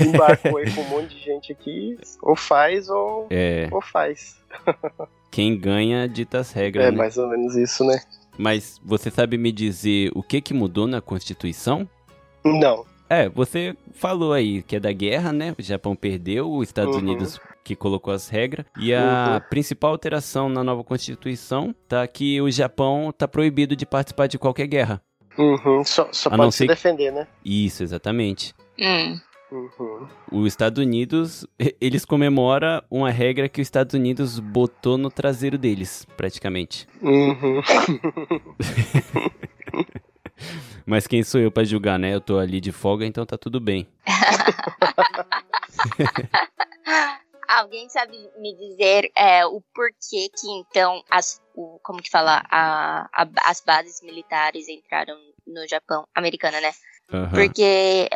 embarcou 0.00 0.56
aí 0.58 0.70
com 0.72 0.82
um 0.82 0.88
monte 0.88 1.16
de 1.16 1.20
gente 1.24 1.52
aqui, 1.52 1.96
ou 2.22 2.36
faz 2.36 2.88
ou, 2.88 3.26
É, 3.30 3.68
ou 3.72 3.80
faz. 3.82 4.36
quem 5.30 5.58
ganha 5.58 6.08
dita 6.08 6.38
as 6.38 6.52
regras, 6.52 6.86
É 6.86 6.90
né? 6.90 6.96
mais 6.96 7.16
ou 7.16 7.28
menos 7.28 7.56
isso, 7.56 7.84
né? 7.84 8.00
Mas 8.38 8.80
você 8.84 9.10
sabe 9.10 9.36
me 9.36 9.52
dizer 9.52 10.10
o 10.14 10.22
que 10.22 10.40
que 10.40 10.54
mudou 10.54 10.86
na 10.86 11.00
Constituição? 11.00 11.88
Não. 12.44 12.84
É, 13.10 13.28
você 13.28 13.76
falou 13.92 14.32
aí 14.32 14.62
que 14.62 14.76
é 14.76 14.80
da 14.80 14.90
guerra, 14.90 15.32
né? 15.32 15.54
O 15.58 15.62
Japão 15.62 15.94
perdeu, 15.94 16.50
os 16.50 16.68
Estados 16.68 16.94
Uhum. 16.96 17.02
Unidos 17.02 17.38
que 17.62 17.76
colocou 17.76 18.12
as 18.12 18.28
regras. 18.28 18.64
E 18.78 18.92
a 18.94 19.40
Uhum. 19.42 19.48
principal 19.50 19.90
alteração 19.90 20.48
na 20.48 20.64
nova 20.64 20.82
Constituição 20.82 21.74
tá 21.86 22.06
que 22.06 22.40
o 22.40 22.50
Japão 22.50 23.12
tá 23.16 23.28
proibido 23.28 23.76
de 23.76 23.84
participar 23.84 24.28
de 24.28 24.38
qualquer 24.38 24.66
guerra. 24.66 25.02
Uhum, 25.38 25.84
Só, 25.84 26.08
só 26.12 26.28
A 26.30 26.36
pode 26.36 26.54
se 26.54 26.64
que- 26.64 26.68
defender, 26.68 27.10
né? 27.12 27.26
Isso, 27.44 27.82
exatamente. 27.82 28.54
Hum. 28.78 29.18
Uhum. 29.50 30.06
Os 30.30 30.46
Estados 30.48 30.82
Unidos, 30.82 31.46
eles 31.78 32.06
comemoram 32.06 32.82
uma 32.90 33.10
regra 33.10 33.50
que 33.50 33.60
os 33.60 33.66
Estados 33.66 33.92
Unidos 33.94 34.38
botou 34.38 34.96
no 34.96 35.10
traseiro 35.10 35.58
deles, 35.58 36.06
praticamente. 36.16 36.86
Uhum. 37.02 37.60
Mas 40.86 41.06
quem 41.06 41.22
sou 41.22 41.40
eu 41.40 41.50
pra 41.52 41.64
julgar, 41.64 41.98
né? 41.98 42.14
Eu 42.14 42.20
tô 42.20 42.38
ali 42.38 42.60
de 42.60 42.72
folga, 42.72 43.04
então 43.06 43.24
tá 43.26 43.36
tudo 43.36 43.60
bem. 43.60 43.86
Alguém 47.54 47.88
sabe 47.90 48.16
me 48.38 48.54
dizer 48.56 49.10
é, 49.14 49.44
o 49.44 49.60
porquê 49.74 50.28
que 50.30 50.50
então 50.50 51.04
as 51.10 51.40
o, 51.54 51.78
como 51.82 52.02
que 52.02 52.10
fala 52.10 52.42
a, 52.50 53.08
a- 53.12 53.28
as 53.44 53.60
bases 53.60 54.00
militares 54.00 54.68
entraram 54.68 55.16
no 55.46 55.68
Japão 55.68 56.06
americana, 56.14 56.60
né? 56.60 56.72
Aham. 57.12 57.30
Porque 57.30 58.08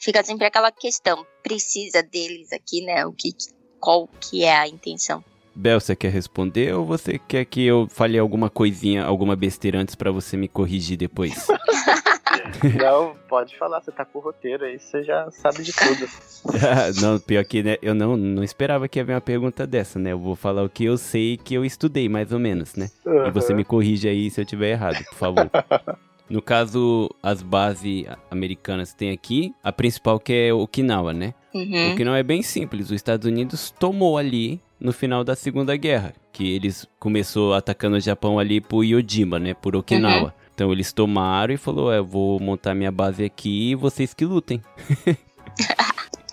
fica 0.00 0.24
sempre 0.24 0.46
aquela 0.46 0.72
questão, 0.72 1.24
precisa 1.42 2.02
deles 2.02 2.52
aqui, 2.52 2.84
né? 2.84 3.06
O 3.06 3.12
que 3.12 3.30
qual 3.78 4.08
que 4.20 4.42
é 4.44 4.56
a 4.56 4.66
intenção? 4.66 5.24
Bel, 5.58 5.80
você 5.80 5.96
quer 5.96 6.12
responder 6.12 6.72
ou 6.72 6.84
você 6.84 7.18
quer 7.18 7.44
que 7.44 7.66
eu 7.66 7.88
fale 7.90 8.16
alguma 8.16 8.48
coisinha, 8.48 9.04
alguma 9.04 9.34
besteira 9.34 9.80
antes 9.80 9.96
pra 9.96 10.12
você 10.12 10.36
me 10.36 10.46
corrigir 10.46 10.96
depois? 10.96 11.48
Não, 12.80 13.16
pode 13.28 13.58
falar, 13.58 13.80
você 13.80 13.90
tá 13.90 14.04
com 14.04 14.20
o 14.20 14.22
roteiro 14.22 14.64
aí, 14.64 14.78
você 14.78 15.02
já 15.02 15.28
sabe 15.32 15.64
de 15.64 15.72
tudo. 15.72 16.08
não, 17.02 17.18
pior 17.18 17.44
que 17.44 17.62
né, 17.62 17.76
eu 17.82 17.94
não, 17.94 18.16
não 18.16 18.42
esperava 18.42 18.88
que 18.88 18.98
ia 18.98 19.04
vir 19.04 19.12
uma 19.12 19.20
pergunta 19.20 19.66
dessa, 19.66 19.98
né? 19.98 20.12
Eu 20.12 20.18
vou 20.18 20.34
falar 20.34 20.62
o 20.62 20.68
que 20.68 20.84
eu 20.84 20.96
sei 20.96 21.36
que 21.36 21.54
eu 21.54 21.64
estudei, 21.64 22.08
mais 22.08 22.32
ou 22.32 22.38
menos, 22.38 22.74
né? 22.74 22.88
E 23.26 23.30
você 23.30 23.52
me 23.52 23.64
corrige 23.64 24.08
aí 24.08 24.30
se 24.30 24.40
eu 24.40 24.44
tiver 24.44 24.70
errado, 24.70 25.04
por 25.10 25.16
favor. 25.16 25.50
No 26.30 26.42
caso, 26.42 27.08
as 27.22 27.40
bases 27.40 28.04
americanas 28.30 28.92
tem 28.92 29.10
aqui, 29.10 29.54
a 29.64 29.72
principal 29.72 30.20
que 30.20 30.32
é 30.34 30.52
Okinawa, 30.52 31.14
né? 31.14 31.32
Uhum. 31.54 31.92
Okinawa 31.92 32.18
é 32.18 32.22
bem 32.22 32.42
simples, 32.42 32.86
os 32.86 32.92
Estados 32.92 33.26
Unidos 33.26 33.70
tomou 33.70 34.18
ali 34.18 34.60
no 34.80 34.92
final 34.92 35.24
da 35.24 35.34
Segunda 35.34 35.76
Guerra, 35.76 36.14
que 36.32 36.48
eles 36.54 36.86
começou 36.98 37.54
atacando 37.54 37.96
o 37.96 38.00
Japão 38.00 38.38
ali 38.38 38.60
por 38.60 38.84
Yojima, 38.84 39.38
né? 39.38 39.54
Por 39.54 39.74
Okinawa. 39.76 40.34
Então 40.54 40.72
eles 40.72 40.92
tomaram 40.92 41.54
e 41.54 41.56
falou, 41.56 41.92
é, 41.92 41.98
eu 41.98 42.04
vou 42.04 42.40
montar 42.40 42.74
minha 42.74 42.90
base 42.90 43.24
aqui 43.24 43.70
e 43.70 43.74
vocês 43.74 44.12
que 44.14 44.24
lutem. 44.24 44.60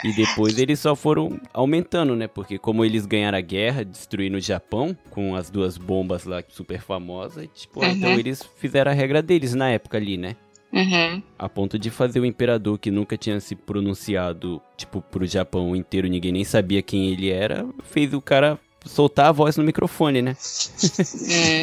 E 0.04 0.14
depois 0.14 0.60
eles 0.60 0.80
só 0.80 0.96
foram 0.96 1.40
aumentando, 1.52 2.16
né? 2.16 2.28
Porque 2.28 2.60
como 2.60 2.86
eles 2.86 3.08
ganharam 3.08 3.40
a 3.40 3.42
guerra, 3.42 3.84
destruindo 3.84 4.38
o 4.38 4.42
Japão 4.42 4.96
com 5.10 5.36
as 5.36 5.50
duas 5.50 5.80
bombas 5.80 6.26
lá 6.26 6.44
super 6.48 6.80
famosas, 6.80 7.48
tipo, 7.56 7.80
Uhum. 7.84 7.90
então 7.90 8.12
eles 8.12 8.44
fizeram 8.58 8.92
a 8.92 8.94
regra 8.94 9.24
deles 9.24 9.56
na 9.56 9.70
época 9.70 9.98
ali, 9.98 10.16
né? 10.16 10.36
Uhum. 10.76 11.24
A 11.40 11.48
ponto 11.48 11.80
de 11.80 11.90
fazer 11.90 12.20
o 12.20 12.26
imperador 12.26 12.78
que 12.78 12.92
nunca 12.92 13.18
tinha 13.18 13.40
se 13.40 13.56
pronunciado, 13.56 14.62
tipo, 14.76 15.02
pro 15.02 15.26
Japão 15.26 15.74
inteiro, 15.74 16.10
ninguém 16.10 16.34
nem 16.34 16.44
sabia 16.44 16.82
quem 16.82 17.14
ele 17.14 17.32
era, 17.32 17.66
fez 17.86 18.14
o 18.14 18.22
cara 18.22 18.60
soltar 18.86 19.28
a 19.28 19.32
voz 19.32 19.56
no 19.56 19.64
microfone, 19.64 20.22
né? 20.22 20.36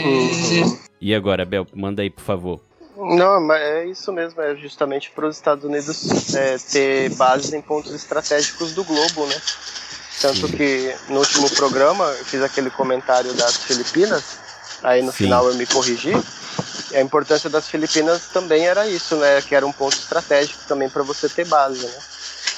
Uhum. 0.04 0.78
E 0.98 1.14
agora, 1.14 1.44
Bel, 1.44 1.66
manda 1.74 2.00
aí, 2.00 2.08
por 2.08 2.24
favor. 2.24 2.60
Não, 2.96 3.40
mas 3.40 3.60
é 3.60 3.86
isso 3.86 4.10
mesmo, 4.12 4.40
é 4.40 4.54
justamente 4.56 5.10
para 5.10 5.26
os 5.26 5.36
Estados 5.36 5.64
Unidos 5.64 6.34
é, 6.34 6.56
ter 6.58 7.10
bases 7.10 7.52
em 7.52 7.60
pontos 7.60 7.92
estratégicos 7.92 8.72
do 8.72 8.84
globo, 8.84 9.26
né? 9.26 9.36
Tanto 10.20 10.48
que 10.48 10.94
no 11.08 11.18
último 11.18 11.50
programa 11.50 12.04
eu 12.04 12.24
fiz 12.24 12.42
aquele 12.42 12.70
comentário 12.70 13.34
das 13.34 13.56
Filipinas, 13.56 14.38
aí 14.82 15.02
no 15.02 15.10
Sim. 15.10 15.24
final 15.24 15.48
eu 15.48 15.54
me 15.54 15.66
corrigi. 15.66 16.12
E 16.92 16.96
a 16.96 17.00
importância 17.00 17.48
das 17.48 17.68
Filipinas 17.68 18.28
também 18.28 18.66
era 18.66 18.86
isso, 18.86 19.16
né? 19.16 19.40
Que 19.40 19.54
era 19.54 19.66
um 19.66 19.72
ponto 19.72 19.94
estratégico 19.94 20.62
também 20.68 20.90
para 20.90 21.02
você 21.02 21.28
ter 21.28 21.46
base, 21.46 21.86
né? 21.86 21.98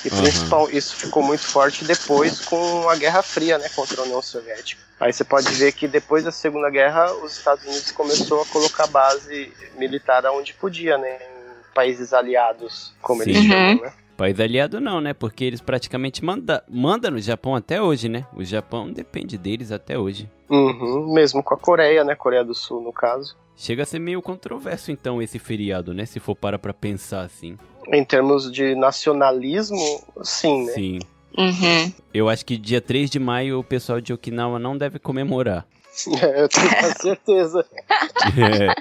E 0.04 0.10
Aham. 0.10 0.18
principal, 0.18 0.70
isso 0.70 0.96
ficou 0.96 1.22
muito 1.22 1.44
forte 1.44 1.84
depois 1.84 2.40
com 2.40 2.88
a 2.88 2.96
Guerra 2.96 3.22
Fria, 3.22 3.58
né? 3.58 3.68
Contra 3.74 4.00
a 4.00 4.04
União 4.04 4.20
Soviética. 4.20 4.82
Aí 4.98 5.12
você 5.12 5.24
pode 5.24 5.48
ver 5.54 5.72
que 5.72 5.86
depois 5.86 6.24
da 6.24 6.32
Segunda 6.32 6.68
Guerra, 6.68 7.14
os 7.14 7.36
Estados 7.36 7.64
Unidos 7.64 7.92
começou 7.92 8.42
a 8.42 8.46
colocar 8.46 8.86
base 8.86 9.52
militar 9.76 10.24
onde 10.26 10.52
podia, 10.54 10.98
né? 10.98 11.14
Em 11.14 11.74
países 11.74 12.12
aliados, 12.12 12.92
como 13.00 13.22
eles 13.22 13.36
Sim. 13.36 13.48
chamam, 13.48 13.80
né? 13.80 13.92
País 14.16 14.38
aliado 14.38 14.80
não, 14.80 15.00
né? 15.00 15.14
Porque 15.14 15.44
eles 15.44 15.60
praticamente 15.60 16.24
mandam 16.24 16.60
manda 16.68 17.10
no 17.10 17.20
Japão 17.20 17.54
até 17.54 17.80
hoje, 17.80 18.08
né? 18.08 18.26
O 18.34 18.44
Japão 18.44 18.92
depende 18.92 19.38
deles 19.38 19.72
até 19.72 19.98
hoje. 19.98 20.28
Uhum, 20.48 21.12
mesmo 21.12 21.42
com 21.42 21.54
a 21.54 21.58
Coreia, 21.58 22.04
né? 22.04 22.14
Coreia 22.14 22.44
do 22.44 22.54
Sul, 22.54 22.80
no 22.80 22.92
caso. 22.92 23.36
Chega 23.56 23.82
a 23.84 23.86
ser 23.86 23.98
meio 24.00 24.20
controverso, 24.20 24.90
então, 24.90 25.22
esse 25.22 25.38
feriado, 25.38 25.94
né? 25.94 26.04
Se 26.06 26.18
for 26.18 26.34
para 26.34 26.58
pra 26.58 26.74
pensar 26.74 27.22
assim. 27.22 27.56
Em 27.92 28.04
termos 28.04 28.50
de 28.50 28.74
nacionalismo, 28.74 29.78
sim, 30.22 30.66
né? 30.66 30.72
Sim. 30.72 30.98
Uhum. 31.36 31.92
Eu 32.12 32.28
acho 32.28 32.44
que 32.46 32.56
dia 32.56 32.80
3 32.80 33.10
de 33.10 33.18
maio 33.18 33.58
o 33.60 33.64
pessoal 33.64 34.00
de 34.00 34.12
Okinawa 34.12 34.58
não 34.58 34.76
deve 34.76 34.98
comemorar. 34.98 35.66
Eu 36.36 36.48
tenho 36.48 36.68
quase 36.70 36.94
certeza. 37.00 37.64
é, 38.36 38.74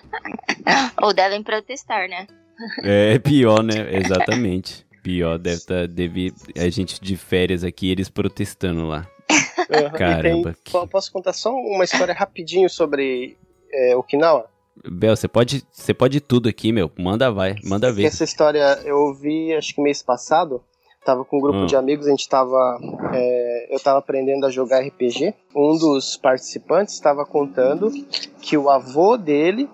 Ou 1.04 1.14
devem 1.14 1.44
protestar, 1.44 2.08
né? 2.10 2.28
é 2.84 3.20
pior, 3.20 3.62
né? 3.64 3.96
Exatamente. 3.98 4.86
Pior, 5.04 5.38
deve 5.38 5.58
estar. 5.58 5.88
Deve, 5.88 6.34
a 6.58 6.70
gente 6.70 7.00
de 7.02 7.18
férias 7.18 7.64
aqui, 7.64 7.92
eles 7.92 8.10
protestando 8.10 8.88
lá. 8.88 9.06
Uhum. 9.30 9.90
Caramba, 9.98 10.54
tem, 10.54 10.64
que- 10.64 10.72
po- 10.72 10.88
Posso 10.88 11.12
contar 11.12 11.34
só 11.34 11.52
uma 11.54 11.84
história 11.84 12.14
rapidinho 12.14 12.70
sobre 12.70 13.38
é, 13.72 13.96
Okinawa? 13.96 14.50
Bel, 14.90 15.16
você 15.16 15.28
pode, 15.28 15.64
você 15.72 15.94
pode 15.94 16.20
tudo 16.20 16.50
aqui, 16.50 16.72
meu. 16.72 16.92
Manda 16.98 17.32
vai, 17.32 17.56
manda 17.64 17.92
ver. 17.92 18.06
Essa 18.06 18.24
história 18.24 18.80
eu 18.84 18.98
ouvi, 18.98 19.54
acho 19.54 19.74
que 19.76 19.82
mês 19.82 20.02
passado. 20.02 20.62
Tava 21.06 21.26
com 21.26 21.38
um 21.38 21.42
grupo 21.42 21.60
Hum. 21.60 21.66
de 21.66 21.76
amigos, 21.76 22.08
a 22.08 22.12
gente 22.12 22.28
tava. 22.30 22.80
é, 23.14 23.76
eu 23.76 23.80
tava 23.80 24.00
aprendendo 24.00 24.46
a 24.46 24.50
jogar 24.50 24.80
RPG. 24.80 25.34
Um 25.56 25.78
dos 25.78 26.16
participantes 26.18 26.94
estava 26.94 27.26
contando 27.26 27.92
que 28.42 28.58
o 28.58 28.70
avô 28.70 29.18
dele, 29.18 29.70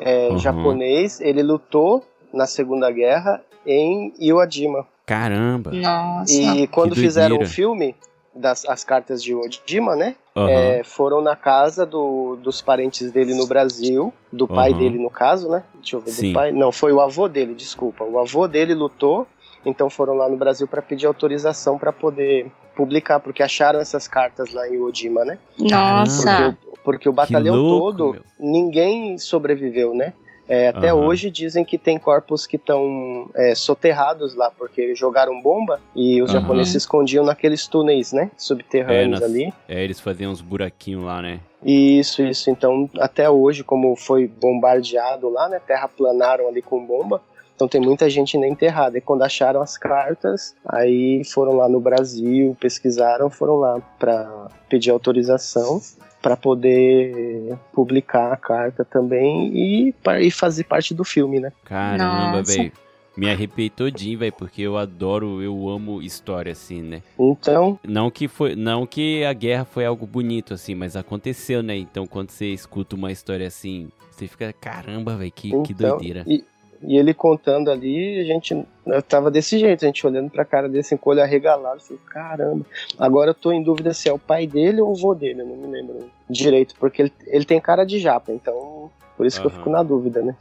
é, 0.00 0.28
Uhum. 0.28 0.38
japonês, 0.38 1.20
ele 1.20 1.42
lutou 1.42 2.04
na 2.32 2.46
Segunda 2.46 2.90
Guerra 2.92 3.42
em 3.66 4.12
Iwo-Jima. 4.20 4.86
Caramba. 5.04 5.72
Nossa. 5.72 6.32
E 6.32 6.66
quando 6.68 6.94
fizeram 6.94 7.36
o 7.36 7.38
doideira. 7.38 7.52
filme 7.54 7.94
das 8.38 8.64
as 8.66 8.84
cartas 8.84 9.22
de 9.22 9.32
Iwo 9.32 9.42
Jima, 9.66 9.94
né? 9.96 10.14
Aham. 10.36 10.48
é, 10.50 10.82
foram 10.84 11.20
na 11.20 11.34
casa 11.34 11.84
do- 11.84 12.36
dos 12.36 12.62
parentes 12.62 13.10
dele 13.10 13.34
no 13.34 13.46
Brasil, 13.46 14.12
do 14.32 14.46
pai 14.46 14.70
Aham. 14.70 14.78
dele 14.78 14.98
no 14.98 15.10
caso, 15.10 15.48
né? 15.48 15.64
Deixa 15.74 15.96
eu 15.96 16.00
ver, 16.00 16.10
Sim. 16.12 16.28
do 16.28 16.34
pai. 16.34 16.52
Não, 16.52 16.70
foi 16.70 16.92
o 16.92 17.00
avô 17.00 17.26
dele, 17.28 17.54
desculpa. 17.54 18.04
O 18.04 18.18
avô 18.18 18.46
dele 18.46 18.72
lutou, 18.74 19.26
então 19.66 19.90
foram 19.90 20.14
lá 20.14 20.28
no 20.28 20.36
Brasil 20.36 20.68
para 20.68 20.80
pedir 20.80 21.06
autorização 21.06 21.76
para 21.76 21.92
poder 21.92 22.50
publicar, 22.76 23.18
porque 23.18 23.42
acharam 23.42 23.80
essas 23.80 24.06
cartas 24.06 24.52
lá 24.52 24.68
em 24.68 24.74
Iwo 24.74 24.94
Jima, 24.94 25.24
né? 25.24 25.38
Nossa. 25.58 26.22
Porque, 26.22 26.42
o- 26.42 26.78
porque 26.84 27.08
o 27.08 27.12
batalhão 27.12 27.56
louco, 27.56 27.96
todo, 27.96 28.12
meu. 28.12 28.22
ninguém 28.38 29.18
sobreviveu, 29.18 29.92
né? 29.94 30.12
É, 30.48 30.68
até 30.68 30.88
Aham. 30.88 31.04
hoje 31.04 31.30
dizem 31.30 31.64
que 31.64 31.76
tem 31.76 31.98
corpos 31.98 32.46
que 32.46 32.56
estão 32.56 33.28
é, 33.34 33.54
soterrados 33.54 34.34
lá, 34.34 34.50
porque 34.50 34.94
jogaram 34.94 35.40
bomba 35.42 35.78
e 35.94 36.22
os 36.22 36.30
Aham. 36.30 36.40
japoneses 36.40 36.72
se 36.72 36.78
escondiam 36.78 37.24
naqueles 37.24 37.66
túneis, 37.66 38.12
né? 38.12 38.30
Subterrâneos 38.36 39.04
É, 39.04 39.08
nas- 39.08 39.22
ali. 39.22 39.52
É, 39.68 39.84
eles 39.84 40.00
faziam 40.00 40.32
uns 40.32 40.40
buraquinhos 40.40 41.04
lá, 41.04 41.20
né? 41.20 41.40
Isso, 41.62 42.22
isso. 42.22 42.50
Então, 42.50 42.88
até 42.98 43.28
hoje, 43.28 43.62
como 43.62 43.94
foi 43.96 44.26
bombardeado 44.26 45.28
lá, 45.28 45.48
né? 45.48 45.60
Terraplanaram 45.66 46.48
ali 46.48 46.62
com 46.62 46.84
bomba. 46.84 47.20
Então 47.54 47.66
tem 47.66 47.80
muita 47.80 48.08
gente 48.08 48.36
ainda 48.36 48.46
enterrada. 48.46 48.96
E 48.96 49.00
quando 49.00 49.22
acharam 49.22 49.60
as 49.60 49.76
cartas, 49.76 50.54
aí 50.64 51.22
foram 51.24 51.54
lá 51.56 51.68
no 51.68 51.80
Brasil, 51.80 52.56
pesquisaram, 52.60 53.28
foram 53.28 53.56
lá 53.56 53.80
para 53.98 54.46
pedir 54.68 54.90
autorização 54.92 55.80
para 56.20 56.36
poder 56.36 57.56
publicar 57.72 58.32
a 58.32 58.36
carta 58.36 58.84
também 58.84 59.50
e, 59.54 59.94
e 60.20 60.30
fazer 60.30 60.64
parte 60.64 60.94
do 60.94 61.04
filme, 61.04 61.40
né? 61.40 61.52
Caramba, 61.64 62.42
velho. 62.42 62.72
Me 63.16 63.28
arrepiei 63.28 63.68
todinho, 63.68 64.20
velho, 64.20 64.32
porque 64.32 64.62
eu 64.62 64.76
adoro, 64.76 65.42
eu 65.42 65.68
amo 65.68 66.00
história 66.00 66.52
assim, 66.52 66.80
né? 66.80 67.02
Então, 67.18 67.76
Não 67.84 68.12
que 68.12 68.28
foi, 68.28 68.54
não 68.54 68.86
que 68.86 69.24
a 69.24 69.32
guerra 69.32 69.64
foi 69.64 69.84
algo 69.84 70.06
bonito 70.06 70.54
assim, 70.54 70.76
mas 70.76 70.94
aconteceu, 70.94 71.60
né? 71.60 71.76
Então 71.76 72.06
quando 72.06 72.30
você 72.30 72.46
escuta 72.46 72.94
uma 72.94 73.10
história 73.10 73.44
assim, 73.46 73.90
você 74.08 74.28
fica, 74.28 74.52
caramba, 74.52 75.16
velho, 75.16 75.32
que, 75.32 75.50
que 75.62 75.72
então 75.72 75.98
doideira. 75.98 76.24
E, 76.28 76.44
e 76.82 76.96
ele 76.96 77.12
contando 77.12 77.70
ali, 77.70 78.20
a 78.20 78.24
gente 78.24 78.64
tava 79.08 79.30
desse 79.30 79.58
jeito, 79.58 79.84
a 79.84 79.88
gente 79.88 80.06
olhando 80.06 80.30
pra 80.30 80.44
cara 80.44 80.68
desse 80.68 80.96
com 80.96 81.10
o 81.10 81.12
olho 81.12 81.22
arregalado, 81.22 81.80
falei, 81.80 82.00
caramba. 82.06 82.64
Agora 82.98 83.30
eu 83.30 83.34
tô 83.34 83.50
em 83.50 83.62
dúvida 83.62 83.92
se 83.92 84.08
é 84.08 84.12
o 84.12 84.18
pai 84.18 84.46
dele 84.46 84.80
ou 84.80 84.92
o 84.92 84.94
vô 84.94 85.14
dele, 85.14 85.40
eu 85.42 85.46
não 85.46 85.56
me 85.56 85.66
lembro 85.66 86.08
direito, 86.30 86.74
porque 86.78 87.02
ele, 87.02 87.12
ele 87.26 87.44
tem 87.44 87.60
cara 87.60 87.84
de 87.84 87.98
japa, 87.98 88.32
então 88.32 88.90
por 89.16 89.26
isso 89.26 89.40
que 89.40 89.46
eu 89.48 89.50
fico 89.50 89.68
na 89.68 89.82
dúvida, 89.82 90.22
né? 90.22 90.36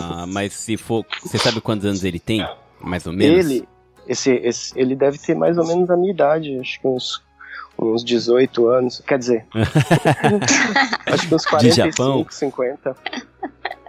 Ah, 0.00 0.24
mas 0.28 0.52
se 0.52 0.76
for, 0.76 1.04
você 1.20 1.36
sabe 1.36 1.60
quantos 1.60 1.84
anos 1.84 2.04
ele 2.04 2.20
tem? 2.20 2.46
Mais 2.80 3.04
ou 3.06 3.12
menos? 3.12 3.50
Ele, 3.50 3.68
esse, 4.06 4.30
esse, 4.30 4.78
ele 4.78 4.94
deve 4.94 5.18
ter 5.18 5.34
mais 5.34 5.58
ou 5.58 5.66
menos 5.66 5.90
a 5.90 5.96
minha 5.96 6.12
idade, 6.12 6.56
acho 6.60 6.80
que 6.80 6.86
uns, 6.86 7.22
uns 7.76 8.04
18 8.04 8.68
anos. 8.68 9.02
Quer 9.04 9.18
dizer, 9.18 9.46
acho 11.06 11.28
que 11.28 11.34
uns 11.34 11.44
45, 11.44 11.90
Japão? 11.90 12.26
50. 12.30 12.96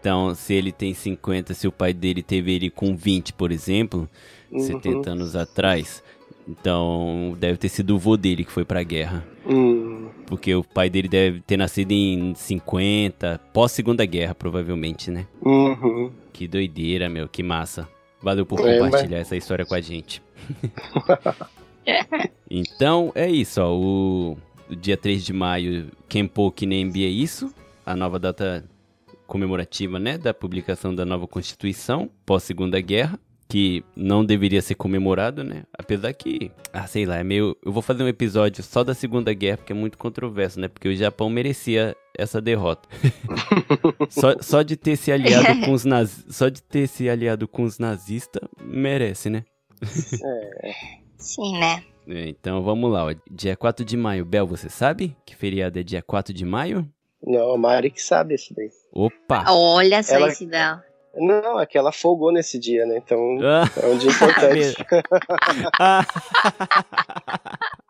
Então, 0.05 0.35
se 0.35 0.53
ele 0.53 0.71
tem 0.71 0.93
50, 0.93 1.55
se 1.55 1.67
o 1.67 1.71
pai 1.71 1.91
dele 1.91 2.21
teve 2.21 2.53
ele 2.53 2.69
com 2.69 2.95
20, 2.95 3.33
por 3.33 3.51
exemplo, 3.51 4.07
Uhum. 4.51 4.59
70 4.59 5.09
anos 5.09 5.35
atrás, 5.35 6.03
então 6.47 7.35
deve 7.39 7.57
ter 7.57 7.69
sido 7.69 7.95
o 7.95 7.97
vô 7.97 8.15
dele 8.15 8.45
que 8.45 8.51
foi 8.51 8.63
pra 8.63 8.83
guerra. 8.83 9.25
Hum, 9.49 10.09
Porque 10.27 10.53
o 10.53 10.63
pai 10.63 10.91
dele 10.91 11.07
deve 11.07 11.39
ter 11.41 11.57
nascido 11.57 11.91
em 11.91 12.35
50, 12.35 13.41
pós-segunda 13.51 14.05
guerra, 14.05 14.35
provavelmente, 14.35 15.09
né? 15.09 15.25
uhum. 15.41 16.11
Que 16.31 16.47
doideira, 16.47 17.09
meu, 17.09 17.27
que 17.27 17.41
massa. 17.41 17.89
Valeu 18.21 18.45
por 18.45 18.59
É, 18.59 18.77
compartilhar 18.77 19.17
essa 19.17 19.35
história 19.35 19.65
com 19.65 19.73
a 19.73 19.81
gente. 19.81 20.21
então, 22.47 23.11
é 23.15 23.27
isso, 23.27 23.59
ó. 23.59 23.73
O, 23.75 24.37
o 24.69 24.75
dia 24.75 24.97
3 24.97 25.25
de 25.25 25.33
maio, 25.33 25.87
Kenpo 26.07 26.51
Kinembi 26.51 27.03
é 27.03 27.09
isso. 27.09 27.51
A 27.83 27.95
nova 27.95 28.19
data 28.19 28.63
comemorativa, 29.27 29.99
né? 29.99 30.17
Da 30.17 30.33
publicação 30.33 30.93
da 30.93 31.05
nova 31.05 31.27
Constituição, 31.27 32.09
pós-segunda 32.25 32.79
guerra. 32.81 33.19
Que 33.47 33.83
não 33.95 34.25
deveria 34.25 34.59
ser 34.59 34.73
comemorado, 34.73 35.43
né? 35.43 35.65
Apesar 35.77 36.11
que, 36.13 36.51
ah, 36.73 36.87
sei 36.87 37.05
lá, 37.05 37.17
é 37.17 37.23
meio. 37.23 37.55
Eu 37.63 37.71
vou 37.71 37.83
fazer 37.83 38.01
um 38.01 38.07
episódio 38.07 38.63
só 38.63 38.83
da 38.83 38.95
Segunda 38.95 39.31
Guerra, 39.35 39.57
porque 39.57 39.71
é 39.71 39.75
muito 39.75 39.99
controverso, 39.99 40.59
né? 40.59 40.67
Porque 40.67 40.89
o 40.89 40.95
Japão 40.95 41.29
merecia 41.29 41.95
essa 42.17 42.41
derrota. 42.41 42.89
só, 44.09 44.35
só 44.41 44.63
de 44.63 44.75
ter 44.75 44.95
se 44.95 45.11
aliado 45.11 45.61
com 45.63 45.73
os 45.73 45.85
naz... 45.85 46.25
Só 46.27 46.49
de 46.49 46.59
ter 46.59 46.87
se 46.87 47.07
aliado 47.07 47.47
com 47.47 47.61
os 47.61 47.77
nazistas, 47.77 48.41
merece, 48.59 49.29
né? 49.29 49.45
Sim, 51.17 51.59
né? 51.59 51.83
É, 52.07 52.29
Então 52.29 52.63
vamos 52.63 52.91
lá, 52.91 53.05
ó. 53.05 53.13
dia 53.29 53.55
4 53.55 53.85
de 53.85 53.95
maio. 53.95 54.25
Bel, 54.25 54.47
você 54.47 54.69
sabe 54.69 55.15
que 55.25 55.35
feriado 55.35 55.79
é 55.79 55.83
dia 55.83 56.01
4 56.01 56.33
de 56.33 56.45
maio? 56.45 56.89
Não, 57.25 57.51
a 57.53 57.57
Mari 57.57 57.89
que 57.89 58.01
sabe 58.01 58.35
esse 58.35 58.53
daí. 58.53 58.69
Opa! 58.93 59.45
Olha 59.51 60.03
só 60.03 60.15
Ela- 60.15 60.27
esse 60.29 60.45
Bel. 60.45 60.77
Não, 61.17 61.59
é 61.61 61.65
que 61.65 61.77
ela 61.77 61.93
folgou 61.93 62.29
nesse 62.31 62.59
dia, 62.59 62.85
né? 62.85 62.97
Então 62.97 63.37
Ah, 63.41 63.63
é 63.81 63.87
um 63.87 63.97
dia 63.97 64.11
importante. 64.11 64.75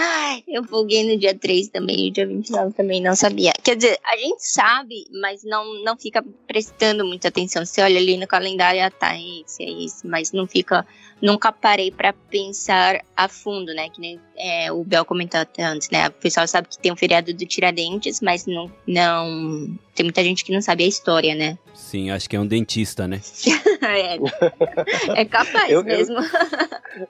Ai, 0.00 0.44
eu 0.46 0.62
folguei 0.62 1.02
no 1.02 1.18
dia 1.18 1.36
3 1.36 1.70
também, 1.70 2.06
e 2.06 2.10
o 2.10 2.12
dia 2.12 2.24
29 2.24 2.72
também 2.72 3.02
não 3.02 3.16
sabia. 3.16 3.52
Quer 3.64 3.74
dizer, 3.74 3.98
a 4.04 4.16
gente 4.16 4.46
sabe, 4.46 5.04
mas 5.20 5.42
não, 5.42 5.82
não 5.82 5.98
fica 5.98 6.24
prestando 6.46 7.04
muita 7.04 7.26
atenção. 7.26 7.66
Você 7.66 7.82
olha 7.82 7.98
ali 7.98 8.16
no 8.16 8.24
calendário, 8.24 8.80
ah, 8.80 8.92
tá, 8.92 9.16
esse, 9.18 9.64
é 9.64 9.84
esse, 9.84 10.06
mas 10.06 10.30
não 10.30 10.46
fica. 10.46 10.86
Nunca 11.20 11.50
parei 11.50 11.90
pra 11.90 12.12
pensar 12.12 13.04
a 13.16 13.26
fundo, 13.26 13.74
né? 13.74 13.88
Que 13.88 14.00
nem 14.00 14.20
é, 14.36 14.70
o 14.70 14.84
Bel 14.84 15.04
comentou 15.04 15.40
antes, 15.58 15.90
né? 15.90 16.06
O 16.06 16.12
pessoal 16.12 16.46
sabe 16.46 16.68
que 16.68 16.78
tem 16.78 16.92
o 16.92 16.96
feriado 16.96 17.34
do 17.34 17.44
Tiradentes, 17.44 18.20
mas 18.20 18.46
não, 18.46 18.70
não. 18.86 19.76
Tem 19.98 20.04
muita 20.04 20.22
gente 20.22 20.44
que 20.44 20.52
não 20.52 20.60
sabe 20.62 20.84
a 20.84 20.86
história, 20.86 21.34
né? 21.34 21.58
sim, 21.74 22.08
acho 22.12 22.28
que 22.30 22.36
é 22.36 22.40
um 22.40 22.46
dentista, 22.46 23.08
né? 23.08 23.20
é, 23.82 25.20
é 25.22 25.24
capaz 25.24 25.68
Eu- 25.70 25.80
eu- 25.80 25.84
mesmo. 25.84 26.16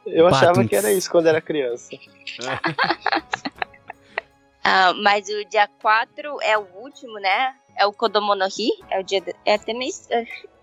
Eu 0.07 0.27
achava 0.27 0.47
Batunts. 0.53 0.69
que 0.71 0.77
era 0.77 0.91
isso 0.93 1.11
quando 1.11 1.27
era 1.27 1.39
criança. 1.41 1.91
Ah, 4.65 4.93
mas 5.03 5.27
o 5.29 5.45
dia 5.49 5.69
4 5.81 6.43
é 6.43 6.59
o 6.59 6.67
último, 6.83 7.19
né? 7.19 7.55
É 7.77 7.87
o 7.87 7.93
Kodomo 7.93 8.35
no 8.35 8.45
Hi. 8.47 8.69
É 8.91 9.01
o 9.01 9.03
dia. 9.03 9.21
do- 9.21 9.33
É 9.47 9.55
até 9.55 9.73
meio. 9.73 9.93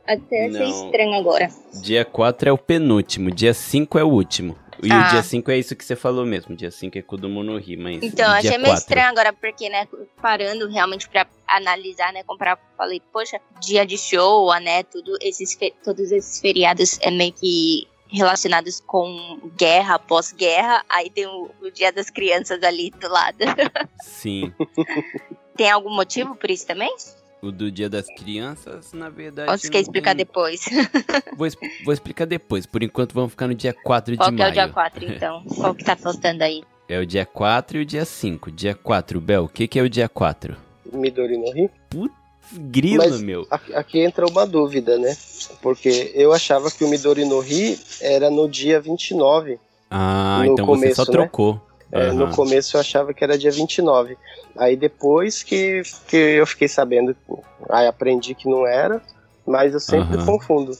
Até 0.05 0.45
achei 0.45 0.59
Não. 0.59 0.85
estranho 0.85 1.13
agora. 1.15 1.49
Dia 1.81 2.05
4 2.05 2.49
é 2.49 2.51
o 2.51 2.57
penúltimo, 2.57 3.31
dia 3.31 3.53
5 3.53 3.97
é 3.97 4.03
o 4.03 4.09
último. 4.09 4.55
E 4.83 4.91
Ah. 4.91 5.07
o 5.07 5.09
dia 5.11 5.23
5 5.23 5.51
é 5.51 5.57
isso 5.57 5.75
que 5.75 5.83
você 5.85 5.95
falou 5.95 6.25
mesmo, 6.25 6.55
dia 6.55 6.71
5 6.71 6.97
é 6.97 7.01
Kodomo 7.01 7.43
no 7.43 7.57
Hi, 7.57 7.77
mas 7.77 8.03
Então, 8.03 8.29
achei 8.31 8.51
meio 8.51 8.63
4. 8.65 8.79
estranho 8.81 9.07
agora, 9.09 9.31
porque, 9.33 9.69
né, 9.69 9.87
parando 10.21 10.67
realmente 10.69 11.07
pra 11.09 11.25
analisar, 11.47 12.11
né, 12.13 12.23
comparar, 12.23 12.59
falei, 12.77 13.01
poxa, 13.13 13.39
dia 13.61 13.85
de 13.85 13.97
show, 13.97 14.53
né, 14.59 14.83
tudo 14.83 15.17
esses, 15.21 15.57
todos 15.83 16.11
esses 16.11 16.39
feriados 16.41 16.99
é 17.01 17.09
meio 17.11 17.31
que 17.33 17.87
relacionados 18.07 18.79
com 18.81 19.39
guerra, 19.57 19.97
pós-guerra, 19.99 20.83
aí 20.89 21.09
tem 21.09 21.25
o, 21.25 21.49
o 21.61 21.71
dia 21.71 21.91
das 21.91 22.09
crianças 22.09 22.61
ali 22.63 22.91
do 22.91 23.09
lado. 23.09 23.37
Sim, 24.03 24.53
tem 25.57 25.69
algum 25.71 25.93
motivo 25.93 26.35
por 26.35 26.49
isso 26.51 26.65
também? 26.67 26.93
O 27.47 27.51
do 27.51 27.71
dia 27.71 27.89
das 27.89 28.05
crianças, 28.15 28.91
na 28.93 29.09
verdade... 29.09 29.49
Ou 29.51 29.57
você 29.57 29.69
quer 29.69 29.79
explicar 29.79 30.11
tem- 30.15 30.25
depois? 30.25 30.65
Vou, 31.37 31.47
vou 31.83 31.93
explicar 31.93 32.25
depois, 32.25 32.65
por 32.65 32.81
enquanto 32.83 33.13
vamos 33.13 33.31
ficar 33.31 33.47
no 33.47 33.53
dia 33.55 33.73
4 33.73 34.15
Qual 34.17 34.29
de 34.29 34.35
que 34.35 34.41
é 34.41 34.45
o 34.45 34.49
maio. 34.49 34.53
dia 34.53 34.69
4, 34.73 35.05
então? 35.05 35.43
Qual 35.55 35.75
que 35.75 35.83
tá 35.83 35.95
faltando 35.95 36.43
aí? 36.43 36.63
É 36.87 36.99
o 36.99 37.05
dia 37.05 37.25
4 37.25 37.77
e 37.79 37.81
o 37.81 37.85
dia 37.85 38.05
5. 38.05 38.51
Dia 38.51 38.75
4, 38.75 39.19
Bel, 39.19 39.43
o 39.45 39.49
que, 39.49 39.67
que 39.67 39.79
é 39.79 39.81
o 39.81 39.89
dia 39.89 40.07
4? 40.07 40.55
Midori 40.93 41.37
no 41.37 41.51
Ri. 41.51 41.69
Grilo, 42.53 43.03
Mas- 43.03 43.21
meu. 43.21 43.47
Aqui, 43.49 43.73
aqui 43.73 43.99
entra 43.99 44.25
uma 44.27 44.45
dúvida, 44.45 44.97
né? 44.99 45.15
Porque 45.61 46.11
eu 46.13 46.31
achava 46.31 46.69
que 46.69 46.83
o 46.83 46.87
Midori 46.87 47.25
no 47.25 47.39
Ri 47.39 47.79
era 47.99 48.29
no 48.29 48.47
dia 48.47 48.79
29. 48.79 49.59
Ah, 49.89 50.43
no 50.45 50.53
então 50.53 50.65
você 50.65 50.93
só 50.93 51.03
começo, 51.05 51.11
né? 51.11 51.11
trocou. 51.11 51.61
É, 51.91 52.11
no 52.11 52.25
Aham. 52.25 52.31
começo 52.31 52.75
eu 52.75 52.81
achava 52.81 53.13
que 53.13 53.23
era 53.23 53.37
dia 53.37 53.51
29. 53.51 54.17
Aí 54.57 54.75
depois 54.75 55.43
que, 55.43 55.81
que 56.07 56.15
eu 56.17 56.47
fiquei 56.47 56.67
sabendo, 56.67 57.15
aí 57.69 57.87
aprendi 57.87 58.33
que 58.33 58.49
não 58.49 58.65
era, 58.65 59.01
mas 59.45 59.73
eu 59.73 59.79
sempre 59.79 60.15
Aham. 60.17 60.25
confundo 60.25 60.71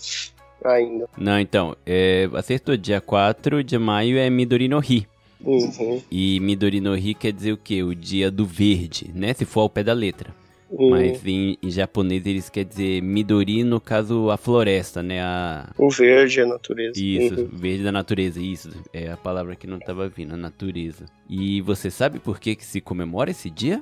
ainda. 0.63 1.07
Não, 1.17 1.39
então, 1.39 1.75
é, 1.85 2.29
acertou. 2.33 2.75
Dia 2.75 2.99
4 2.99 3.63
de 3.63 3.77
maio 3.77 4.17
é 4.17 4.29
Midori 4.29 4.67
no 4.67 4.79
Hi. 4.79 5.07
Uhum, 5.41 6.01
E 6.09 6.39
Midori 6.39 6.81
no 6.81 6.95
Hi 6.95 7.13
quer 7.13 7.31
dizer 7.31 7.51
o 7.51 7.57
quê? 7.57 7.83
O 7.83 7.93
dia 7.93 8.31
do 8.31 8.45
verde, 8.45 9.11
né? 9.13 9.33
Se 9.33 9.45
for 9.45 9.61
ao 9.61 9.69
pé 9.69 9.83
da 9.83 9.93
letra. 9.93 10.33
Mas 10.78 11.26
em, 11.26 11.57
em 11.61 11.69
japonês 11.69 12.26
eles 12.26 12.49
quer 12.49 12.65
dizer 12.65 13.01
Midori, 13.01 13.63
no 13.63 13.80
caso, 13.80 14.30
a 14.30 14.38
floresta, 14.38 15.01
né? 15.01 15.21
A... 15.21 15.69
O 15.78 15.89
verde, 15.89 16.41
a 16.41 16.45
natureza. 16.45 16.99
Isso, 16.99 17.41
Uhum. 17.41 17.49
verde 17.53 17.84
da 17.84 17.91
natureza, 17.91 18.41
isso. 18.41 18.69
É 18.93 19.09
a 19.09 19.17
palavra 19.17 19.55
que 19.55 19.65
não 19.67 19.80
tava 19.80 20.07
vindo, 20.09 20.34
a 20.34 20.38
natureza. 20.38 21.05
E 21.30 21.61
você 21.61 21.89
sabe 21.89 22.19
por 22.19 22.39
que, 22.39 22.55
que 22.55 22.65
se 22.65 22.82
comemora 22.82 23.32
esse 23.32 23.49
dia? 23.49 23.82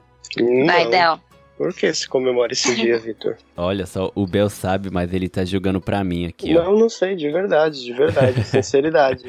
Vai, 0.66 0.84
Não. 0.86 0.92
Bel. 0.92 1.20
Por 1.58 1.72
que 1.74 1.94
se 1.94 2.08
comemora 2.10 2.52
esse 2.52 2.76
dia, 2.76 2.98
Vitor? 3.00 3.38
Olha 3.56 3.86
só, 3.86 4.12
o 4.16 4.26
Bel 4.26 4.50
sabe, 4.50 4.90
mas 4.92 5.14
ele 5.14 5.30
tá 5.30 5.46
jogando 5.46 5.80
pra 5.80 6.04
mim 6.04 6.26
aqui, 6.26 6.56
ó. 6.58 6.64
Não, 6.64 6.80
não 6.80 6.90
sei, 6.90 7.16
de 7.16 7.30
verdade, 7.32 7.84
de 7.84 7.94
verdade, 7.94 8.44
sinceridade. 8.48 9.24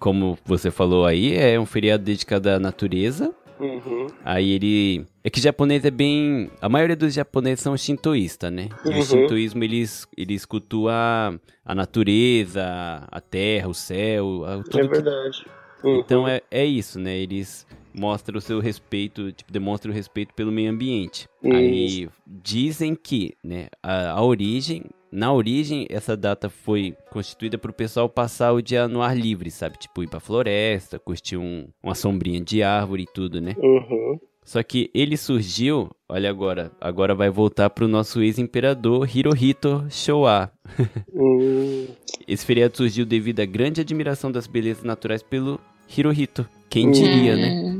Como 0.00 0.38
você 0.44 0.70
falou 0.70 1.04
aí, 1.04 1.36
é 1.36 1.58
um 1.60 1.66
feriado 1.66 2.04
dedicado 2.04 2.48
à 2.48 2.58
natureza. 2.58 3.34
Uhum. 3.60 4.06
Aí 4.24 4.50
ele. 4.52 5.04
É 5.24 5.30
que 5.30 5.40
japonês 5.40 5.84
é 5.84 5.90
bem. 5.90 6.50
A 6.60 6.68
maioria 6.68 6.96
dos 6.96 7.12
japoneses 7.14 7.60
são 7.60 7.76
shintoístas, 7.76 8.52
né? 8.52 8.68
E 8.84 8.88
Uhum. 8.88 8.98
o 8.98 9.02
shintoísmo 9.02 9.64
eles, 9.64 10.06
eles 10.16 10.44
cultua 10.44 10.92
a, 10.92 11.34
a 11.64 11.74
natureza, 11.74 12.62
a 13.10 13.20
terra, 13.20 13.68
o 13.68 13.74
céu, 13.74 14.44
a- 14.44 14.62
tudo 14.62 14.78
É 14.78 14.82
que- 14.82 14.88
verdade. 14.88 15.44
Uhum. 15.84 15.98
Então 16.00 16.26
é, 16.28 16.40
é 16.50 16.64
isso, 16.64 16.98
né? 16.98 17.16
Eles 17.16 17.66
mostram 17.94 18.38
o 18.38 18.40
seu 18.40 18.60
respeito, 18.60 19.32
tipo, 19.32 19.52
demonstram 19.52 19.92
o 19.92 19.94
respeito 19.94 20.34
pelo 20.34 20.52
meio 20.52 20.70
ambiente. 20.70 21.26
Aí 21.44 22.08
dizem 22.26 22.94
que, 22.94 23.34
né, 23.42 23.68
a, 23.82 24.10
a 24.12 24.22
origem, 24.24 24.84
na 25.10 25.32
origem, 25.32 25.86
essa 25.88 26.16
data 26.16 26.50
foi 26.50 26.94
constituída 27.10 27.56
para 27.56 27.70
o 27.70 27.74
pessoal 27.74 28.08
passar 28.08 28.52
o 28.52 28.62
dia 28.62 28.86
no 28.86 29.02
ar 29.02 29.16
livre, 29.16 29.50
sabe? 29.50 29.78
Tipo, 29.78 30.02
ir 30.02 30.08
pra 30.08 30.20
floresta, 30.20 30.98
curtir 30.98 31.36
um, 31.36 31.68
uma 31.82 31.94
sombrinha 31.94 32.40
de 32.40 32.62
árvore 32.62 33.04
e 33.04 33.12
tudo, 33.12 33.40
né? 33.40 33.54
Uhum. 33.58 34.18
Só 34.44 34.62
que 34.62 34.90
ele 34.94 35.16
surgiu, 35.18 35.90
olha 36.08 36.30
agora, 36.30 36.72
agora 36.80 37.14
vai 37.14 37.28
voltar 37.28 37.68
pro 37.68 37.86
nosso 37.86 38.22
ex-imperador 38.22 39.08
Hirohito 39.14 39.86
Showa. 39.90 40.50
Uhum. 41.12 41.88
Esse 42.26 42.46
feriado 42.46 42.76
surgiu 42.76 43.04
devido 43.04 43.40
à 43.40 43.44
grande 43.44 43.80
admiração 43.80 44.30
das 44.30 44.46
belezas 44.46 44.84
naturais 44.84 45.22
pelo 45.22 45.58
Hirohito. 45.96 46.48
Quem 46.70 46.90
diria, 46.90 47.34
né? 47.34 47.77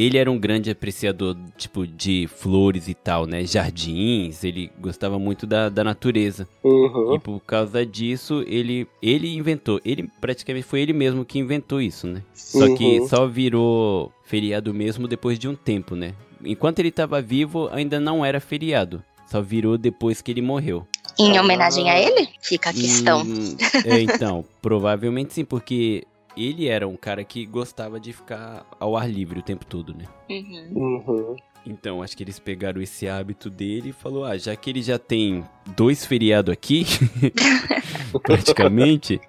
Ele 0.00 0.16
era 0.16 0.30
um 0.30 0.38
grande 0.38 0.70
apreciador, 0.70 1.36
tipo, 1.58 1.86
de 1.86 2.26
flores 2.26 2.88
e 2.88 2.94
tal, 2.94 3.26
né? 3.26 3.44
Jardins, 3.44 4.42
ele 4.44 4.70
gostava 4.80 5.18
muito 5.18 5.46
da, 5.46 5.68
da 5.68 5.84
natureza. 5.84 6.48
Uhum. 6.64 7.14
E 7.14 7.18
por 7.18 7.38
causa 7.40 7.84
disso, 7.84 8.42
ele, 8.46 8.86
ele 9.02 9.34
inventou. 9.34 9.78
Ele 9.84 10.08
praticamente 10.20 10.66
foi 10.66 10.80
ele 10.80 10.94
mesmo 10.94 11.22
que 11.24 11.38
inventou 11.38 11.82
isso, 11.82 12.06
né? 12.06 12.22
Só 12.32 12.74
que 12.74 13.00
Uhum. 13.00 13.08
só 13.08 13.26
virou 13.26 14.10
feriado 14.24 14.72
mesmo 14.72 15.06
depois 15.06 15.38
de 15.38 15.46
um 15.46 15.54
tempo, 15.54 15.94
né? 15.94 16.14
Enquanto 16.42 16.78
ele 16.78 16.90
tava 16.90 17.20
vivo, 17.20 17.68
ainda 17.70 18.00
não 18.00 18.24
era 18.24 18.40
feriado. 18.40 19.02
Só 19.30 19.42
virou 19.42 19.76
depois 19.76 20.22
que 20.22 20.30
ele 20.30 20.40
morreu. 20.40 20.86
Em 21.18 21.38
homenagem 21.38 21.90
a 21.90 22.00
ele? 22.00 22.26
Fica 22.40 22.70
a 22.70 22.72
questão. 22.72 23.22
Hum, 23.22 23.56
é, 23.84 24.00
então, 24.00 24.44
provavelmente 24.62 25.34
sim, 25.34 25.44
porque 25.44 26.04
ele 26.44 26.68
era 26.68 26.86
um 26.86 26.96
cara 26.96 27.24
que 27.24 27.44
gostava 27.46 28.00
de 28.00 28.12
ficar 28.12 28.66
ao 28.78 28.96
ar 28.96 29.10
livre 29.10 29.38
o 29.40 29.42
tempo 29.42 29.64
todo, 29.64 29.94
né? 29.94 30.04
Uhum. 30.28 30.68
Uhum. 30.74 31.36
Então, 31.66 32.02
acho 32.02 32.16
que 32.16 32.22
eles 32.22 32.38
pegaram 32.38 32.80
esse 32.80 33.06
hábito 33.06 33.50
dele 33.50 33.90
e 33.90 33.92
falou: 33.92 34.24
"Ah, 34.24 34.36
já 34.36 34.56
que 34.56 34.70
ele 34.70 34.82
já 34.82 34.98
tem 34.98 35.44
dois 35.76 36.06
feriados 36.06 36.52
aqui, 36.52 36.86
praticamente, 38.22 39.20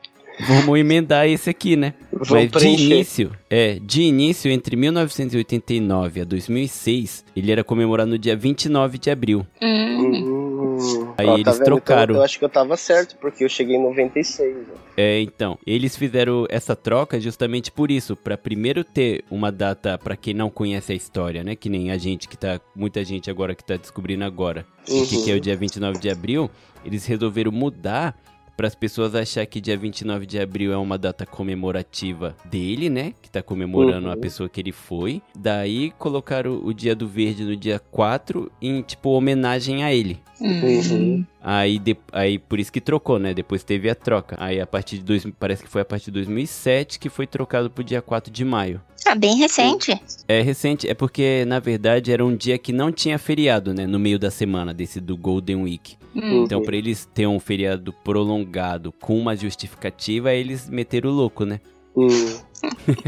vamos 0.47 0.80
emendar 0.80 1.28
esse 1.28 1.49
aqui, 1.49 1.76
né? 1.76 1.93
Vamos 2.12 2.30
Mas 2.30 2.51
de 2.51 2.68
início, 2.68 3.32
é, 3.49 3.78
de 3.82 4.03
início, 4.03 4.49
entre 4.49 4.76
1989 4.76 6.22
a 6.22 6.24
2006, 6.24 7.26
ele 7.36 7.51
era 7.51 7.64
comemorado 7.64 8.12
no 8.12 8.18
dia 8.18 8.36
29 8.36 8.97
de 8.97 9.09
abril. 9.09 9.45
Hum. 9.62 10.51
Hum, 10.82 11.14
Aí 11.18 11.28
ó, 11.28 11.34
eles 11.36 11.58
tá 11.58 11.64
trocaram. 11.64 12.04
Então, 12.04 12.16
eu 12.18 12.22
acho 12.24 12.40
que 12.40 12.46
eu 12.46 12.50
tava 12.50 12.76
certo, 12.78 13.16
porque 13.18 13.44
eu 13.44 13.50
cheguei 13.50 13.76
em 13.76 13.82
96. 13.84 14.56
ó. 14.70 14.82
É, 14.98 15.22
então, 15.22 15.58
eles 15.66 15.96
fizeram 15.96 16.46
essa 16.50 16.76
troca 16.76 17.20
justamente 17.20 17.72
por 17.72 17.90
isso, 17.90 18.16
pra 18.16 18.38
primeiro 18.38 18.84
ter 18.84 19.24
uma 19.32 19.52
data 19.52 19.98
pra 19.98 20.16
quem 20.16 20.34
não 20.34 20.50
conhece 20.50 20.92
a 20.92 20.96
história, 20.96 21.44
né? 21.44 21.56
Que 21.56 21.70
nem 21.70 21.92
a 21.92 21.98
gente 21.98 22.28
que 22.28 22.38
tá, 22.38 22.60
muita 22.76 23.04
gente 23.06 23.30
agora 23.30 23.56
que 23.56 23.64
tá 23.64 23.78
descobrindo 23.78 24.24
agora, 24.26 24.66
o 24.90 25.06
que, 25.06 25.16
Uhum. 25.16 25.24
que 25.24 25.32
é 25.32 25.36
o 25.36 25.40
dia 25.40 25.56
29 25.56 25.98
de 26.00 26.10
abril, 26.10 26.50
eles 26.84 27.06
resolveram 27.06 27.52
mudar 27.52 28.16
para 28.62 28.68
as 28.68 28.76
pessoas 28.76 29.16
achar 29.16 29.43
que 29.47 29.59
dia 29.59 29.76
29 29.76 30.24
de 30.28 30.38
abril 30.39 30.72
é 30.72 30.78
uma 30.78 30.95
data 30.95 31.26
comemorativa 31.26 32.36
dele, 32.45 32.91
né? 32.91 33.12
Que 33.20 33.28
tá 33.28 33.41
comemorando 33.41 34.05
Uhum. 34.05 34.14
a 34.14 34.18
pessoa 34.18 34.47
que 34.47 34.62
ele 34.62 34.72
foi. 34.72 35.20
Daí 35.36 35.89
colocaram 35.97 36.62
o 36.64 36.72
dia 36.72 36.95
do 36.95 37.07
verde 37.07 37.43
no 37.43 37.55
dia 37.55 37.80
4 37.80 38.51
em 38.62 38.84
tipo 38.84 39.09
homenagem 39.09 39.84
a 39.84 39.91
ele. 39.91 40.20
Uhum. 40.39 41.26
Aí, 41.44 41.80
de- 41.80 41.98
aí 42.12 42.38
por 42.38 42.60
isso 42.60 42.72
que 42.72 42.80
trocou, 42.80 43.18
né? 43.18 43.34
Depois 43.34 43.64
teve 43.64 43.89
a 43.89 43.96
troca. 43.96 44.36
Aí 44.39 44.62
a 44.62 44.68
partir 44.68 44.98
de 44.98 45.04
dois, 45.04 45.26
parece 45.39 45.64
que 45.64 45.70
foi 45.70 45.82
a 45.82 45.86
partir 45.86 46.06
de 46.06 46.12
2007 46.12 47.00
que 47.00 47.10
foi 47.10 47.26
trocado 47.26 47.70
pro 47.70 47.84
dia 47.84 48.02
4 48.02 48.32
de 48.32 48.46
maio. 48.46 48.80
Ah, 49.08 49.16
bem 49.16 49.36
recente. 49.38 50.00
É 50.28 50.42
recente, 50.42 50.88
é 50.88 50.94
porque 50.94 51.44
na 51.48 51.60
verdade 51.60 52.12
era 52.12 52.24
um 52.24 52.36
dia 52.36 52.58
que 52.60 52.72
não 52.72 52.92
tinha 52.92 53.18
feriado, 53.18 53.74
né? 53.74 53.88
No 53.88 53.98
meio 53.98 54.20
da 54.20 54.30
semana 54.30 54.72
desse 54.74 55.00
do 55.02 55.18
Golden 55.18 55.64
Week. 55.64 55.96
Hum. 56.16 56.44
Então, 56.44 56.62
pra 56.62 56.76
eles 56.76 57.06
ter 57.12 57.26
um 57.26 57.39
feriado 57.39 57.92
prolongado 58.04 58.92
com 58.92 59.18
uma 59.18 59.36
justificativa, 59.36 60.32
eles 60.34 60.70
meteram 60.70 61.10
o 61.10 61.14
louco, 61.14 61.44
né? 61.46 61.60
Hum. 61.96 62.08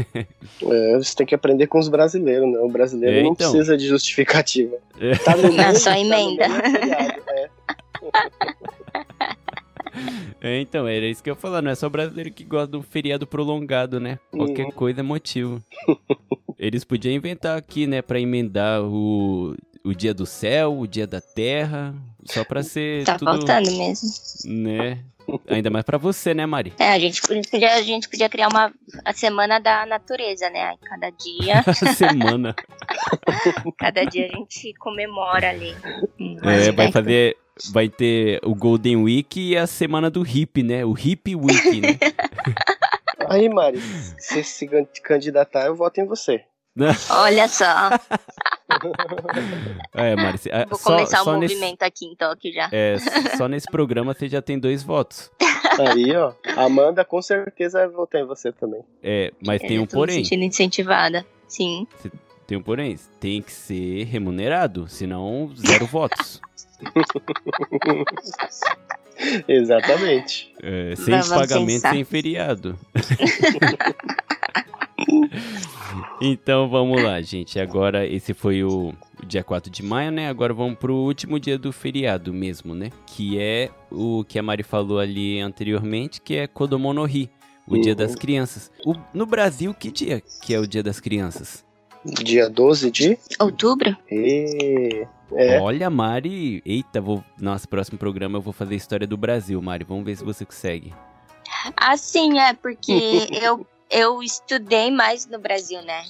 É, 0.62 0.96
você 0.98 1.14
tem 1.14 1.26
que 1.26 1.34
aprender 1.34 1.66
com 1.68 1.78
os 1.78 1.88
brasileiros, 1.88 2.50
né? 2.50 2.58
O 2.58 2.68
brasileiro 2.68 3.16
É, 3.18 3.22
não 3.22 3.32
então. 3.32 3.50
precisa 3.50 3.76
de 3.76 3.86
justificativa. 3.86 4.76
É. 5.00 5.14
Tá 5.16 5.36
no 5.36 5.42
meio, 5.52 5.76
só 5.76 5.90
tá 5.90 5.96
no 5.96 6.02
emenda. 6.02 6.48
meio, 6.48 7.23
então, 10.42 10.86
era 10.88 11.06
isso 11.06 11.22
que 11.22 11.30
eu 11.30 11.34
ia 11.34 11.40
falar. 11.40 11.62
Não 11.62 11.70
é 11.70 11.74
só 11.74 11.88
brasileiro 11.88 12.30
que 12.32 12.44
gosta 12.44 12.68
de 12.72 12.76
um 12.76 12.82
feriado 12.82 13.26
prolongado, 13.26 14.00
né? 14.00 14.18
Qualquer 14.30 14.64
Uhum. 14.66 14.72
coisa 14.72 15.00
é 15.00 15.02
motivo. 15.02 15.62
Eles 16.58 16.84
podiam 16.84 17.14
inventar 17.14 17.56
aqui, 17.56 17.86
né? 17.86 18.02
Pra 18.02 18.20
emendar 18.20 18.82
o, 18.82 19.54
o 19.84 19.94
dia 19.94 20.12
do 20.12 20.26
céu, 20.26 20.78
o 20.78 20.86
dia 20.86 21.06
da 21.06 21.20
terra. 21.20 21.94
Só 22.24 22.44
pra 22.44 22.62
ser 22.62 23.04
Tá 23.04 23.18
tudo, 23.18 23.30
faltando 23.46 23.70
mesmo. 23.76 24.08
né? 24.46 24.98
Ainda 25.48 25.70
mais 25.70 25.84
pra 25.86 25.96
você, 25.96 26.34
né, 26.34 26.44
Mari? 26.44 26.74
É, 26.78 26.90
a 26.92 26.98
gente 26.98 27.22
podia, 27.22 27.74
a 27.76 27.80
gente 27.82 28.08
podia 28.10 28.28
criar 28.28 28.48
uma 28.48 28.70
a 29.06 29.12
semana 29.14 29.58
da 29.58 29.86
natureza, 29.86 30.50
né? 30.50 30.74
Cada 30.84 31.08
dia, 31.10 31.62
A 31.66 31.72
semana. 31.94 32.54
cada 33.78 34.04
dia 34.04 34.26
a 34.26 34.36
gente 34.36 34.74
comemora 34.74 35.48
ali. 35.48 35.74
É, 36.20 36.40
vai 36.42 36.68
aspecto. 36.68 36.92
fazer... 36.92 37.36
Vai 37.72 37.88
ter 37.88 38.40
o 38.44 38.54
Golden 38.54 38.96
Week 39.04 39.40
e 39.40 39.56
a 39.56 39.66
semana 39.66 40.10
do 40.10 40.26
hip, 40.26 40.62
né? 40.62 40.84
O 40.84 40.92
Hip 40.98 41.36
Week, 41.36 41.80
né? 41.80 41.98
Aí, 43.28 43.48
Mari, 43.48 43.80
se 44.18 44.42
se 44.44 44.66
can- 44.66 44.86
candidatar, 45.02 45.66
eu 45.66 45.74
voto 45.76 46.00
em 46.00 46.04
você. 46.06 46.42
Olha 47.10 47.46
só, 47.48 47.64
É, 49.94 50.16
Mari, 50.16 50.38
vou 50.68 50.78
só, 50.78 50.90
começar 50.96 51.20
o 51.22 51.24
só 51.24 51.36
nesse, 51.38 51.54
movimento 51.54 51.82
aqui 51.84 52.06
então, 52.06 52.30
aqui 52.30 52.52
já. 52.52 52.68
é, 52.72 52.96
só 53.36 53.46
nesse 53.48 53.66
programa 53.70 54.12
você 54.14 54.28
já 54.28 54.42
tem 54.42 54.58
dois 54.58 54.82
votos. 54.82 55.30
Aí, 55.78 56.14
ó. 56.16 56.32
Amanda 56.56 57.04
com 57.04 57.20
certeza 57.22 57.78
vai 57.80 57.88
votar 57.88 58.20
em 58.20 58.26
você 58.26 58.52
também. 58.52 58.82
É, 59.02 59.32
mas 59.44 59.60
tem 59.60 59.76
Eu 59.76 59.82
um 59.82 59.86
tô 59.86 59.96
me 59.96 60.00
porém. 60.00 60.24
sentindo 60.24 60.42
incentivada. 60.44 61.24
Sim. 61.48 61.86
Tem 62.46 62.58
um 62.58 62.62
porém. 62.62 62.98
Tem 63.20 63.40
que 63.40 63.52
ser 63.52 64.04
remunerado, 64.04 64.88
senão 64.88 65.50
zero 65.56 65.86
votos. 65.86 66.40
Exatamente. 69.48 70.52
É, 70.62 70.94
sem 70.96 71.14
Vamos 71.14 71.28
pagamento, 71.28 71.66
pensar. 71.68 71.92
sem 71.92 72.04
feriado. 72.04 72.78
então 76.20 76.68
vamos 76.68 77.02
lá, 77.02 77.20
gente. 77.20 77.58
Agora 77.60 78.06
esse 78.06 78.34
foi 78.34 78.62
o, 78.64 78.92
dia 79.26 79.42
4 79.44 79.70
de 79.70 79.82
maio, 79.82 80.10
né? 80.10 80.28
Agora 80.28 80.52
vamos 80.52 80.78
pro 80.78 80.94
último 80.94 81.38
dia 81.38 81.58
do 81.58 81.72
feriado 81.72 82.32
mesmo, 82.32 82.74
né? 82.74 82.90
Que 83.06 83.38
é 83.38 83.70
o 83.90 84.24
que 84.24 84.38
a 84.38 84.42
Mari 84.42 84.62
falou 84.62 84.98
ali 84.98 85.40
anteriormente, 85.40 86.20
que 86.20 86.36
é 86.36 86.46
Kodomo 86.46 86.92
no 86.92 87.06
Hi, 87.06 87.30
o 87.66 87.78
dia 87.78 87.92
Uhum. 87.92 87.96
das 87.98 88.14
crianças. 88.14 88.70
O- 88.84 88.94
no 89.12 89.26
Brasil, 89.26 89.72
que 89.74 89.90
dia 89.90 90.22
que 90.42 90.54
é 90.54 90.58
o 90.58 90.66
dia 90.66 90.82
das 90.82 91.00
crianças? 91.00 91.64
Dia 92.04 92.50
12 92.50 92.90
de. 92.90 93.18
Outubro? 93.40 93.96
E... 94.10 95.06
É. 95.32 95.58
Olha, 95.60 95.88
Mari. 95.90 96.62
Eita, 96.64 97.00
vou. 97.00 97.24
Nosso 97.40 97.68
próximo 97.68 97.98
programa 97.98 98.38
eu 98.38 98.42
vou 98.42 98.52
fazer 98.52 98.74
a 98.74 98.76
história 98.76 99.06
do 99.06 99.16
Brasil, 99.16 99.60
Mari. 99.62 99.84
Vamos 99.84 100.04
ver 100.04 100.16
se 100.16 100.24
você 100.24 100.44
consegue. 100.44 100.92
Assim, 101.76 102.38
é, 102.38 102.52
porque 102.54 102.92
eu, 103.42 103.66
eu 103.90 104.22
estudei 104.22 104.90
mais 104.90 105.26
no 105.26 105.38
Brasil, 105.38 105.80
né? 105.82 106.04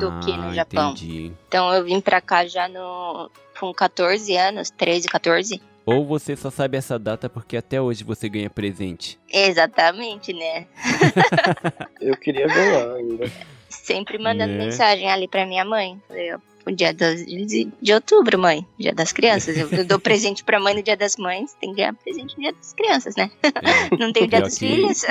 Do 0.00 0.18
que 0.20 0.36
no 0.36 0.48
Ah, 0.48 0.54
Japão. 0.54 0.90
Entendi. 0.92 1.32
Então 1.48 1.72
eu 1.72 1.84
vim 1.84 2.00
pra 2.00 2.20
cá 2.20 2.46
já 2.46 2.68
no, 2.68 3.30
com 3.58 3.72
14 3.72 4.36
anos, 4.36 4.70
13, 4.70 5.08
14. 5.08 5.62
Ou 5.86 6.04
você 6.04 6.36
só 6.36 6.50
sabe 6.50 6.76
essa 6.76 6.98
data 6.98 7.30
porque 7.30 7.56
até 7.56 7.80
hoje 7.80 8.04
você 8.04 8.28
ganha 8.28 8.50
presente. 8.50 9.18
Exatamente, 9.32 10.34
né? 10.34 10.66
Eu 12.00 12.14
queria 12.16 12.46
ganhar 12.46 12.92
ainda. 12.94 13.30
Sempre 13.70 14.18
mandando 14.18 14.52
Né? 14.52 14.66
mensagem 14.66 15.10
ali 15.10 15.26
pra 15.26 15.46
minha 15.46 15.64
mãe. 15.64 15.98
Falei, 16.06 16.34
ó, 16.34 16.38
O 16.68 16.74
dia 16.74 16.92
12 16.92 17.24
de, 17.46 17.72
de 17.80 17.92
outubro, 17.94 18.38
mãe. 18.38 18.66
Dia 18.78 18.92
das 18.92 19.10
crianças. 19.12 19.56
Eu, 19.56 19.68
eu 19.70 19.84
dou 19.86 19.98
presente 19.98 20.44
pra 20.44 20.60
mãe 20.60 20.74
no 20.74 20.82
dia 20.82 20.96
das 20.96 21.16
mães. 21.16 21.54
Tem 21.60 21.70
que 21.70 21.76
ganhar 21.76 21.94
presente 21.94 22.36
no 22.36 22.42
dia 22.42 22.52
das 22.52 22.72
crianças, 22.74 23.16
né? 23.16 23.30
É, 23.42 23.96
Não 23.96 24.12
tem 24.12 24.24
o 24.24 24.28
dia 24.28 24.38
Pior 24.38 24.42
dos 24.42 24.58
que- 24.58 24.66
filhos. 24.68 25.02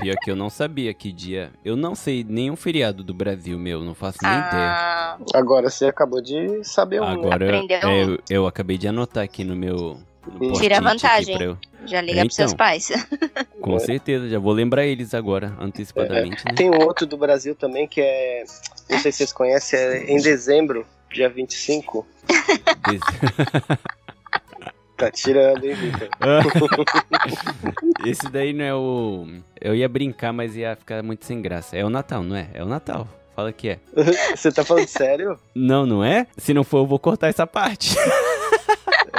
pior 0.00 0.16
que 0.22 0.30
eu 0.30 0.36
não 0.36 0.48
sabia 0.50 0.92
que 0.94 1.12
dia. 1.12 1.52
Eu 1.64 1.76
não 1.76 1.94
sei 1.94 2.24
nenhum 2.26 2.56
feriado 2.56 3.04
do 3.04 3.12
Brasil, 3.14 3.58
meu. 3.58 3.82
Não 3.82 3.94
faço 3.94 4.18
nem 4.22 4.32
ideia. 4.32 4.50
Ah, 4.52 5.18
Agora 5.34 5.68
você 5.70 5.86
acabou 5.86 6.22
de 6.22 6.62
saber 6.64 7.00
um. 7.02 7.04
né? 7.06 7.12
Agora 7.12 7.44
eu, 7.44 7.48
aprendeu 7.54 7.78
é, 7.88 8.04
eu, 8.04 8.18
eu 8.30 8.46
acabei 8.46 8.78
de 8.78 8.88
anotar 8.88 9.24
aqui 9.24 9.44
no 9.44 9.54
meu. 9.56 9.98
Tira 10.58 10.80
vantagem. 10.80 11.40
eu- 11.40 11.56
já 11.86 12.00
liga 12.00 12.20
É, 12.20 12.24
pros 12.24 12.34
seus 12.34 12.52
então. 12.52 12.66
pais. 12.66 12.88
com 13.62 13.76
É. 13.76 13.78
certeza, 13.78 14.28
já 14.28 14.38
vou 14.40 14.52
lembrar 14.52 14.84
eles 14.86 15.14
agora, 15.14 15.54
antecipadamente, 15.60 16.44
né? 16.44 16.52
Tem 16.56 16.68
um 16.68 16.80
outro 16.82 17.06
do 17.06 17.16
Brasil 17.16 17.54
também 17.54 17.86
que 17.86 18.00
é. 18.00 18.42
Não 18.90 18.98
sei 18.98 19.12
se 19.12 19.18
vocês 19.18 19.32
conhecem, 19.32 19.78
é 19.78 20.10
em 20.10 20.16
dezembro, 20.20 20.84
dia 21.12 21.28
25. 21.28 22.06
Tá 24.96 25.10
tirando, 25.10 25.62
hein, 25.62 25.74
Victor? 25.74 26.08
Esse 28.06 28.30
daí 28.30 28.54
não 28.54 28.64
é 28.64 28.74
o. 28.74 29.26
Eu 29.60 29.74
ia 29.74 29.86
brincar, 29.90 30.32
mas 30.32 30.56
ia 30.56 30.74
ficar 30.74 31.02
muito 31.02 31.26
sem 31.26 31.42
graça. 31.42 31.76
É 31.76 31.84
o 31.84 31.90
Natal, 31.90 32.22
não 32.22 32.34
é? 32.34 32.48
É 32.54 32.62
o 32.64 32.66
Natal. 32.66 33.06
Fala 33.34 33.52
que 33.52 33.68
é. 33.68 33.78
Você 34.34 34.50
tá 34.50 34.64
falando 34.64 34.86
sério? 34.88 35.38
Não, 35.54 35.84
não 35.84 36.02
é? 36.02 36.26
Se 36.38 36.54
não 36.54 36.64
for, 36.64 36.78
eu 36.78 36.86
vou 36.86 36.98
cortar 36.98 37.28
essa 37.28 37.46
parte. 37.46 37.94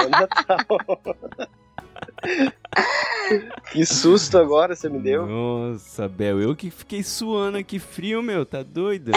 Natal. 0.08 0.58
Que 3.72 3.84
susto 3.84 4.38
agora 4.38 4.74
você 4.74 4.88
me 4.88 4.98
deu. 4.98 5.26
Nossa, 5.26 6.08
Bel, 6.08 6.40
eu 6.40 6.56
que 6.56 6.70
fiquei 6.70 7.02
suando 7.02 7.58
aqui 7.58 7.78
frio, 7.78 8.22
meu, 8.22 8.46
tá 8.46 8.62
doida? 8.62 9.12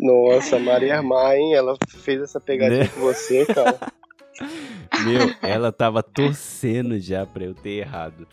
Nossa, 0.00 0.58
Maria 0.58 0.96
Armar, 0.98 1.34
hein? 1.34 1.54
Ela 1.54 1.76
fez 1.88 2.20
essa 2.22 2.40
pegadinha 2.40 2.84
Né? 2.84 2.88
com 2.94 3.00
você, 3.00 3.44
cara. 3.46 3.78
meu, 5.04 5.34
ela 5.42 5.72
tava 5.72 6.02
torcendo 6.02 6.98
já 7.00 7.24
pra 7.26 7.44
eu 7.44 7.54
ter 7.54 7.78
errado. 7.80 8.26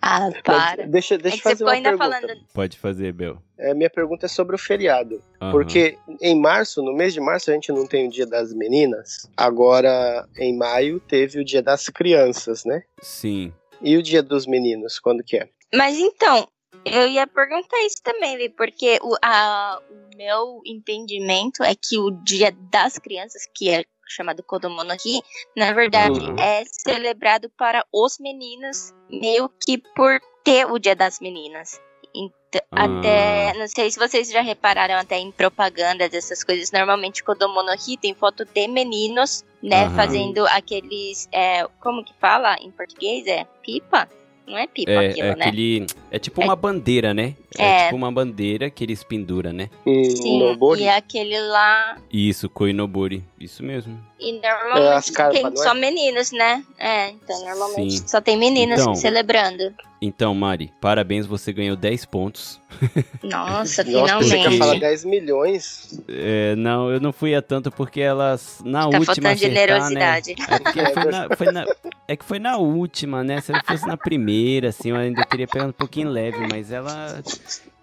Ah, 0.00 0.30
para. 0.44 0.82
Mas 0.82 0.90
Deixa, 0.90 1.14
É 1.14 1.18
deixa 1.18 1.36
que 1.36 1.42
você 1.42 1.48
fazer 1.50 1.56
ficou 1.58 1.68
uma 1.68 1.74
ainda 1.74 1.90
pergunta. 1.96 2.20
falando. 2.20 2.40
Pode 2.52 2.78
fazer, 2.78 3.12
Bel. 3.12 3.38
É, 3.58 3.72
minha 3.74 3.88
pergunta 3.90 4.26
é 4.26 4.28
sobre 4.28 4.56
o 4.56 4.58
feriado. 4.58 5.22
Aham. 5.40 5.52
Porque 5.52 5.96
em 6.20 6.38
março, 6.38 6.82
no 6.82 6.92
mês 6.92 7.12
de 7.14 7.20
março, 7.20 7.50
a 7.50 7.54
gente 7.54 7.70
não 7.70 7.86
tem 7.86 8.08
o 8.08 8.10
dia 8.10 8.26
das 8.26 8.52
meninas. 8.52 9.28
Agora, 9.36 10.26
em 10.36 10.56
maio, 10.56 10.98
teve 11.00 11.38
o 11.38 11.44
dia 11.44 11.62
das 11.62 11.88
crianças, 11.88 12.64
né? 12.64 12.82
Sim. 13.00 13.52
E 13.80 13.96
o 13.96 14.02
dia 14.02 14.22
dos 14.22 14.46
meninos, 14.46 14.98
quando 14.98 15.22
que 15.22 15.36
é? 15.36 15.48
Mas 15.74 15.96
então, 15.96 16.48
eu 16.84 17.06
ia 17.06 17.26
perguntar 17.26 17.80
isso 17.86 17.96
também, 18.02 18.36
Vi, 18.36 18.48
porque 18.48 18.98
o, 19.02 19.16
a- 19.22 19.80
o 19.90 20.16
meu 20.16 20.60
entendimento 20.66 21.62
é 21.62 21.74
que 21.74 21.98
o 21.98 22.10
dia 22.10 22.52
das 22.70 22.98
crianças, 22.98 23.42
que 23.54 23.68
é 23.70 23.84
chamado 24.08 24.42
Kodomo 24.42 24.82
no 24.84 24.92
Hi, 24.94 25.22
na 25.56 25.72
verdade 25.72 26.20
Uhum. 26.20 26.36
é 26.38 26.64
celebrado 26.66 27.50
para 27.56 27.84
os 27.92 28.18
meninos, 28.18 28.92
meio 29.08 29.48
que 29.66 29.78
por 29.78 30.20
ter 30.44 30.66
o 30.66 30.78
dia 30.78 30.94
das 30.96 31.20
meninas. 31.20 31.80
Então, 32.14 32.60
Ah. 32.72 32.84
até, 32.84 33.54
não 33.54 33.66
sei 33.66 33.90
se 33.90 33.98
vocês 33.98 34.30
já 34.30 34.42
repararam 34.42 34.96
até 34.96 35.18
em 35.18 35.32
propagandas 35.32 36.10
dessas 36.10 36.44
coisas, 36.44 36.70
normalmente 36.70 37.24
Kodomo 37.24 37.62
no 37.62 37.72
Hi 37.72 37.96
tem 37.96 38.14
foto 38.14 38.44
de 38.44 38.68
meninos, 38.68 39.42
né, 39.62 39.84
Aham. 39.84 39.90
fazendo 39.94 40.46
aqueles, 40.48 41.26
é, 41.32 41.66
como 41.80 42.04
que 42.04 42.12
fala 42.20 42.56
em 42.60 42.70
português? 42.70 43.26
É 43.26 43.44
pipa? 43.62 44.08
Não 44.46 44.58
é 44.58 44.66
pipa 44.66 44.90
É, 44.90 45.08
aquilo, 45.08 45.26
é 45.28 45.36
né? 45.36 45.44
aquele. 45.46 45.86
É 46.10 46.18
tipo 46.18 46.42
uma 46.42 46.56
bandeira, 46.56 47.14
né? 47.14 47.34
É, 47.56 47.64
É. 47.64 47.84
tipo 47.84 47.96
uma 47.96 48.10
bandeira 48.10 48.68
que 48.70 48.82
eles 48.84 49.02
penduram, 49.04 49.52
né? 49.52 49.70
Hum, 49.86 50.04
Sim, 50.16 50.38
Nobori? 50.40 50.82
e 50.82 50.88
aquele 50.88 51.40
lá. 51.40 51.96
Isso, 52.12 52.48
Koinobori. 52.50 53.22
Isso 53.38 53.62
mesmo. 53.62 53.98
E 54.18 54.32
normalmente 54.32 55.10
É, 55.10 55.14
carpas, 55.14 55.40
tem 55.40 55.52
é? 55.52 55.56
só 55.56 55.74
meninos, 55.74 56.32
né? 56.32 56.64
É, 56.78 57.10
então 57.10 57.44
normalmente 57.44 57.98
Sim. 58.00 58.08
só 58.08 58.20
tem 58.20 58.36
meninos 58.36 58.80
Então. 58.80 58.94
celebrando. 58.94 59.72
Então, 60.04 60.34
Mari, 60.34 60.72
parabéns, 60.80 61.26
você 61.26 61.52
ganhou 61.52 61.76
10 61.76 62.04
pontos. 62.06 62.60
Nossa, 63.22 63.84
Nossa, 63.84 64.18
pensei 64.18 64.38
que 64.38 64.44
ia 64.44 64.50
finalmente. 64.50 64.58
falar 64.58 64.78
10 64.80 65.04
milhões. 65.04 66.02
É, 66.08 66.56
não, 66.56 66.90
eu 66.90 66.98
não 66.98 67.12
fui 67.12 67.36
a 67.36 67.40
tanto 67.40 67.70
porque 67.70 68.00
elas 68.00 68.60
na 68.64 68.80
Tá 68.80 68.86
última 68.98 69.04
faltando 69.06 69.28
acertar, 69.28 69.48
generosidade. 69.92 70.34
Né? 70.36 70.46
É, 70.82 70.92
foi 70.92 71.04
na, 71.12 71.36
foi 71.36 71.52
na- 71.52 71.64
é 72.08 72.16
que 72.16 72.24
foi 72.24 72.38
na 72.40 72.56
última, 72.56 73.22
né? 73.22 73.40
Se 73.40 73.52
ela 73.52 73.62
fosse 73.64 73.86
na 73.86 73.96
primeira, 73.96 74.70
assim, 74.70 74.90
eu 74.90 74.96
ainda 74.96 75.24
teria 75.24 75.46
pegado 75.46 75.70
um 75.70 75.74
pouquinho 75.74 76.08
leve, 76.08 76.48
mas 76.50 76.72
ela 76.72 77.22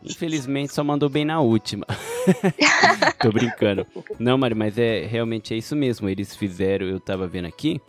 infelizmente 0.04 0.74
só 0.74 0.84
mandou 0.84 1.08
bem 1.08 1.24
na 1.24 1.40
última. 1.40 1.86
Tô 3.22 3.32
brincando. 3.32 3.88
Não, 4.20 4.38
Mari, 4.38 4.56
mas 4.56 4.78
é 4.78 5.06
realmente 5.06 5.54
é 5.54 5.58
isso 5.58 5.74
mesmo. 5.74 6.10
Eles 6.10 6.36
fizeram, 6.36 6.86
eu 6.86 7.00
tava 7.00 7.28
vendo 7.28 7.46
aqui, 7.48 7.80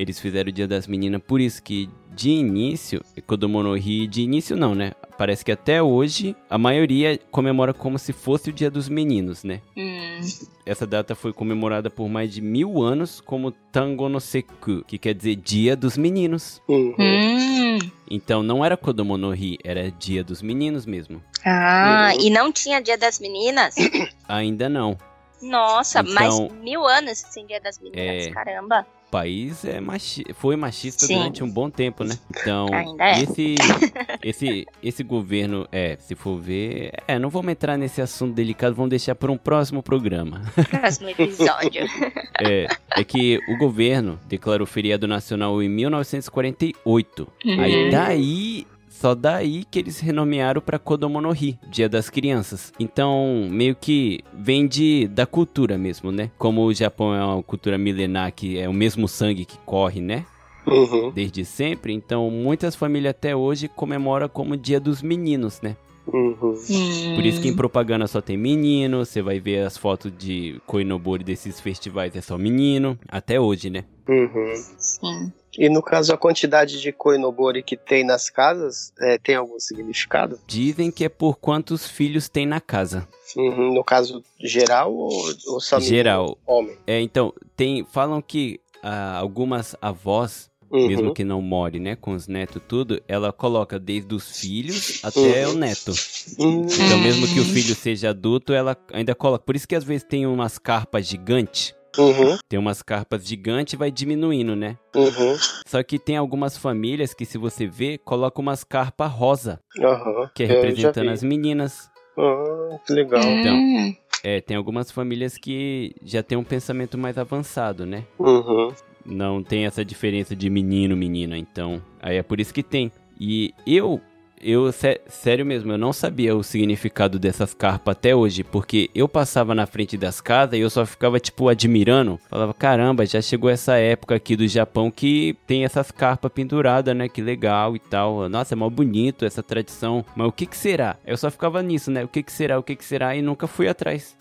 eles 0.00 0.18
fizeram 0.18 0.48
o 0.48 0.52
Dia 0.52 0.66
das 0.66 0.86
Meninas, 0.86 1.20
por 1.26 1.40
isso 1.40 1.62
que 1.62 1.88
de 2.14 2.30
início, 2.30 3.02
Kodomonohi, 3.26 4.06
de 4.06 4.22
início 4.22 4.56
não, 4.56 4.74
né? 4.74 4.92
Parece 5.16 5.44
que 5.44 5.52
até 5.52 5.82
hoje 5.82 6.34
a 6.48 6.56
maioria 6.58 7.18
comemora 7.30 7.72
como 7.74 7.98
se 7.98 8.12
fosse 8.12 8.50
o 8.50 8.52
Dia 8.52 8.70
dos 8.70 8.88
Meninos, 8.88 9.44
né? 9.44 9.60
Hum, 9.76 10.20
Essa 10.66 10.86
data 10.86 11.14
foi 11.14 11.32
comemorada 11.32 11.90
por 11.90 12.08
mais 12.08 12.32
de 12.32 12.40
mil 12.40 12.82
anos 12.82 13.20
como 13.20 13.50
Tango 13.50 14.08
no 14.08 14.20
Seku, 14.20 14.82
que 14.86 14.98
quer 14.98 15.14
dizer 15.14 15.36
Dia 15.36 15.76
dos 15.76 15.96
Meninos. 15.98 16.60
Uhum. 16.68 16.94
hum. 16.98 17.78
Então 18.10 18.42
não 18.42 18.64
era 18.64 18.76
Kodomo 18.76 19.16
no 19.16 19.32
Hi, 19.34 19.58
era 19.62 19.90
Dia 19.90 20.24
dos 20.24 20.42
Meninos 20.42 20.84
mesmo. 20.86 21.22
Ah, 21.44 22.10
Uhum. 22.14 22.20
e 22.26 22.30
não 22.30 22.50
tinha 22.50 22.80
Dia 22.80 22.96
das 22.98 23.18
Meninas? 23.20 23.74
Ainda 24.28 24.68
não. 24.68 24.96
Nossa, 25.42 26.00
Então- 26.00 26.14
mais 26.14 26.38
mil 26.62 26.84
anos 26.86 27.18
sem 27.18 27.46
Dia 27.46 27.60
das 27.60 27.78
Meninas, 27.78 28.26
É. 28.26 28.30
caramba. 28.30 28.86
País 29.10 29.64
é 29.64 29.80
machi 29.80 30.24
foi 30.34 30.56
machista 30.56 31.06
Sim. 31.06 31.16
durante 31.16 31.42
um 31.42 31.50
bom 31.50 31.68
tempo, 31.68 32.04
né? 32.04 32.16
Então, 32.30 32.66
é. 32.98 33.22
esse, 33.22 33.54
esse, 34.22 34.66
esse 34.82 35.02
governo, 35.02 35.66
é, 35.72 35.96
se 35.96 36.14
for 36.14 36.38
ver, 36.38 36.92
é, 37.08 37.18
não 37.18 37.28
vamos 37.28 37.50
entrar 37.50 37.76
nesse 37.76 38.00
assunto 38.00 38.34
delicado, 38.34 38.74
vamos 38.74 38.90
deixar 38.90 39.14
para 39.14 39.32
um 39.32 39.36
próximo 39.36 39.82
programa. 39.82 40.42
Próximo 40.70 41.08
episódio. 41.08 41.86
É, 42.42 42.66
é 42.96 43.04
que 43.04 43.38
o 43.48 43.58
governo 43.58 44.18
declarou 44.26 44.66
feriado 44.66 45.06
nacional 45.06 45.62
em 45.62 45.68
1948. 45.68 47.28
Uhum. 47.44 47.60
Aí 47.60 47.90
daí, 47.90 48.66
só 49.00 49.14
daí 49.14 49.64
que 49.64 49.78
eles 49.78 49.98
renomearam 49.98 50.60
pra 50.60 50.78
Kodomo 50.78 51.22
no 51.22 51.32
Hi, 51.32 51.58
Dia 51.70 51.88
das 51.88 52.10
Crianças. 52.10 52.70
Então, 52.78 53.48
meio 53.50 53.74
que 53.74 54.20
vem 54.34 54.68
de, 54.68 55.08
da 55.08 55.24
cultura 55.24 55.78
mesmo, 55.78 56.12
né? 56.12 56.30
Como 56.36 56.62
o 56.62 56.74
Japão 56.74 57.14
é 57.14 57.24
uma 57.24 57.42
cultura 57.42 57.78
milenar 57.78 58.30
que 58.30 58.58
é 58.58 58.68
o 58.68 58.74
mesmo 58.74 59.08
sangue 59.08 59.46
que 59.46 59.56
corre, 59.64 60.02
né? 60.02 60.26
Uhum. 60.66 61.10
Desde 61.12 61.46
sempre, 61.46 61.94
então 61.94 62.30
muitas 62.30 62.76
famílias 62.76 63.12
até 63.12 63.34
hoje 63.34 63.68
comemoram 63.68 64.28
como 64.28 64.54
Dia 64.54 64.78
dos 64.78 65.00
Meninos, 65.00 65.62
né? 65.62 65.76
Uhum. 66.12 67.14
Por 67.14 67.24
isso 67.24 67.40
que 67.40 67.48
em 67.48 67.56
propaganda 67.56 68.06
só 68.06 68.20
tem 68.20 68.36
menino, 68.36 69.04
você 69.04 69.22
vai 69.22 69.38
ver 69.38 69.66
as 69.66 69.76
fotos 69.76 70.12
de 70.16 70.60
Koinobori 70.66 71.24
desses 71.24 71.60
festivais 71.60 72.14
é 72.16 72.20
só 72.20 72.36
menino, 72.36 72.98
até 73.08 73.40
hoje, 73.40 73.70
né? 73.70 73.84
Uhum. 74.08 74.54
Sim. 74.78 75.32
E 75.56 75.68
no 75.68 75.82
caso, 75.82 76.12
a 76.12 76.16
quantidade 76.16 76.80
de 76.80 76.92
koinobori 76.92 77.62
que 77.62 77.76
tem 77.76 78.04
nas 78.04 78.30
casas 78.30 78.92
é, 79.00 79.18
tem 79.18 79.34
algum 79.34 79.58
significado? 79.58 80.38
Dizem 80.46 80.90
que 80.90 81.04
é 81.04 81.08
por 81.08 81.38
quantos 81.38 81.88
filhos 81.88 82.28
tem 82.28 82.46
na 82.46 82.60
casa. 82.60 83.06
Uhum. 83.36 83.74
No 83.74 83.84
caso 83.84 84.22
geral 84.38 84.92
ou, 84.94 85.10
ou 85.48 85.60
só? 85.60 85.80
Geral. 85.80 86.38
Homem. 86.46 86.76
É, 86.86 87.00
então, 87.00 87.32
tem. 87.56 87.84
Falam 87.84 88.22
que 88.22 88.60
ah, 88.82 89.18
algumas 89.18 89.76
avós, 89.80 90.49
Uhum. 90.70 90.86
mesmo 90.86 91.12
que 91.12 91.24
não 91.24 91.42
more, 91.42 91.80
né, 91.80 91.96
com 91.96 92.12
os 92.12 92.28
netos 92.28 92.62
tudo, 92.68 93.02
ela 93.08 93.32
coloca 93.32 93.78
desde 93.78 94.14
os 94.14 94.38
filhos 94.40 95.00
até 95.02 95.46
Uhum. 95.48 95.54
o 95.54 95.58
neto. 95.58 95.92
Uhum. 96.38 96.62
Então, 96.66 96.98
mesmo 97.00 97.26
que 97.26 97.40
o 97.40 97.44
filho 97.44 97.74
seja 97.74 98.10
adulto, 98.10 98.52
ela 98.52 98.76
ainda 98.92 99.14
coloca. 99.14 99.44
Por 99.44 99.56
isso 99.56 99.66
que 99.66 99.74
às 99.74 99.82
vezes 99.84 100.04
tem 100.04 100.26
umas 100.26 100.58
carpas 100.58 101.06
gigantes. 101.06 101.74
Uhum. 101.98 102.38
Tem 102.48 102.56
umas 102.56 102.82
carpas 102.82 103.26
gigantes 103.26 103.72
e 103.74 103.76
vai 103.76 103.90
diminuindo, 103.90 104.54
né? 104.54 104.76
Uhum. 104.94 105.36
Só 105.66 105.82
que 105.82 105.98
tem 105.98 106.16
algumas 106.16 106.56
famílias 106.56 107.12
que, 107.12 107.24
se 107.26 107.36
você 107.36 107.66
ver, 107.66 107.98
colocam 107.98 108.42
umas 108.42 108.62
carpas 108.62 109.10
rosa, 109.10 109.58
Aham. 109.80 110.30
que 110.32 110.44
é 110.44 110.46
representando 110.46 111.10
as 111.10 111.22
meninas. 111.24 111.90
Ah, 112.16 112.78
que 112.86 112.92
legal. 112.92 113.22
Então. 113.24 113.56
Hum, 113.56 113.96
É, 114.22 114.38
tem 114.40 114.54
algumas 114.56 114.90
famílias 114.90 115.36
que 115.38 115.94
já 116.04 116.22
tem 116.22 116.36
um 116.36 116.44
pensamento 116.44 116.98
mais 116.98 117.16
avançado, 117.16 117.86
né? 117.86 118.04
Uhum. 118.18 118.68
Não 119.04 119.42
tem 119.42 119.66
essa 119.66 119.84
diferença 119.84 120.36
de 120.36 120.48
menino, 120.50 120.96
menina, 120.96 121.36
então. 121.36 121.82
Aí 122.00 122.16
é 122.16 122.22
por 122.22 122.40
isso 122.40 122.52
que 122.52 122.62
tem. 122.62 122.92
E 123.18 123.54
eu, 123.66 124.00
eu, 124.40 124.70
sé- 124.72 125.00
sério 125.06 125.44
mesmo, 125.44 125.72
eu 125.72 125.78
não 125.78 125.92
sabia 125.92 126.34
o 126.36 126.42
significado 126.42 127.18
dessas 127.18 127.52
carpas 127.54 127.92
até 127.92 128.14
hoje, 128.14 128.42
porque 128.44 128.90
eu 128.94 129.08
passava 129.08 129.54
na 129.54 129.66
frente 129.66 129.96
das 129.96 130.20
casas 130.20 130.58
e 130.58 130.60
eu 130.62 130.70
só 130.70 130.84
ficava, 130.86 131.18
tipo, 131.20 131.48
admirando. 131.48 132.18
Falava, 132.28 132.54
caramba, 132.54 133.04
já 133.06 133.20
chegou 133.20 133.50
essa 133.50 133.76
época 133.76 134.14
aqui 134.14 134.36
do 134.36 134.46
Japão 134.48 134.90
que 134.90 135.36
tem 135.46 135.64
essas 135.64 135.90
carpas 135.90 136.30
penduradas, 136.32 136.94
né? 136.96 137.08
Que 137.08 137.20
legal 137.20 137.76
e 137.76 137.78
tal. 137.78 138.28
Nossa, 138.28 138.54
é 138.54 138.56
mó 138.56 138.68
bonito 138.70 139.24
essa 139.24 139.42
tradição. 139.42 140.04
Mas 140.16 140.26
o 140.28 140.32
que 140.32 140.46
que 140.46 140.56
será? 140.56 140.96
Eu 141.06 141.16
só 141.16 141.30
ficava 141.30 141.62
nisso, 141.62 141.90
né? 141.90 142.04
O 142.04 142.08
que 142.08 142.22
que 142.22 142.32
será? 142.32 142.58
O 142.58 142.62
que 142.62 142.76
que 142.76 142.84
será? 142.84 143.14
E 143.16 143.22
nunca 143.22 143.46
fui 143.46 143.68
atrás. 143.68 144.16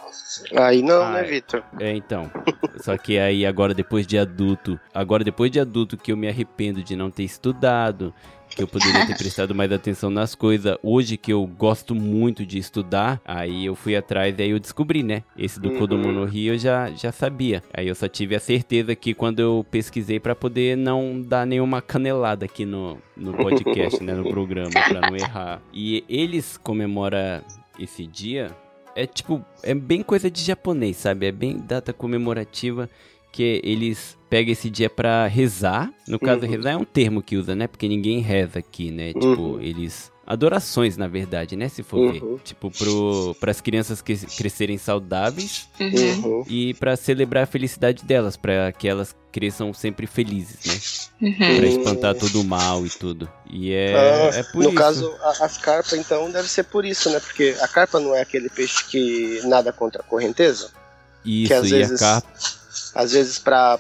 Aí 0.56 0.82
não, 0.82 1.02
Ah, 1.02 1.12
né. 1.14 1.24
Vitor? 1.24 1.64
É, 1.80 1.96
então. 1.96 2.30
Só 2.82 2.98
que 2.98 3.18
aí 3.20 3.46
agora 3.46 3.74
depois 3.74 4.06
de 4.08 4.18
adulto, 4.18 4.80
agora 4.94 5.24
depois 5.24 5.52
de 5.52 5.60
adulto 5.60 5.98
que 5.98 6.12
eu 6.12 6.18
me 6.18 6.28
arrependo 6.28 6.82
de 6.84 6.96
não 6.96 7.10
ter 7.12 7.24
estudado, 7.24 8.14
que 8.60 8.64
eu 8.64 8.68
poderia 8.68 9.06
ter 9.08 9.18
prestado 9.18 9.56
mais 9.56 9.72
atenção 9.72 10.10
nas 10.10 10.36
coisas. 10.36 10.78
Hoje 10.84 11.16
que 11.16 11.32
eu 11.32 11.46
gosto 11.48 11.96
muito 11.96 12.46
de 12.46 12.58
estudar, 12.58 13.22
aí 13.24 13.66
eu 13.66 13.74
fui 13.76 13.96
atrás 13.96 14.36
e 14.38 14.42
aí 14.42 14.50
eu 14.50 14.60
descobri, 14.60 15.02
né? 15.02 15.24
Esse 15.38 15.60
do 15.60 15.70
Uhum. 15.70 15.78
Kodomo 15.80 16.12
no 16.12 16.26
Rio 16.26 16.54
eu 16.54 16.58
já, 16.58 16.92
já 16.92 17.12
sabia. 17.12 17.64
Aí 17.74 17.88
eu 17.88 17.96
só 17.96 18.08
tive 18.08 18.36
a 18.36 18.40
certeza 18.40 18.94
que 18.96 19.14
quando 19.14 19.40
eu 19.40 19.66
pesquisei 19.72 20.20
pra 20.20 20.36
poder 20.36 20.76
não 20.76 21.22
dar 21.22 21.48
nenhuma 21.48 21.82
canelada 21.82 22.46
aqui 22.46 22.66
no, 22.66 22.98
no 23.16 23.34
podcast, 23.34 24.04
né? 24.04 24.14
No 24.14 24.28
programa, 24.30 24.72
pra 24.72 25.10
não 25.10 25.16
errar. 25.16 25.62
E 25.74 26.04
eles 26.10 26.58
comemoram 26.58 27.42
esse 27.80 28.06
dia 28.06 28.52
é 28.96 29.06
tipo, 29.06 29.42
é 29.64 29.74
bem 29.74 30.04
coisa 30.04 30.30
de 30.30 30.44
japonês, 30.44 30.98
sabe? 30.98 31.28
É 31.28 31.32
bem 31.32 31.58
data 31.58 31.94
comemorativa 31.94 32.90
que 33.32 33.62
eles 33.64 34.18
pegam 34.30 34.52
esse 34.52 34.70
dia 34.70 34.90
pra 34.90 35.28
rezar. 35.28 35.92
No 36.08 36.20
caso, 36.20 36.46
Uhum. 36.46 36.52
rezar 36.52 36.72
é 36.72 36.78
um 36.78 36.84
termo 36.86 37.22
que 37.22 37.36
usa, 37.38 37.56
né? 37.56 37.68
Porque 37.68 37.88
ninguém 37.88 38.20
reza 38.20 38.60
aqui, 38.60 38.92
né? 38.92 39.14
Tipo, 39.14 39.26
Uhum. 39.42 39.62
eles. 39.62 40.12
Adorações, 40.28 40.96
na 40.96 41.08
verdade, 41.08 41.56
né? 41.56 41.68
Se 41.70 41.82
for 41.82 41.98
Uhum. 41.98 42.12
ver. 42.12 42.22
Tipo, 42.44 42.70
pro, 42.70 43.36
pras 43.40 43.60
crianças 43.60 44.00
que 44.00 44.16
crescerem 44.38 44.78
saudáveis 44.78 45.68
uhum, 45.80 46.24
Uhum. 46.24 46.44
e 46.48 46.76
pra 46.76 46.96
celebrar 46.96 47.46
a 47.46 47.48
felicidade 47.48 48.04
delas, 48.06 48.38
pra 48.38 48.72
que 48.72 48.88
elas 48.88 49.16
cresçam 49.32 49.74
sempre 49.74 50.06
felizes, 50.06 50.66
né? 51.20 51.30
uhum. 51.30 51.36
Pra 51.58 51.66
espantar 51.68 52.14
todo 52.16 52.42
o 52.42 52.44
mal 52.44 52.86
e 52.86 52.90
tudo. 52.92 53.28
E 53.50 53.72
é, 53.74 53.96
Ah, 53.96 54.36
é 54.38 54.44
por 54.44 54.62
no 54.62 54.70
isso. 54.70 54.76
caso, 54.78 55.12
a- 55.24 55.46
as 55.46 55.58
carpas, 55.58 55.94
então, 55.94 56.30
deve 56.32 56.48
ser 56.48 56.66
por 56.66 56.86
isso, 56.86 57.10
né? 57.10 57.20
Porque 57.20 57.56
a 57.60 57.68
carpa 57.68 58.00
não 58.00 58.14
é 58.14 58.22
aquele 58.22 58.50
peixe 58.50 58.86
que 58.88 59.42
nada 59.46 59.74
contra 59.74 60.02
a 60.02 60.06
correnteza? 60.06 60.70
Isso, 61.26 61.54
às 61.56 61.66
e 61.66 61.70
vezes- 61.72 62.02
a 62.04 62.22
carpa. 62.22 62.59
Às 62.96 63.12
vezes, 63.12 63.40
pra 63.40 63.78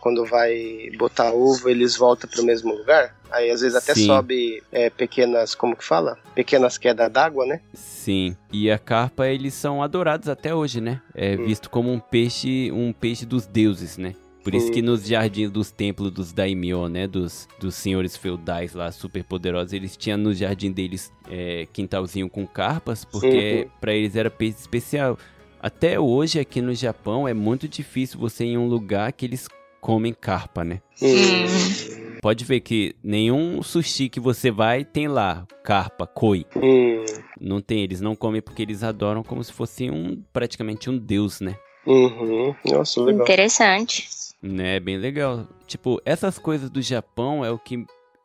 quando 0.00 0.24
vai 0.26 0.90
botar 0.98 1.32
ovo, 1.32 1.68
eles 1.68 1.96
voltam 1.96 2.28
pro 2.28 2.42
mesmo 2.44 2.74
lugar. 2.74 3.14
Aí, 3.30 3.48
às 3.50 3.60
vezes, 3.60 3.76
até 3.76 3.94
Sim. 3.94 4.06
sobe 4.06 4.62
é, 4.72 4.90
pequenas, 4.90 5.54
como 5.54 5.76
que 5.76 5.84
fala? 5.84 6.18
Pequenas 6.34 6.76
quedas 6.76 7.10
d'água, 7.12 7.46
né? 7.46 7.60
Sim, 7.72 8.36
e 8.52 8.70
a 8.70 8.78
carpa 8.78 9.28
eles 9.28 9.54
são 9.54 9.82
adorados 9.82 10.28
até 10.28 10.52
hoje, 10.54 10.80
né? 10.80 11.00
É 11.14 11.36
Hum. 11.36 11.44
visto 11.44 11.70
como 11.70 11.92
um 11.92 12.00
peixe, 12.00 12.72
um 12.72 12.92
peixe 12.92 13.24
dos 13.24 13.46
deuses, 13.46 13.96
né? 13.96 14.14
Por 14.42 14.54
isso 14.54 14.68
Hum. 14.68 14.72
que 14.72 14.82
nos 14.82 15.06
jardins 15.06 15.50
dos 15.50 15.70
templos 15.70 16.10
dos 16.10 16.32
daimyo, 16.32 16.88
né? 16.88 17.06
Dos, 17.06 17.46
dos 17.60 17.74
senhores 17.74 18.16
feudais 18.16 18.72
lá, 18.72 18.90
super 18.90 19.22
poderosos, 19.22 19.72
eles 19.74 19.96
tinham 19.96 20.18
no 20.18 20.32
jardim 20.34 20.72
deles 20.72 21.12
é, 21.30 21.68
quintalzinho 21.72 22.28
com 22.28 22.44
carpas, 22.46 23.04
porque 23.04 23.68
pra 23.80 23.92
eles 23.92 24.16
era 24.16 24.30
peixe 24.30 24.58
especial. 24.58 25.16
Até 25.62 26.00
hoje, 26.00 26.40
aqui 26.40 26.62
no 26.62 26.74
Japão, 26.74 27.28
é 27.28 27.34
muito 27.34 27.68
difícil 27.68 28.18
você 28.18 28.44
ir 28.44 28.52
em 28.52 28.58
um 28.58 28.66
lugar 28.66 29.12
que 29.12 29.26
eles 29.26 29.46
comem 29.78 30.14
carpa, 30.14 30.64
né? 30.64 30.80
Hum. 31.02 32.16
Pode 32.22 32.44
ver 32.46 32.60
que 32.60 32.96
nenhum 33.02 33.62
sushi 33.62 34.08
que 34.08 34.18
você 34.18 34.50
vai 34.50 34.84
tem 34.84 35.06
lá 35.06 35.46
carpa, 35.62 36.06
koi. 36.06 36.46
Hum. 36.56 37.04
Não 37.38 37.60
tem, 37.60 37.82
eles 37.82 38.00
não 38.00 38.16
comem 38.16 38.40
porque 38.40 38.62
eles 38.62 38.82
adoram 38.82 39.22
como 39.22 39.44
se 39.44 39.52
fosse 39.52 39.90
um 39.90 40.22
praticamente 40.32 40.88
um 40.88 40.96
deus, 40.96 41.40
né? 41.42 41.56
Uhum. 41.86 42.54
Nossa, 42.64 43.02
legal. 43.02 43.22
Interessante. 43.22 44.08
Né, 44.42 44.80
bem 44.80 44.96
legal. 44.96 45.46
Tipo, 45.66 46.00
essas 46.06 46.38
coisas 46.38 46.70
do 46.70 46.80
Japão 46.80 47.44
é 47.44 47.50
o 47.50 47.58
que 47.58 47.84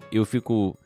eu 0.10 0.24
fico 0.26 0.78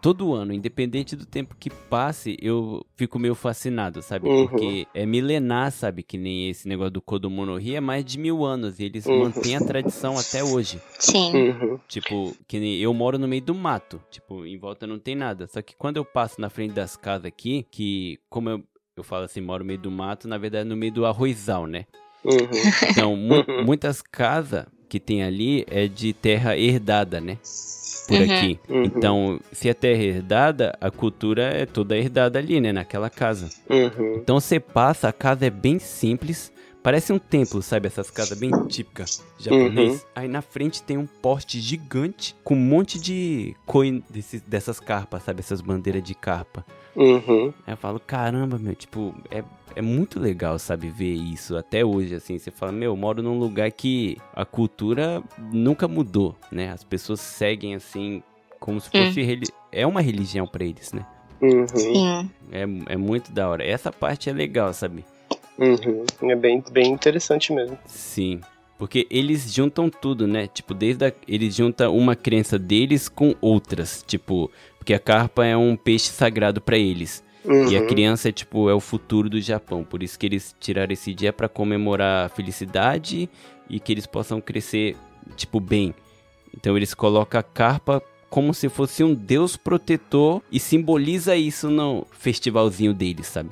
todo 0.00 0.32
ano, 0.34 0.52
independente 0.52 1.16
do 1.16 1.24
tempo 1.26 1.56
que 1.58 1.68
passe, 1.70 2.36
eu 2.40 2.84
fico 2.96 3.18
meio 3.18 3.34
fascinado, 3.34 4.02
sabe? 4.02 4.28
Uhum. 4.28 4.46
Porque 4.46 4.86
é 4.94 5.04
milenar, 5.06 5.72
sabe? 5.72 6.02
Que 6.02 6.16
nem 6.18 6.48
esse 6.48 6.68
negócio 6.68 6.90
do 6.92 7.00
Kodomonohi 7.02 7.74
é 7.74 7.80
mais 7.80 8.04
de 8.04 8.18
mil 8.18 8.44
anos 8.44 8.78
e 8.78 8.84
eles 8.84 9.06
Uhum. 9.06 9.18
mantêm 9.18 9.56
a 9.56 9.60
tradição 9.60 10.18
até 10.18 10.42
hoje. 10.44 10.80
Sim. 10.98 11.32
Uhum. 11.50 11.78
Tipo, 11.88 12.36
que 12.46 12.58
nem 12.58 12.76
eu 12.78 12.92
moro 12.94 13.18
no 13.18 13.26
meio 13.28 13.42
do 13.42 13.54
mato, 13.54 14.00
tipo, 14.10 14.44
em 14.46 14.58
volta 14.58 14.86
não 14.86 14.98
tem 14.98 15.14
nada. 15.14 15.46
Só 15.46 15.60
que 15.62 15.74
quando 15.76 15.96
eu 15.96 16.04
passo 16.04 16.40
na 16.40 16.48
frente 16.50 16.72
das 16.72 16.96
casas 16.96 17.26
aqui, 17.26 17.66
que 17.70 18.18
como 18.28 18.48
eu, 18.50 18.62
eu 18.96 19.02
falo 19.02 19.24
assim, 19.24 19.40
moro 19.40 19.62
no 19.64 19.68
meio 19.68 19.78
do 19.78 19.90
mato, 19.90 20.26
na 20.28 20.38
verdade 20.38 20.66
é 20.66 20.68
no 20.68 20.76
meio 20.76 20.92
do 20.92 21.04
arrozal, 21.06 21.66
né? 21.66 21.86
Uhum. 22.24 22.90
Então, 22.90 23.16
mu- 23.16 23.44
muitas 23.64 24.02
casas 24.02 24.66
que 24.88 24.98
tem 25.00 25.22
ali 25.22 25.64
é 25.68 25.86
de 25.88 26.12
terra 26.12 26.56
herdada, 26.56 27.20
né? 27.20 27.38
Por 28.06 28.16
Uhum. 28.16 28.22
aqui. 28.22 28.58
Uhum. 28.68 28.84
Então, 28.84 29.40
se 29.52 29.68
é 29.68 29.74
terra 29.74 30.02
herdada, 30.02 30.76
a 30.80 30.90
cultura 30.90 31.42
é 31.42 31.66
toda 31.66 31.96
herdada 31.96 32.38
ali, 32.38 32.60
né? 32.60 32.72
Naquela 32.72 33.10
casa. 33.10 33.48
Uhum. 33.68 34.16
Então 34.22 34.38
você 34.38 34.60
passa, 34.60 35.08
a 35.08 35.12
casa 35.12 35.46
é 35.46 35.50
bem 35.50 35.78
simples. 35.78 36.52
Parece 36.86 37.12
um 37.12 37.18
templo, 37.18 37.60
sabe? 37.62 37.88
Essas 37.88 38.12
casas 38.12 38.38
bem 38.38 38.52
típicas 38.68 39.20
japonês. 39.40 39.94
Uhum. 39.94 40.00
Aí 40.14 40.28
na 40.28 40.40
frente 40.40 40.80
tem 40.84 40.96
um 40.96 41.04
poste 41.04 41.58
gigante 41.60 42.36
com 42.44 42.54
um 42.54 42.60
monte 42.60 43.00
de 43.00 43.56
coin 43.66 44.04
desses, 44.08 44.40
dessas 44.42 44.78
carpas, 44.78 45.24
sabe? 45.24 45.40
Essas 45.40 45.60
bandeiras 45.60 46.00
de 46.04 46.14
carpa. 46.14 46.64
Uhum. 46.94 47.52
Aí 47.66 47.72
eu 47.72 47.76
falo, 47.76 47.98
caramba, 47.98 48.56
meu, 48.56 48.72
tipo, 48.76 49.12
é, 49.32 49.42
é 49.74 49.82
muito 49.82 50.20
legal, 50.20 50.60
sabe, 50.60 50.88
ver 50.88 51.12
isso 51.12 51.56
até 51.56 51.84
hoje, 51.84 52.14
assim. 52.14 52.38
Você 52.38 52.52
fala, 52.52 52.70
meu, 52.70 52.92
eu 52.92 52.96
moro 52.96 53.20
num 53.20 53.36
lugar 53.36 53.72
que 53.72 54.16
a 54.32 54.44
cultura 54.44 55.20
nunca 55.52 55.88
mudou, 55.88 56.36
né? 56.52 56.70
As 56.70 56.84
pessoas 56.84 57.18
seguem, 57.18 57.74
assim, 57.74 58.22
como 58.60 58.80
se 58.80 58.90
fosse. 58.90 59.22
reli- 59.22 59.48
É 59.72 59.84
uma 59.84 60.00
religião 60.00 60.46
pra 60.46 60.64
eles, 60.64 60.92
né? 60.92 61.04
Uhum. 61.42 61.66
Sim. 61.66 62.30
É, 62.52 62.62
é 62.92 62.96
muito 62.96 63.32
da 63.32 63.48
hora. 63.48 63.66
Essa 63.66 63.90
parte 63.90 64.30
é 64.30 64.32
legal, 64.32 64.72
sabe? 64.72 65.04
Uhum. 65.58 66.04
É 66.30 66.34
bem, 66.34 66.62
bem 66.70 66.92
interessante 66.92 67.52
mesmo. 67.52 67.78
Sim. 67.86 68.40
Porque 68.78 69.06
eles 69.10 69.52
juntam 69.52 69.88
tudo, 69.88 70.26
né? 70.26 70.46
Tipo, 70.46 70.74
desde 70.74 71.06
a, 71.06 71.12
eles 71.26 71.54
juntam 71.54 71.96
uma 71.96 72.14
crença 72.14 72.58
deles 72.58 73.08
com 73.08 73.34
outras. 73.40 74.04
Tipo, 74.06 74.50
porque 74.78 74.92
a 74.92 74.98
carpa 74.98 75.44
é 75.46 75.56
um 75.56 75.76
peixe 75.76 76.10
sagrado 76.10 76.60
pra 76.60 76.76
eles. 76.76 77.24
Uhum. 77.44 77.70
E 77.70 77.76
a 77.76 77.86
criança 77.86 78.28
é 78.28 78.32
tipo 78.32 78.68
é 78.68 78.74
o 78.74 78.80
futuro 78.80 79.30
do 79.30 79.40
Japão, 79.40 79.84
por 79.84 80.02
isso 80.02 80.18
que 80.18 80.26
eles 80.26 80.54
tiraram 80.58 80.92
esse 80.92 81.14
dia 81.14 81.32
pra 81.32 81.48
comemorar 81.48 82.26
a 82.26 82.28
felicidade 82.28 83.30
e 83.70 83.78
que 83.78 83.92
eles 83.92 84.04
possam 84.04 84.40
crescer 84.40 84.96
tipo 85.36 85.60
bem. 85.60 85.94
Então 86.56 86.76
eles 86.76 86.92
colocam 86.92 87.38
a 87.38 87.44
carpa 87.44 88.02
como 88.28 88.52
se 88.52 88.68
fosse 88.68 89.04
um 89.04 89.14
deus 89.14 89.56
protetor 89.56 90.42
e 90.50 90.58
simboliza 90.58 91.36
isso 91.36 91.70
no 91.70 92.04
festivalzinho 92.10 92.92
deles, 92.92 93.28
sabe? 93.28 93.50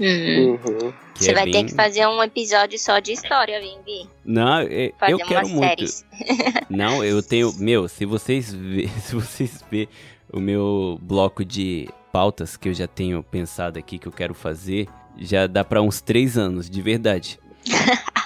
Uhum. 0.00 0.58
Uhum. 0.64 0.92
Você 1.14 1.30
é 1.30 1.34
vai 1.34 1.44
bem- 1.44 1.52
ter 1.52 1.64
que 1.64 1.74
fazer 1.74 2.06
um 2.06 2.22
episódio 2.22 2.78
só 2.78 2.98
de 2.98 3.12
história, 3.12 3.60
vem, 3.60 3.78
Vi. 3.84 4.08
Não, 4.24 4.58
é- 4.60 4.92
Fazer 4.98 5.12
eu 5.12 5.18
quero 5.18 5.48
muito. 5.48 5.60
séries. 5.66 6.04
Não, 6.70 7.04
eu 7.04 7.22
tenho, 7.22 7.52
meu, 7.58 7.86
se 7.88 8.04
vocês 8.06 8.52
vê, 8.54 8.88
se 9.04 9.14
vocês 9.14 9.62
vê 9.70 9.88
o 10.32 10.40
meu 10.40 10.98
bloco 11.02 11.44
de 11.44 11.88
pautas 12.12 12.56
que 12.56 12.68
eu 12.70 12.74
já 12.74 12.86
tenho 12.86 13.22
pensado 13.22 13.78
aqui 13.78 13.98
que 13.98 14.08
eu 14.08 14.12
quero 14.12 14.32
fazer, 14.34 14.88
já 15.18 15.46
dá 15.46 15.62
pra 15.62 15.82
uns 15.82 16.00
três 16.00 16.38
anos, 16.38 16.70
de 16.70 16.80
verdade. 16.80 17.38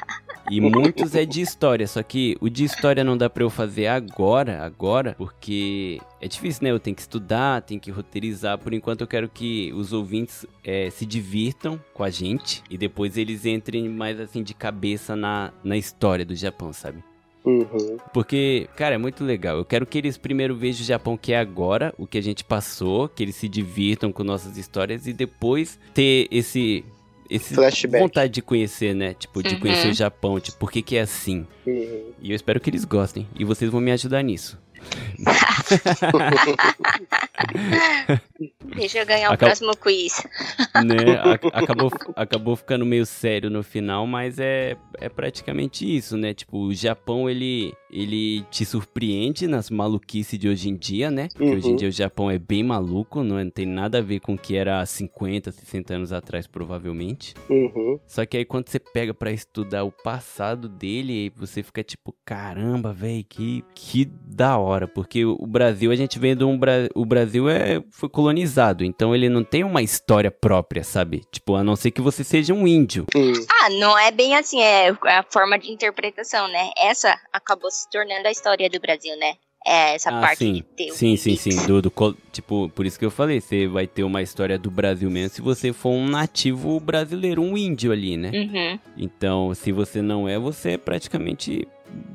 E 0.51 0.61
muitos 0.61 1.15
é 1.15 1.25
de 1.25 1.41
história, 1.41 1.87
só 1.87 2.03
que 2.03 2.37
o 2.41 2.49
de 2.49 2.65
história 2.65 3.03
não 3.03 3.17
dá 3.17 3.31
pra 3.31 3.43
eu 3.43 3.51
fazer 3.51 3.87
agora, 3.87 4.63
agora, 4.63 5.15
porque 5.17 6.01
é 6.21 6.29
difícil, 6.29 6.65
né? 6.65 6.71
Eu 6.71 6.79
tenho 6.79 6.95
que 6.95 7.03
estudar, 7.03 7.63
tenho 7.63 7.81
que 7.81 7.91
roteirizar. 7.91 8.59
Por 8.59 8.73
enquanto 8.73 9.01
eu 9.01 9.07
quero 9.07 9.29
que 9.29 9.73
os 9.73 9.93
ouvintes 9.93 10.47
eh, 10.63 10.91
se 10.91 11.07
divirtam 11.07 11.81
com 11.93 12.05
a 12.05 12.11
gente 12.11 12.63
e 12.69 12.77
depois 12.77 13.17
eles 13.17 13.47
entrem 13.47 13.89
mais 13.89 14.21
assim 14.21 14.43
de 14.43 14.55
cabeça 14.55 15.17
na, 15.17 15.53
na 15.63 15.77
história 15.77 16.25
do 16.25 16.35
Japão, 16.35 16.73
sabe? 16.73 17.03
Uhum. 17.45 17.99
Porque, 18.13 18.69
cara, 18.75 18.95
é 18.95 18.99
muito 18.99 19.23
legal. 19.23 19.59
Eu 19.59 19.65
quero 19.65 19.85
que 19.85 19.99
eles 19.99 20.17
primeiro 20.17 20.57
vejam 20.57 20.83
o 20.83 20.87
Japão 20.87 21.17
que 21.17 21.33
é 21.33 21.39
agora, 21.39 21.95
o 21.99 22.07
que 22.07 22.17
a 22.17 22.23
gente 22.23 22.43
passou, 22.43 23.07
que 23.07 23.23
eles 23.23 23.37
se 23.37 23.49
divirtam 23.49 24.11
com 24.11 24.25
nossas 24.25 24.57
histórias 24.57 25.07
e 25.07 25.13
depois 25.13 25.79
ter 25.93 26.27
esse. 26.31 26.85
Esse 27.29 27.55
Flashback. 27.55 28.03
vontade 28.03 28.33
de 28.33 28.43
conhecer, 28.43 28.95
né? 28.95 29.15
Tipo, 29.15 29.43
de 29.43 29.55
Uhum. 29.55 29.61
conhecer 29.61 29.89
o 29.89 29.95
Japão, 29.95 30.39
tipo, 30.41 30.59
por 30.59 30.71
que 30.71 30.83
que 30.83 30.97
é 30.97 31.01
assim? 31.01 31.47
Uhum. 31.67 32.11
E 32.21 32.31
eu 32.31 32.37
espero 32.37 32.61
que 32.61 32.69
eles 32.71 32.85
gostem. 32.85 33.27
E 33.39 33.45
vocês 33.45 33.71
vão 33.71 33.81
me 33.81 33.91
ajudar 33.93 34.23
nisso. 34.23 34.59
Deixa 38.77 38.99
eu 38.99 39.07
ganhar 39.07 39.31
o 39.31 39.35
Acab- 39.35 39.49
próximo 39.49 39.77
quiz. 39.77 40.23
né? 40.85 41.21
Acabou, 41.53 41.91
acabou 42.17 42.57
ficando 42.57 42.85
meio 42.85 43.07
sério 43.07 43.49
no 43.51 43.63
final, 43.63 44.07
mas 44.07 44.39
é, 44.39 44.77
é 45.01 45.09
praticamente 45.09 45.85
isso, 45.97 46.17
né? 46.17 46.35
Tipo, 46.35 46.59
o 46.59 46.75
Japão, 46.75 47.29
ele, 47.31 47.73
ele 47.91 48.43
te 48.51 48.65
surpreende 48.65 49.47
nas 49.47 49.71
maluquices 49.71 50.39
de 50.39 50.49
hoje 50.49 50.69
em 50.69 50.77
dia, 50.77 51.11
né? 51.11 51.29
Porque 51.35 51.55
hoje 51.55 51.69
em 51.69 51.71
Uhum. 51.71 51.77
dia 51.77 51.89
o 51.89 51.93
Japão 51.93 52.31
é 52.31 52.39
bem 52.39 52.63
maluco, 52.63 53.23
não, 53.23 53.39
é- 53.39 53.45
não 53.45 53.51
tem 53.51 53.67
nada 53.67 53.99
a 53.99 54.03
ver 54.03 54.21
com 54.21 54.35
o 54.35 54.39
que 54.39 54.57
era 54.57 54.81
há 54.81 54.87
50, 54.87 55.51
60 55.53 55.95
anos 55.95 56.13
atrás, 56.13 56.47
provavelmente. 56.47 57.35
Uhum. 57.49 57.99
Só 58.07 58.27
que 58.27 58.37
aí 58.37 58.45
quando 58.45 58.69
você 58.69 58.79
pega 58.79 59.15
pra 59.15 59.31
estudar 59.31 59.85
o 59.85 59.93
passado 59.93 60.69
dele, 60.69 61.33
você 61.37 61.63
fica 61.63 61.83
tipo, 61.83 62.15
caramba, 62.25 62.93
velho, 62.93 63.25
que, 63.29 63.65
que 63.75 64.05
da 64.27 64.59
hora. 64.59 64.74
Porque 64.87 65.25
o 65.25 65.47
Brasil, 65.47 65.91
a 65.91 65.97
gente 65.97 66.19
vem 66.19 66.37
de 66.37 66.45
um. 66.45 66.59
Bra... 66.59 66.89
O 66.95 67.05
Brasil 67.05 67.49
é... 67.49 67.83
foi 67.91 68.09
colonizado, 68.09 68.85
então 68.85 69.15
ele 69.15 69.29
não 69.29 69.45
tem 69.45 69.65
uma 69.65 69.83
história 69.83 70.31
própria, 70.31 70.83
sabe? 70.85 71.23
Tipo, 71.31 71.55
a 71.55 71.65
não 71.65 71.77
ser 71.77 71.91
que 71.91 72.01
você 72.01 72.23
seja 72.25 72.53
um 72.53 72.67
índio. 72.67 73.07
Uhum. 73.15 73.33
Ah, 73.63 73.71
não 73.71 73.99
é 73.99 74.11
bem 74.11 74.37
assim, 74.37 74.61
é 74.61 74.91
a 74.91 75.25
forma 75.31 75.59
de 75.59 75.71
interpretação, 75.71 76.49
né? 76.49 76.71
Essa 76.77 77.19
acabou 77.33 77.71
se 77.71 77.89
tornando 77.91 78.27
a 78.27 78.31
história 78.31 78.69
do 78.69 78.81
Brasil, 78.81 79.17
né? 79.17 79.35
É 79.67 79.95
essa 79.95 80.11
Ah, 80.11 80.21
parte 80.21 80.39
sim. 80.39 80.53
de 80.53 80.63
ter 80.63 80.91
o 80.91 80.95
Sim, 80.95 81.17
sim, 81.17 81.37
sim. 81.37 81.67
Do, 81.67 81.81
do 81.81 81.91
tipo, 82.31 82.69
por 82.75 82.85
isso 82.85 82.99
que 82.99 83.05
eu 83.05 83.11
falei, 83.11 83.41
você 83.41 83.67
vai 83.67 83.87
ter 83.87 84.05
uma 84.05 84.21
história 84.21 84.59
do 84.59 84.71
Brasil 84.71 85.11
mesmo 85.11 85.31
se 85.31 85.41
você 85.41 85.73
for 85.73 85.89
um 85.89 86.07
nativo 86.07 86.79
brasileiro, 86.79 87.41
um 87.41 87.57
índio 87.57 87.91
ali, 87.91 88.15
né? 88.15 88.31
Uhum. 88.35 88.79
Então, 88.95 89.55
se 89.55 89.73
você 89.73 90.03
não 90.03 90.29
é, 90.29 90.39
você 90.39 90.77
praticamente 90.77 91.67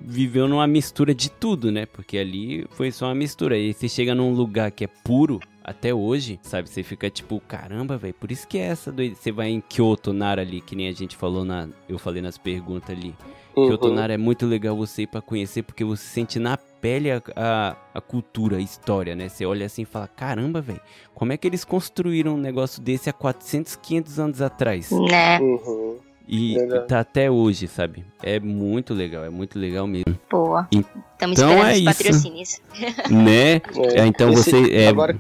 viveu 0.06 0.48
numa 0.48 0.68
mistura 0.68 1.14
de 1.14 1.30
tudo, 1.30 1.72
né? 1.72 1.86
Porque 1.86 2.18
ali 2.18 2.66
foi 2.72 2.92
só 2.92 3.06
uma 3.08 3.16
mistura. 3.16 3.58
E 3.58 3.74
você 3.74 3.88
chega 3.88 4.16
num 4.16 4.34
lugar 4.34 4.72
que 4.72 4.84
é 4.84 4.88
puro 4.88 5.40
até 5.64 5.94
hoje, 5.94 6.40
sabe? 6.42 6.70
Você 6.70 6.82
fica 6.84 7.10
tipo, 7.10 7.40
caramba, 7.48 7.98
velho, 7.98 8.14
por 8.14 8.32
isso 8.32 8.48
que 8.48 8.58
é 8.58 8.62
essa 8.62 8.92
doida. 8.92 9.16
Você 9.16 9.32
vai 9.32 9.50
em 9.50 9.62
Kyoto, 9.62 10.12
Nara 10.12 10.42
ali, 10.42 10.62
que 10.62 10.76
nem 10.76 10.88
a 10.88 10.94
gente 10.94 11.16
falou 11.16 11.46
na. 11.46 11.68
Eu 11.88 12.00
falei 12.00 12.22
nas 12.22 12.38
perguntas 12.38 12.90
ali. 12.90 13.16
Kyoto 13.54 13.88
Uhum. 13.88 13.94
Nara 13.96 14.14
é 14.14 14.18
muito 14.18 14.46
legal 14.46 14.76
você 14.76 15.04
ir 15.04 15.08
pra 15.08 15.22
conhecer, 15.22 15.64
porque 15.64 15.84
você 15.84 16.04
sente 16.04 16.40
na 16.40 16.58
pele 16.58 17.12
a, 17.12 17.22
a, 17.36 17.76
a 17.94 18.02
cultura, 18.02 18.58
a 18.58 18.62
história, 18.62 19.16
né? 19.16 19.28
Você 19.28 19.46
olha 19.46 19.66
assim 19.66 19.82
e 19.82 19.86
fala, 19.86 20.08
caramba, 20.08 20.62
velho, 20.62 20.80
como 21.14 21.34
é 21.34 21.38
que 21.38 21.48
eles 21.48 21.66
construíram 21.66 22.36
um 22.36 22.38
negócio 22.38 22.82
desse 22.82 23.10
há 23.10 23.14
400, 23.14 23.76
500 23.76 24.20
anos 24.20 24.42
atrás? 24.42 24.92
Né? 24.92 25.40
Uhum. 25.40 25.98
E 26.32 26.54
Verdade. 26.54 26.88
tá 26.88 27.00
até 27.00 27.32
hoje, 27.32 27.68
sabe? 27.68 28.06
É 28.22 28.40
muito 28.40 28.94
legal, 28.94 29.26
é 29.26 29.32
muito 29.32 29.58
legal 29.58 29.88
mesmo. 29.88 30.16
Boa. 30.30 30.68
Estamos 30.72 31.40
Então 31.40 31.50
esperando 31.50 31.68
é 31.68 31.72
os 31.72 31.78
isso. 31.80 31.86
patrocínios. 31.86 32.62
né? 33.10 33.54
É. 33.56 34.02
É, 34.02 34.06
então 34.06 34.30
Esse- 34.32 34.52
você. 34.52 34.72
É, 34.72 34.88
Agora, 34.90 35.20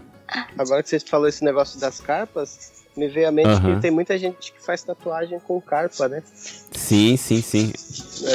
agora 0.56 0.84
que 0.84 0.90
você 0.90 1.00
falou 1.00 1.28
esse 1.28 1.44
negócio 1.44 1.80
das 1.80 2.00
carpas, 2.00 2.79
me 3.00 3.08
veio 3.08 3.30
à 3.30 3.32
mente 3.32 3.50
que 3.62 3.82
tem 3.82 3.90
muita 3.90 4.18
gente 4.18 4.52
que 4.52 4.62
faz 4.64 4.84
tatuagem 4.84 5.40
com 5.40 5.60
carpa, 5.62 6.08
né? 6.10 6.22
Sim, 6.72 7.16
sim, 7.16 7.42
sim. 7.42 7.72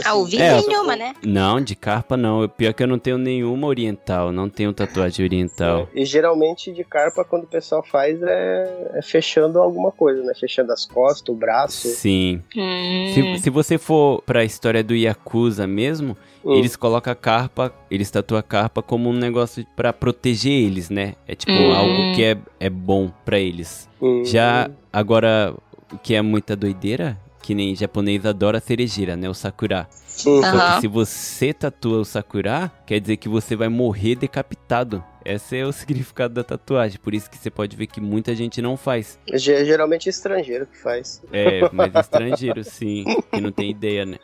Ah, 0.05 0.15
o 0.15 0.23
Assim, 0.23 0.31
Vini 0.31 0.43
É, 0.43 0.63
tem 0.63 0.79
uma, 0.79 0.97
né? 0.97 1.15
Não, 1.23 1.61
de 1.61 1.77
carpa 1.77 2.17
não. 2.17 2.49
Pior 2.49 2.73
que 2.73 2.83
eu 2.83 2.87
não 2.87 2.99
tenho 2.99 3.19
nenhuma 3.19 3.67
oriental. 3.67 4.33
Não 4.33 4.49
tenho 4.49 4.73
tatuagem 4.73 5.25
oriental. 5.25 5.89
E 5.95 6.05
geralmente 6.05 6.73
de 6.73 6.83
carpa, 6.83 7.25
quando 7.25 7.45
o 7.45 7.49
pessoal 7.49 7.83
faz, 7.83 8.23
é, 8.23 8.93
é 8.95 9.03
fechando 9.03 9.61
alguma 9.61 9.93
coisa, 9.93 10.23
né? 10.23 10.33
Fechando 10.39 10.73
as 10.73 10.87
costas, 10.87 11.29
o 11.29 11.37
braço. 11.37 11.89
Sim. 11.89 12.43
Hum. 12.57 13.13
Se, 13.15 13.43
se 13.43 13.51
você 13.51 13.77
for 13.77 14.23
pra 14.23 14.45
história 14.45 14.83
do 14.83 14.95
Yakuza 14.95 15.67
mesmo, 15.67 16.17
Hum. 16.45 16.55
eles 16.57 16.77
colocam 16.77 17.13
a 17.13 17.17
carpa, 17.17 17.73
eles 17.91 18.11
tatuam 18.11 18.39
a 18.39 18.43
carpa 18.43 18.83
como 18.83 19.09
um 19.09 19.13
negócio 19.15 19.65
pra 19.75 19.93
proteger 19.93 20.53
eles, 20.53 20.91
né? 20.91 21.15
É 21.27 21.35
tipo 21.35 21.53
Hum. 21.53 21.73
algo 21.75 22.15
que 22.15 22.23
é, 22.23 22.37
é 22.61 22.69
bom 22.69 23.11
pra 23.25 23.39
eles. 23.39 23.89
Hum. 24.01 24.25
Já 24.25 24.71
agora, 24.93 25.55
o 25.93 25.97
que 25.99 26.15
é 26.15 26.21
muita 26.23 26.55
doideira 26.55 27.19
que 27.45 27.55
nem 27.55 27.77
japonês 27.77 28.25
adora 28.25 28.59
cerejeira, 28.61 29.17
né? 29.17 29.29
O 29.29 29.35
sakura. 29.35 29.87
Uhum. 30.27 30.43
Só 30.43 30.75
que 30.77 30.81
se 30.81 30.89
você 30.89 31.53
tatua 31.53 31.99
o 31.99 32.05
sakura, 32.05 32.71
quer 32.87 33.01
dizer 33.01 33.17
que 33.19 33.29
você 33.29 33.55
vai 33.55 33.69
morrer 33.69 34.15
decapitado. 34.15 35.05
Esse 35.25 35.59
é 35.59 35.67
o 35.67 35.73
significado 35.73 36.33
da 36.33 36.43
tatuagem. 36.45 36.99
Por 37.03 37.13
isso 37.15 37.29
que 37.31 37.37
você 37.37 37.51
pode 37.51 37.77
ver 37.77 37.87
que 37.87 38.01
muita 38.01 38.35
gente 38.35 38.63
não 38.63 38.77
faz. 38.77 39.19
Ge- 39.35 39.65
Geralmente 39.65 40.09
é 40.09 40.11
estrangeiro 40.11 40.67
que 40.67 40.79
faz. 40.79 41.21
É, 41.33 41.69
mas 41.73 41.95
estrangeiro, 41.95 42.63
sim, 42.65 43.05
que 43.33 43.41
não 43.41 43.51
tem 43.53 43.71
ideia, 43.71 44.07
né? 44.07 44.17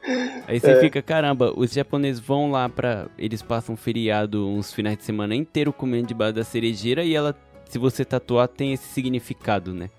Aí 0.48 0.58
você 0.60 0.70
É. 0.70 0.80
fica, 0.80 1.02
caramba, 1.02 1.52
os 1.56 1.72
japoneses 1.72 2.20
vão 2.20 2.50
lá 2.50 2.68
pra. 2.68 3.08
Eles 3.18 3.42
passam 3.42 3.76
feriado 3.76 4.46
uns 4.48 4.72
finais 4.72 4.96
de 4.96 5.04
semana 5.04 5.34
inteiro 5.34 5.72
comendo 5.72 6.06
debaixo 6.08 6.34
da 6.34 6.44
cerejeira 6.44 7.02
e 7.04 7.14
ela, 7.14 7.36
se 7.68 7.78
você 7.78 8.04
tatuar, 8.04 8.48
tem 8.48 8.72
esse 8.72 8.88
significado, 8.88 9.74
né? 9.74 9.90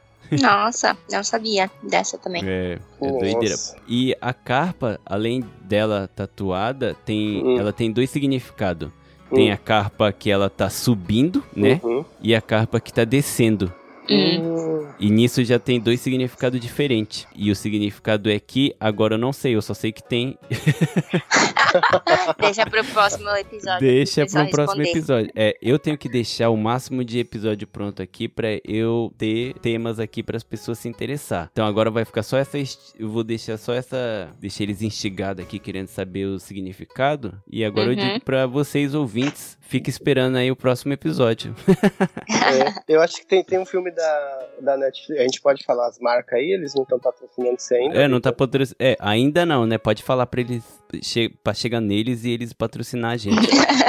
Nossa, 0.41 0.97
não 1.11 1.23
sabia 1.23 1.69
dessa 1.83 2.17
também. 2.17 2.41
É, 2.45 2.79
é 3.01 3.11
doideira. 3.11 3.55
E 3.87 4.15
a 4.21 4.33
carpa, 4.33 4.99
além 5.05 5.43
dela 5.61 6.09
tatuada, 6.15 6.95
tem, 7.05 7.43
Hum. 7.43 7.59
ela 7.59 7.73
tem 7.73 7.91
dois 7.91 8.09
significados. 8.09 8.89
Tem 9.33 9.49
Hum. 9.49 9.53
a 9.53 9.57
carpa 9.57 10.11
que 10.11 10.29
ela 10.29 10.49
tá 10.49 10.69
subindo, 10.69 11.43
né? 11.55 11.79
Uhum. 11.83 12.03
E 12.21 12.35
a 12.35 12.41
carpa 12.41 12.79
que 12.79 12.93
tá 12.93 13.03
descendo. 13.03 13.71
Hum. 14.09 14.70
E 15.01 15.09
nisso 15.09 15.43
já 15.43 15.57
tem 15.57 15.79
dois 15.79 15.99
significados 15.99 16.59
diferentes. 16.59 17.25
E 17.35 17.49
o 17.51 17.55
significado 17.55 18.29
é 18.29 18.39
que, 18.39 18.75
agora 18.79 19.15
eu 19.15 19.17
não 19.17 19.33
sei, 19.33 19.55
eu 19.55 19.61
só 19.61 19.73
sei 19.73 19.91
que 19.91 20.03
tem. 20.07 20.37
Deixa 22.39 22.65
pro 22.65 22.83
próximo 22.85 23.29
episódio. 23.29 23.79
Deixa 23.79 24.21
o 24.21 24.25
pessoal 24.25 24.43
para 24.45 24.47
um 24.47 24.51
próximo 24.51 24.81
responder. 24.83 24.99
episódio. 24.99 25.31
É, 25.35 25.57
eu 25.61 25.79
tenho 25.79 25.97
que 25.97 26.09
deixar 26.09 26.49
o 26.49 26.57
máximo 26.57 27.03
de 27.03 27.19
episódio 27.19 27.67
pronto 27.67 28.01
aqui 28.01 28.27
pra 28.27 28.47
eu 28.63 29.13
ter 29.17 29.53
temas 29.59 29.99
aqui 29.99 30.21
para 30.21 30.37
as 30.37 30.43
pessoas 30.43 30.79
se 30.79 30.87
interessar. 30.87 31.49
Então 31.51 31.65
agora 31.65 31.89
vai 31.89 32.05
ficar 32.05 32.23
só 32.23 32.37
essa. 32.37 32.57
Eu 32.99 33.09
vou 33.09 33.23
deixar 33.23 33.57
só 33.57 33.73
essa. 33.73 34.29
Deixar 34.39 34.63
eles 34.63 34.81
instigados 34.81 35.43
aqui 35.43 35.57
querendo 35.59 35.87
saber 35.87 36.25
o 36.25 36.39
significado. 36.39 37.41
E 37.49 37.63
agora 37.65 37.91
eu 37.93 37.97
Uhum. 37.97 38.13
digo 38.13 38.25
pra 38.25 38.45
vocês 38.45 38.93
ouvintes, 38.93 39.57
fique 39.71 39.89
esperando 39.89 40.35
aí 40.35 40.51
o 40.51 40.55
próximo 40.55 40.91
episódio. 40.91 41.55
É, 41.69 42.93
eu 42.93 43.01
acho 43.01 43.15
que 43.15 43.25
tem, 43.25 43.41
tem 43.41 43.57
um 43.57 43.65
filme 43.65 43.89
da, 43.89 44.47
da 44.59 44.77
Netflix. 44.77 45.21
A 45.21 45.23
gente 45.23 45.41
pode 45.41 45.63
falar 45.63 45.87
as 45.87 45.97
marcas 45.97 46.37
aí, 46.37 46.51
eles 46.51 46.75
não 46.75 46.83
estão 46.83 46.99
patrocinando 46.99 47.55
isso 47.55 47.73
ainda. 47.73 47.97
É, 47.97 48.07
não 48.07 48.19
tá 48.19 48.33
patrocinando. 48.33 48.75
É, 48.77 48.97
ainda 48.99 49.45
não, 49.45 49.65
né? 49.65 49.77
Pode 49.77 50.03
falar 50.03 50.25
pra 50.25 50.41
eles. 50.41 50.63
Che... 51.01 51.29
Pra 51.41 51.53
chegar 51.53 51.79
neles 51.79 52.25
e 52.25 52.31
eles 52.31 52.51
patrocinar 52.51 53.13
a 53.13 53.17
gente. 53.17 53.47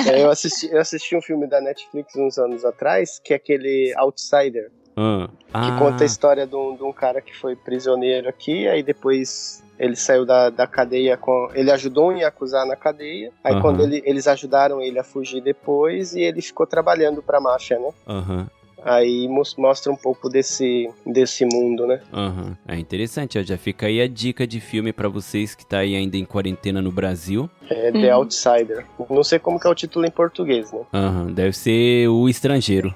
É, 0.09 0.23
eu, 0.23 0.31
assisti, 0.31 0.71
eu 0.71 0.81
assisti 0.81 1.17
um 1.17 1.23
filme 1.23 1.49
da 1.49 1.61
Netflix 1.61 2.15
uns 2.17 2.39
anos 2.39 2.65
atrás, 2.65 3.19
que 3.19 3.33
é 3.33 3.37
aquele 3.37 3.93
Outsider, 3.97 4.71
Ah. 4.97 5.29
que 5.53 5.79
conta 5.79 6.03
a 6.03 6.07
história 6.07 6.47
de 6.47 6.55
um, 6.55 6.77
de 6.77 6.83
um 6.83 6.93
cara 6.93 7.21
que 7.21 7.35
foi 7.35 7.57
prisioneiro 7.57 8.29
aqui, 8.29 8.69
aí 8.69 8.83
depois 8.83 9.63
ele 9.79 9.97
saiu 9.97 10.25
da, 10.25 10.51
da 10.51 10.67
cadeia 10.67 11.17
com. 11.17 11.49
Ele 11.55 11.71
ajudou 11.71 12.11
um 12.11 12.17
Yakuza 12.17 12.65
na 12.65 12.77
cadeia. 12.77 13.33
Aí 13.43 13.53
Aham. 13.55 13.63
quando 13.63 13.83
ele- 13.83 14.03
eles 14.05 14.29
ajudaram 14.29 14.81
ele 14.81 14.99
a 14.99 15.03
fugir 15.05 15.41
depois 15.41 16.15
e 16.15 16.21
ele 16.21 16.41
ficou 16.43 16.67
trabalhando 16.67 17.23
pra 17.23 17.41
máfia, 17.41 17.79
né? 17.79 17.91
Aham. 18.07 18.47
Aí 18.85 19.29
mos- 19.29 19.55
mostra 19.57 19.93
um 19.93 19.97
pouco 19.97 20.29
desse, 20.29 20.91
desse 21.07 21.45
mundo, 21.45 21.87
né? 21.87 22.01
Aham. 22.13 22.57
É 22.67 22.77
interessante, 22.77 23.39
ó. 23.39 23.43
Já 23.43 23.57
fica 23.57 23.87
aí 23.87 24.01
a 24.01 24.09
dica 24.09 24.45
de 24.47 24.61
filme 24.61 24.93
pra 24.93 25.09
vocês 25.09 25.55
que 25.55 25.65
tá 25.65 25.79
aí 25.79 25.95
ainda 25.95 26.17
em 26.17 26.25
quarentena 26.25 26.83
no 26.83 26.91
Brasil. 26.91 27.49
É 27.71 27.93
The 27.93 28.09
Uhum. 28.15 28.23
Outsider. 28.23 28.85
Não 29.09 29.23
sei 29.25 29.39
como 29.39 29.59
que 29.61 29.67
é 29.67 29.71
o 29.71 29.75
título 29.75 30.05
em 30.07 30.11
português, 30.11 30.73
né? 30.73 30.81
Aham. 30.93 31.27
Deve 31.33 31.53
ser 31.57 32.09
o 32.09 32.29
estrangeiro. 32.29 32.93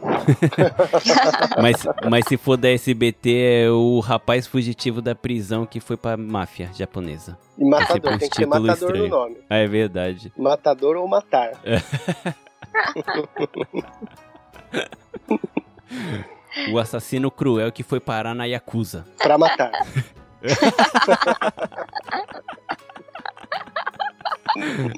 mas, 1.62 1.84
mas 2.10 2.24
se 2.28 2.36
for 2.36 2.56
da 2.56 2.68
SBT, 2.70 3.62
é 3.64 3.70
o 3.70 4.00
rapaz 4.00 4.46
fugitivo 4.46 5.00
da 5.00 5.14
prisão 5.14 5.64
que 5.66 5.80
foi 5.80 5.96
pra 5.96 6.16
máfia 6.16 6.70
japonesa. 6.74 7.38
E 7.58 7.64
Matador, 7.64 8.18
tem 8.18 8.28
que 8.28 8.36
ter 8.36 8.46
Matador 8.46 8.74
estranhos. 8.74 9.08
no 9.10 9.16
nome. 9.16 9.36
Ah, 9.48 9.56
é 9.56 9.66
verdade. 9.66 10.32
Matador 10.36 10.96
ou 10.96 11.08
Matar. 11.08 11.52
O 16.72 16.78
assassino 16.78 17.30
cruel 17.30 17.70
que 17.70 17.82
foi 17.82 18.00
parar 18.00 18.34
na 18.34 18.44
Yakuza. 18.44 19.04
Pra 19.18 19.36
matar. 19.36 19.70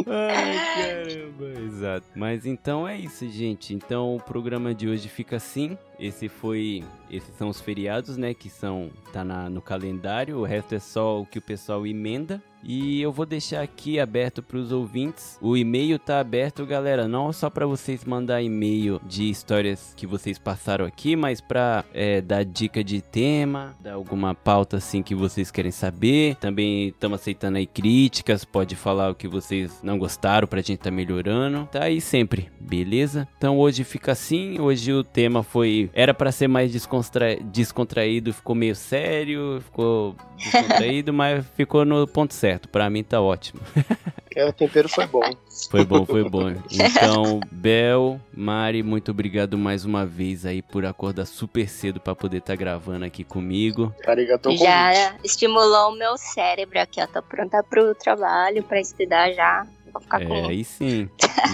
Ai, 0.06 0.58
caramba, 0.76 1.60
exato. 1.60 2.06
Mas 2.14 2.46
então 2.46 2.86
é 2.86 2.96
isso, 2.96 3.28
gente. 3.28 3.74
Então 3.74 4.14
o 4.14 4.20
programa 4.20 4.74
de 4.74 4.88
hoje 4.88 5.08
fica 5.08 5.36
assim. 5.36 5.76
Esse 5.98 6.28
foi. 6.28 6.84
Esses 7.10 7.34
são 7.36 7.48
os 7.48 7.60
feriados, 7.60 8.16
né? 8.16 8.34
Que 8.34 8.48
são. 8.48 8.90
tá 9.12 9.24
na, 9.24 9.48
no 9.50 9.60
calendário. 9.60 10.38
O 10.38 10.44
resto 10.44 10.74
é 10.74 10.78
só 10.78 11.20
o 11.20 11.26
que 11.26 11.38
o 11.38 11.42
pessoal 11.42 11.86
emenda. 11.86 12.42
E 12.62 13.00
eu 13.00 13.12
vou 13.12 13.24
deixar 13.24 13.62
aqui 13.62 14.00
aberto 14.00 14.42
para 14.42 14.58
os 14.58 14.72
ouvintes. 14.72 15.38
O 15.40 15.56
e-mail 15.56 15.98
tá 15.98 16.20
aberto, 16.20 16.66
galera. 16.66 17.06
Não 17.06 17.32
só 17.32 17.48
para 17.48 17.66
vocês 17.66 18.04
mandar 18.04 18.42
e-mail 18.42 19.00
de 19.06 19.30
histórias 19.30 19.94
que 19.96 20.06
vocês 20.06 20.38
passaram 20.38 20.84
aqui, 20.84 21.14
mas 21.14 21.40
para 21.40 21.84
dar 22.24 22.44
dica 22.44 22.82
de 22.82 23.00
tema, 23.00 23.76
dar 23.80 23.94
alguma 23.94 24.34
pauta 24.34 24.78
assim 24.78 25.02
que 25.02 25.14
vocês 25.14 25.50
querem 25.50 25.70
saber. 25.70 26.36
Também 26.36 26.88
estamos 26.88 27.20
aceitando 27.20 27.58
aí 27.58 27.66
críticas. 27.66 28.44
Pode 28.44 28.74
falar 28.74 29.10
o 29.10 29.14
que 29.14 29.28
vocês 29.28 29.80
não 29.82 29.98
gostaram 29.98 30.48
pra 30.48 30.60
gente 30.60 30.78
tá 30.78 30.90
melhorando. 30.90 31.68
Tá 31.70 31.84
aí 31.84 32.00
sempre, 32.00 32.50
beleza? 32.58 33.28
Então 33.38 33.58
hoje 33.58 33.84
fica 33.84 34.12
assim. 34.12 34.60
Hoje 34.60 34.92
o 34.92 35.04
tema 35.04 35.42
foi. 35.42 35.87
Era 35.92 36.14
para 36.14 36.32
ser 36.32 36.48
mais 36.48 36.72
descontra... 36.72 37.36
descontraído, 37.36 38.32
ficou 38.32 38.54
meio 38.54 38.74
sério, 38.74 39.60
ficou 39.64 40.16
descontraído, 40.36 41.12
mas 41.14 41.44
ficou 41.56 41.84
no 41.84 42.06
ponto 42.06 42.34
certo. 42.34 42.68
Pra 42.68 42.88
mim 42.88 43.02
tá 43.02 43.20
ótimo. 43.20 43.60
É, 44.38 44.46
o 44.46 44.52
tempero 44.52 44.88
foi 44.88 45.04
bom. 45.04 45.22
Foi 45.68 45.84
bom, 45.84 46.06
foi 46.06 46.22
bom. 46.30 46.50
Então, 46.70 47.40
Bel, 47.50 48.20
Mari, 48.32 48.84
muito 48.84 49.10
obrigado 49.10 49.58
mais 49.58 49.84
uma 49.84 50.06
vez 50.06 50.46
aí 50.46 50.62
por 50.62 50.86
acordar 50.86 51.26
super 51.26 51.68
cedo 51.68 51.98
pra 51.98 52.14
poder 52.14 52.36
estar 52.36 52.54
gravando 52.54 53.04
aqui 53.04 53.24
comigo. 53.24 53.92
Arigatou. 54.06 54.56
Já 54.56 55.16
estimulou 55.24 55.90
o 55.90 55.98
meu 55.98 56.16
cérebro 56.16 56.78
aqui, 56.78 57.02
ó. 57.02 57.06
Tô 57.08 57.20
pronta 57.20 57.64
pro 57.64 57.92
trabalho, 57.96 58.62
pra 58.62 58.80
estudar 58.80 59.32
já. 59.32 59.66
Vou 59.98 60.02
ficar 60.02 60.22
É, 60.22 60.26
com. 60.26 60.48
aí 60.48 60.64
sim. 60.64 61.08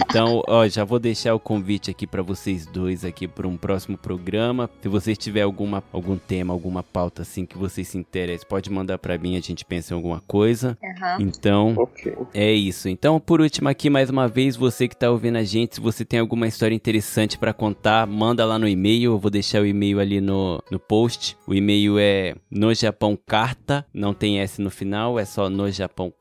Então, 0.09 0.41
ó, 0.47 0.67
já 0.67 0.83
vou 0.83 0.99
deixar 0.99 1.33
o 1.33 1.39
convite 1.39 1.89
aqui 1.91 2.05
pra 2.05 2.21
vocês 2.21 2.65
dois 2.65 3.03
aqui 3.03 3.27
para 3.27 3.47
um 3.47 3.57
próximo 3.57 3.97
programa. 3.97 4.69
Se 4.81 4.87
vocês 4.87 5.17
tiver 5.17 5.41
alguma 5.41 5.83
algum 5.91 6.17
tema, 6.17 6.53
alguma 6.53 6.83
pauta 6.83 7.21
assim 7.21 7.45
que 7.45 7.57
vocês 7.57 7.87
se 7.87 7.97
interessem, 7.97 8.47
pode 8.47 8.69
mandar 8.69 8.97
pra 8.97 9.17
mim, 9.17 9.35
a 9.37 9.41
gente 9.41 9.63
pensa 9.65 9.93
em 9.93 9.97
alguma 9.97 10.21
coisa. 10.27 10.77
Aham. 10.83 11.17
Então, 11.21 11.73
Ok. 11.77 12.13
É 12.33 12.51
isso. 12.51 12.87
Então, 12.89 13.19
por 13.19 13.41
último 13.41 13.69
aqui, 13.69 13.89
mais 13.89 14.09
uma 14.09 14.27
vez, 14.27 14.55
você 14.55 14.87
que 14.87 14.95
tá 14.95 15.09
ouvindo 15.09 15.37
a 15.37 15.43
gente, 15.43 15.75
se 15.75 15.81
você 15.81 16.03
tem 16.05 16.19
alguma 16.19 16.47
história 16.47 16.75
interessante 16.75 17.37
pra 17.37 17.53
contar, 17.53 18.05
manda 18.07 18.45
lá 18.45 18.57
no 18.59 18.67
e-mail. 18.67 19.13
Eu 19.13 19.19
vou 19.19 19.31
deixar 19.31 19.61
o 19.61 19.65
e-mail 19.65 19.99
ali 19.99 20.21
no, 20.21 20.61
no 20.69 20.79
post. 20.79 21.37
O 21.47 21.53
e-mail 21.53 21.97
é 21.99 22.35
no 22.49 22.73
Japão 22.73 23.17
Carta, 23.25 23.85
não 23.93 24.13
tem 24.13 24.39
S 24.39 24.61
no 24.61 24.69
final, 24.69 25.17
é 25.19 25.25
só 25.25 25.49
no 25.49 25.69
Japão 25.71 26.11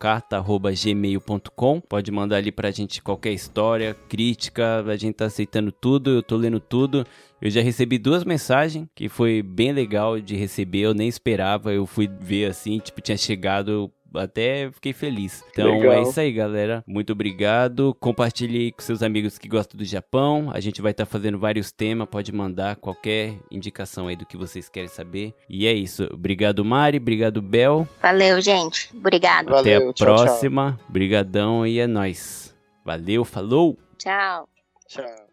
gmail.com. 0.75 1.81
Pode 1.81 2.11
mandar 2.15 2.37
ali 2.37 2.53
pra 2.53 2.71
gente 2.71 3.03
qualquer 3.03 3.33
história, 3.33 3.95
crítica, 4.09 4.81
a 4.81 4.97
gente 4.97 5.17
tá 5.17 5.27
aceitando 5.27 5.71
tudo, 5.73 6.11
eu 6.11 6.23
tô 6.23 6.37
lendo 6.37 6.61
tudo. 6.61 7.05
Eu 7.41 7.51
já 7.51 7.61
recebi 7.61 7.99
duas 7.99 8.25
mensagens 8.25 8.87
que 8.95 9.09
foi 9.09 9.43
bem 9.43 9.73
legal 9.73 10.21
de 10.21 10.37
receber, 10.37 10.81
eu 10.81 10.95
nem 10.95 11.09
esperava, 11.09 11.73
eu 11.73 11.85
fui 11.85 12.09
ver 12.09 12.47
assim, 12.47 12.79
tipo, 12.79 13.01
tinha 13.01 13.17
chegado, 13.17 13.93
até 14.17 14.71
fiquei 14.73 14.93
feliz. 14.93 15.45
Então 15.51 15.79
Legal. 15.79 15.93
é 15.95 16.03
isso 16.03 16.19
aí, 16.21 16.33
galera. 16.33 16.83
Muito 16.87 17.12
obrigado. 17.12 17.95
Compartilhe 18.01 18.59
aí 18.59 18.73
com 18.73 18.83
seus 18.83 19.03
amigos 19.03 19.39
que 19.39 19.49
gostam 19.49 19.79
do 19.79 19.85
Japão. 19.85 20.51
A 20.53 20.61
gente 20.61 20.81
vai 20.83 20.91
estar 20.93 21.07
fazendo 21.07 21.39
vários 21.39 21.71
temas. 21.73 22.09
Pode 22.09 22.33
mandar 22.33 22.77
qualquer 22.77 23.35
indicação 23.51 24.07
aí 24.09 24.17
do 24.17 24.27
que 24.27 24.37
vocês 24.37 24.69
querem 24.69 24.89
saber. 24.89 25.35
E 25.49 25.67
é 25.67 25.73
isso. 25.73 26.09
Obrigado, 26.12 26.65
Mari. 26.65 26.99
Obrigado, 26.99 27.41
Bel. 27.43 27.89
Valeu, 28.01 28.41
gente. 28.41 28.91
Obrigado. 28.97 29.51
Valeu, 29.51 29.61
Até 29.61 29.77
a 29.77 29.81
tchau, 29.81 29.93
tchau. 29.93 30.07
próxima. 30.07 30.79
Brigadão 30.89 31.67
e 31.67 31.79
é 31.79 31.87
nóis. 31.87 32.55
Valeu, 32.85 33.25
falou! 33.25 33.79
Tchau. 33.99 34.49
Tchau. 34.89 35.24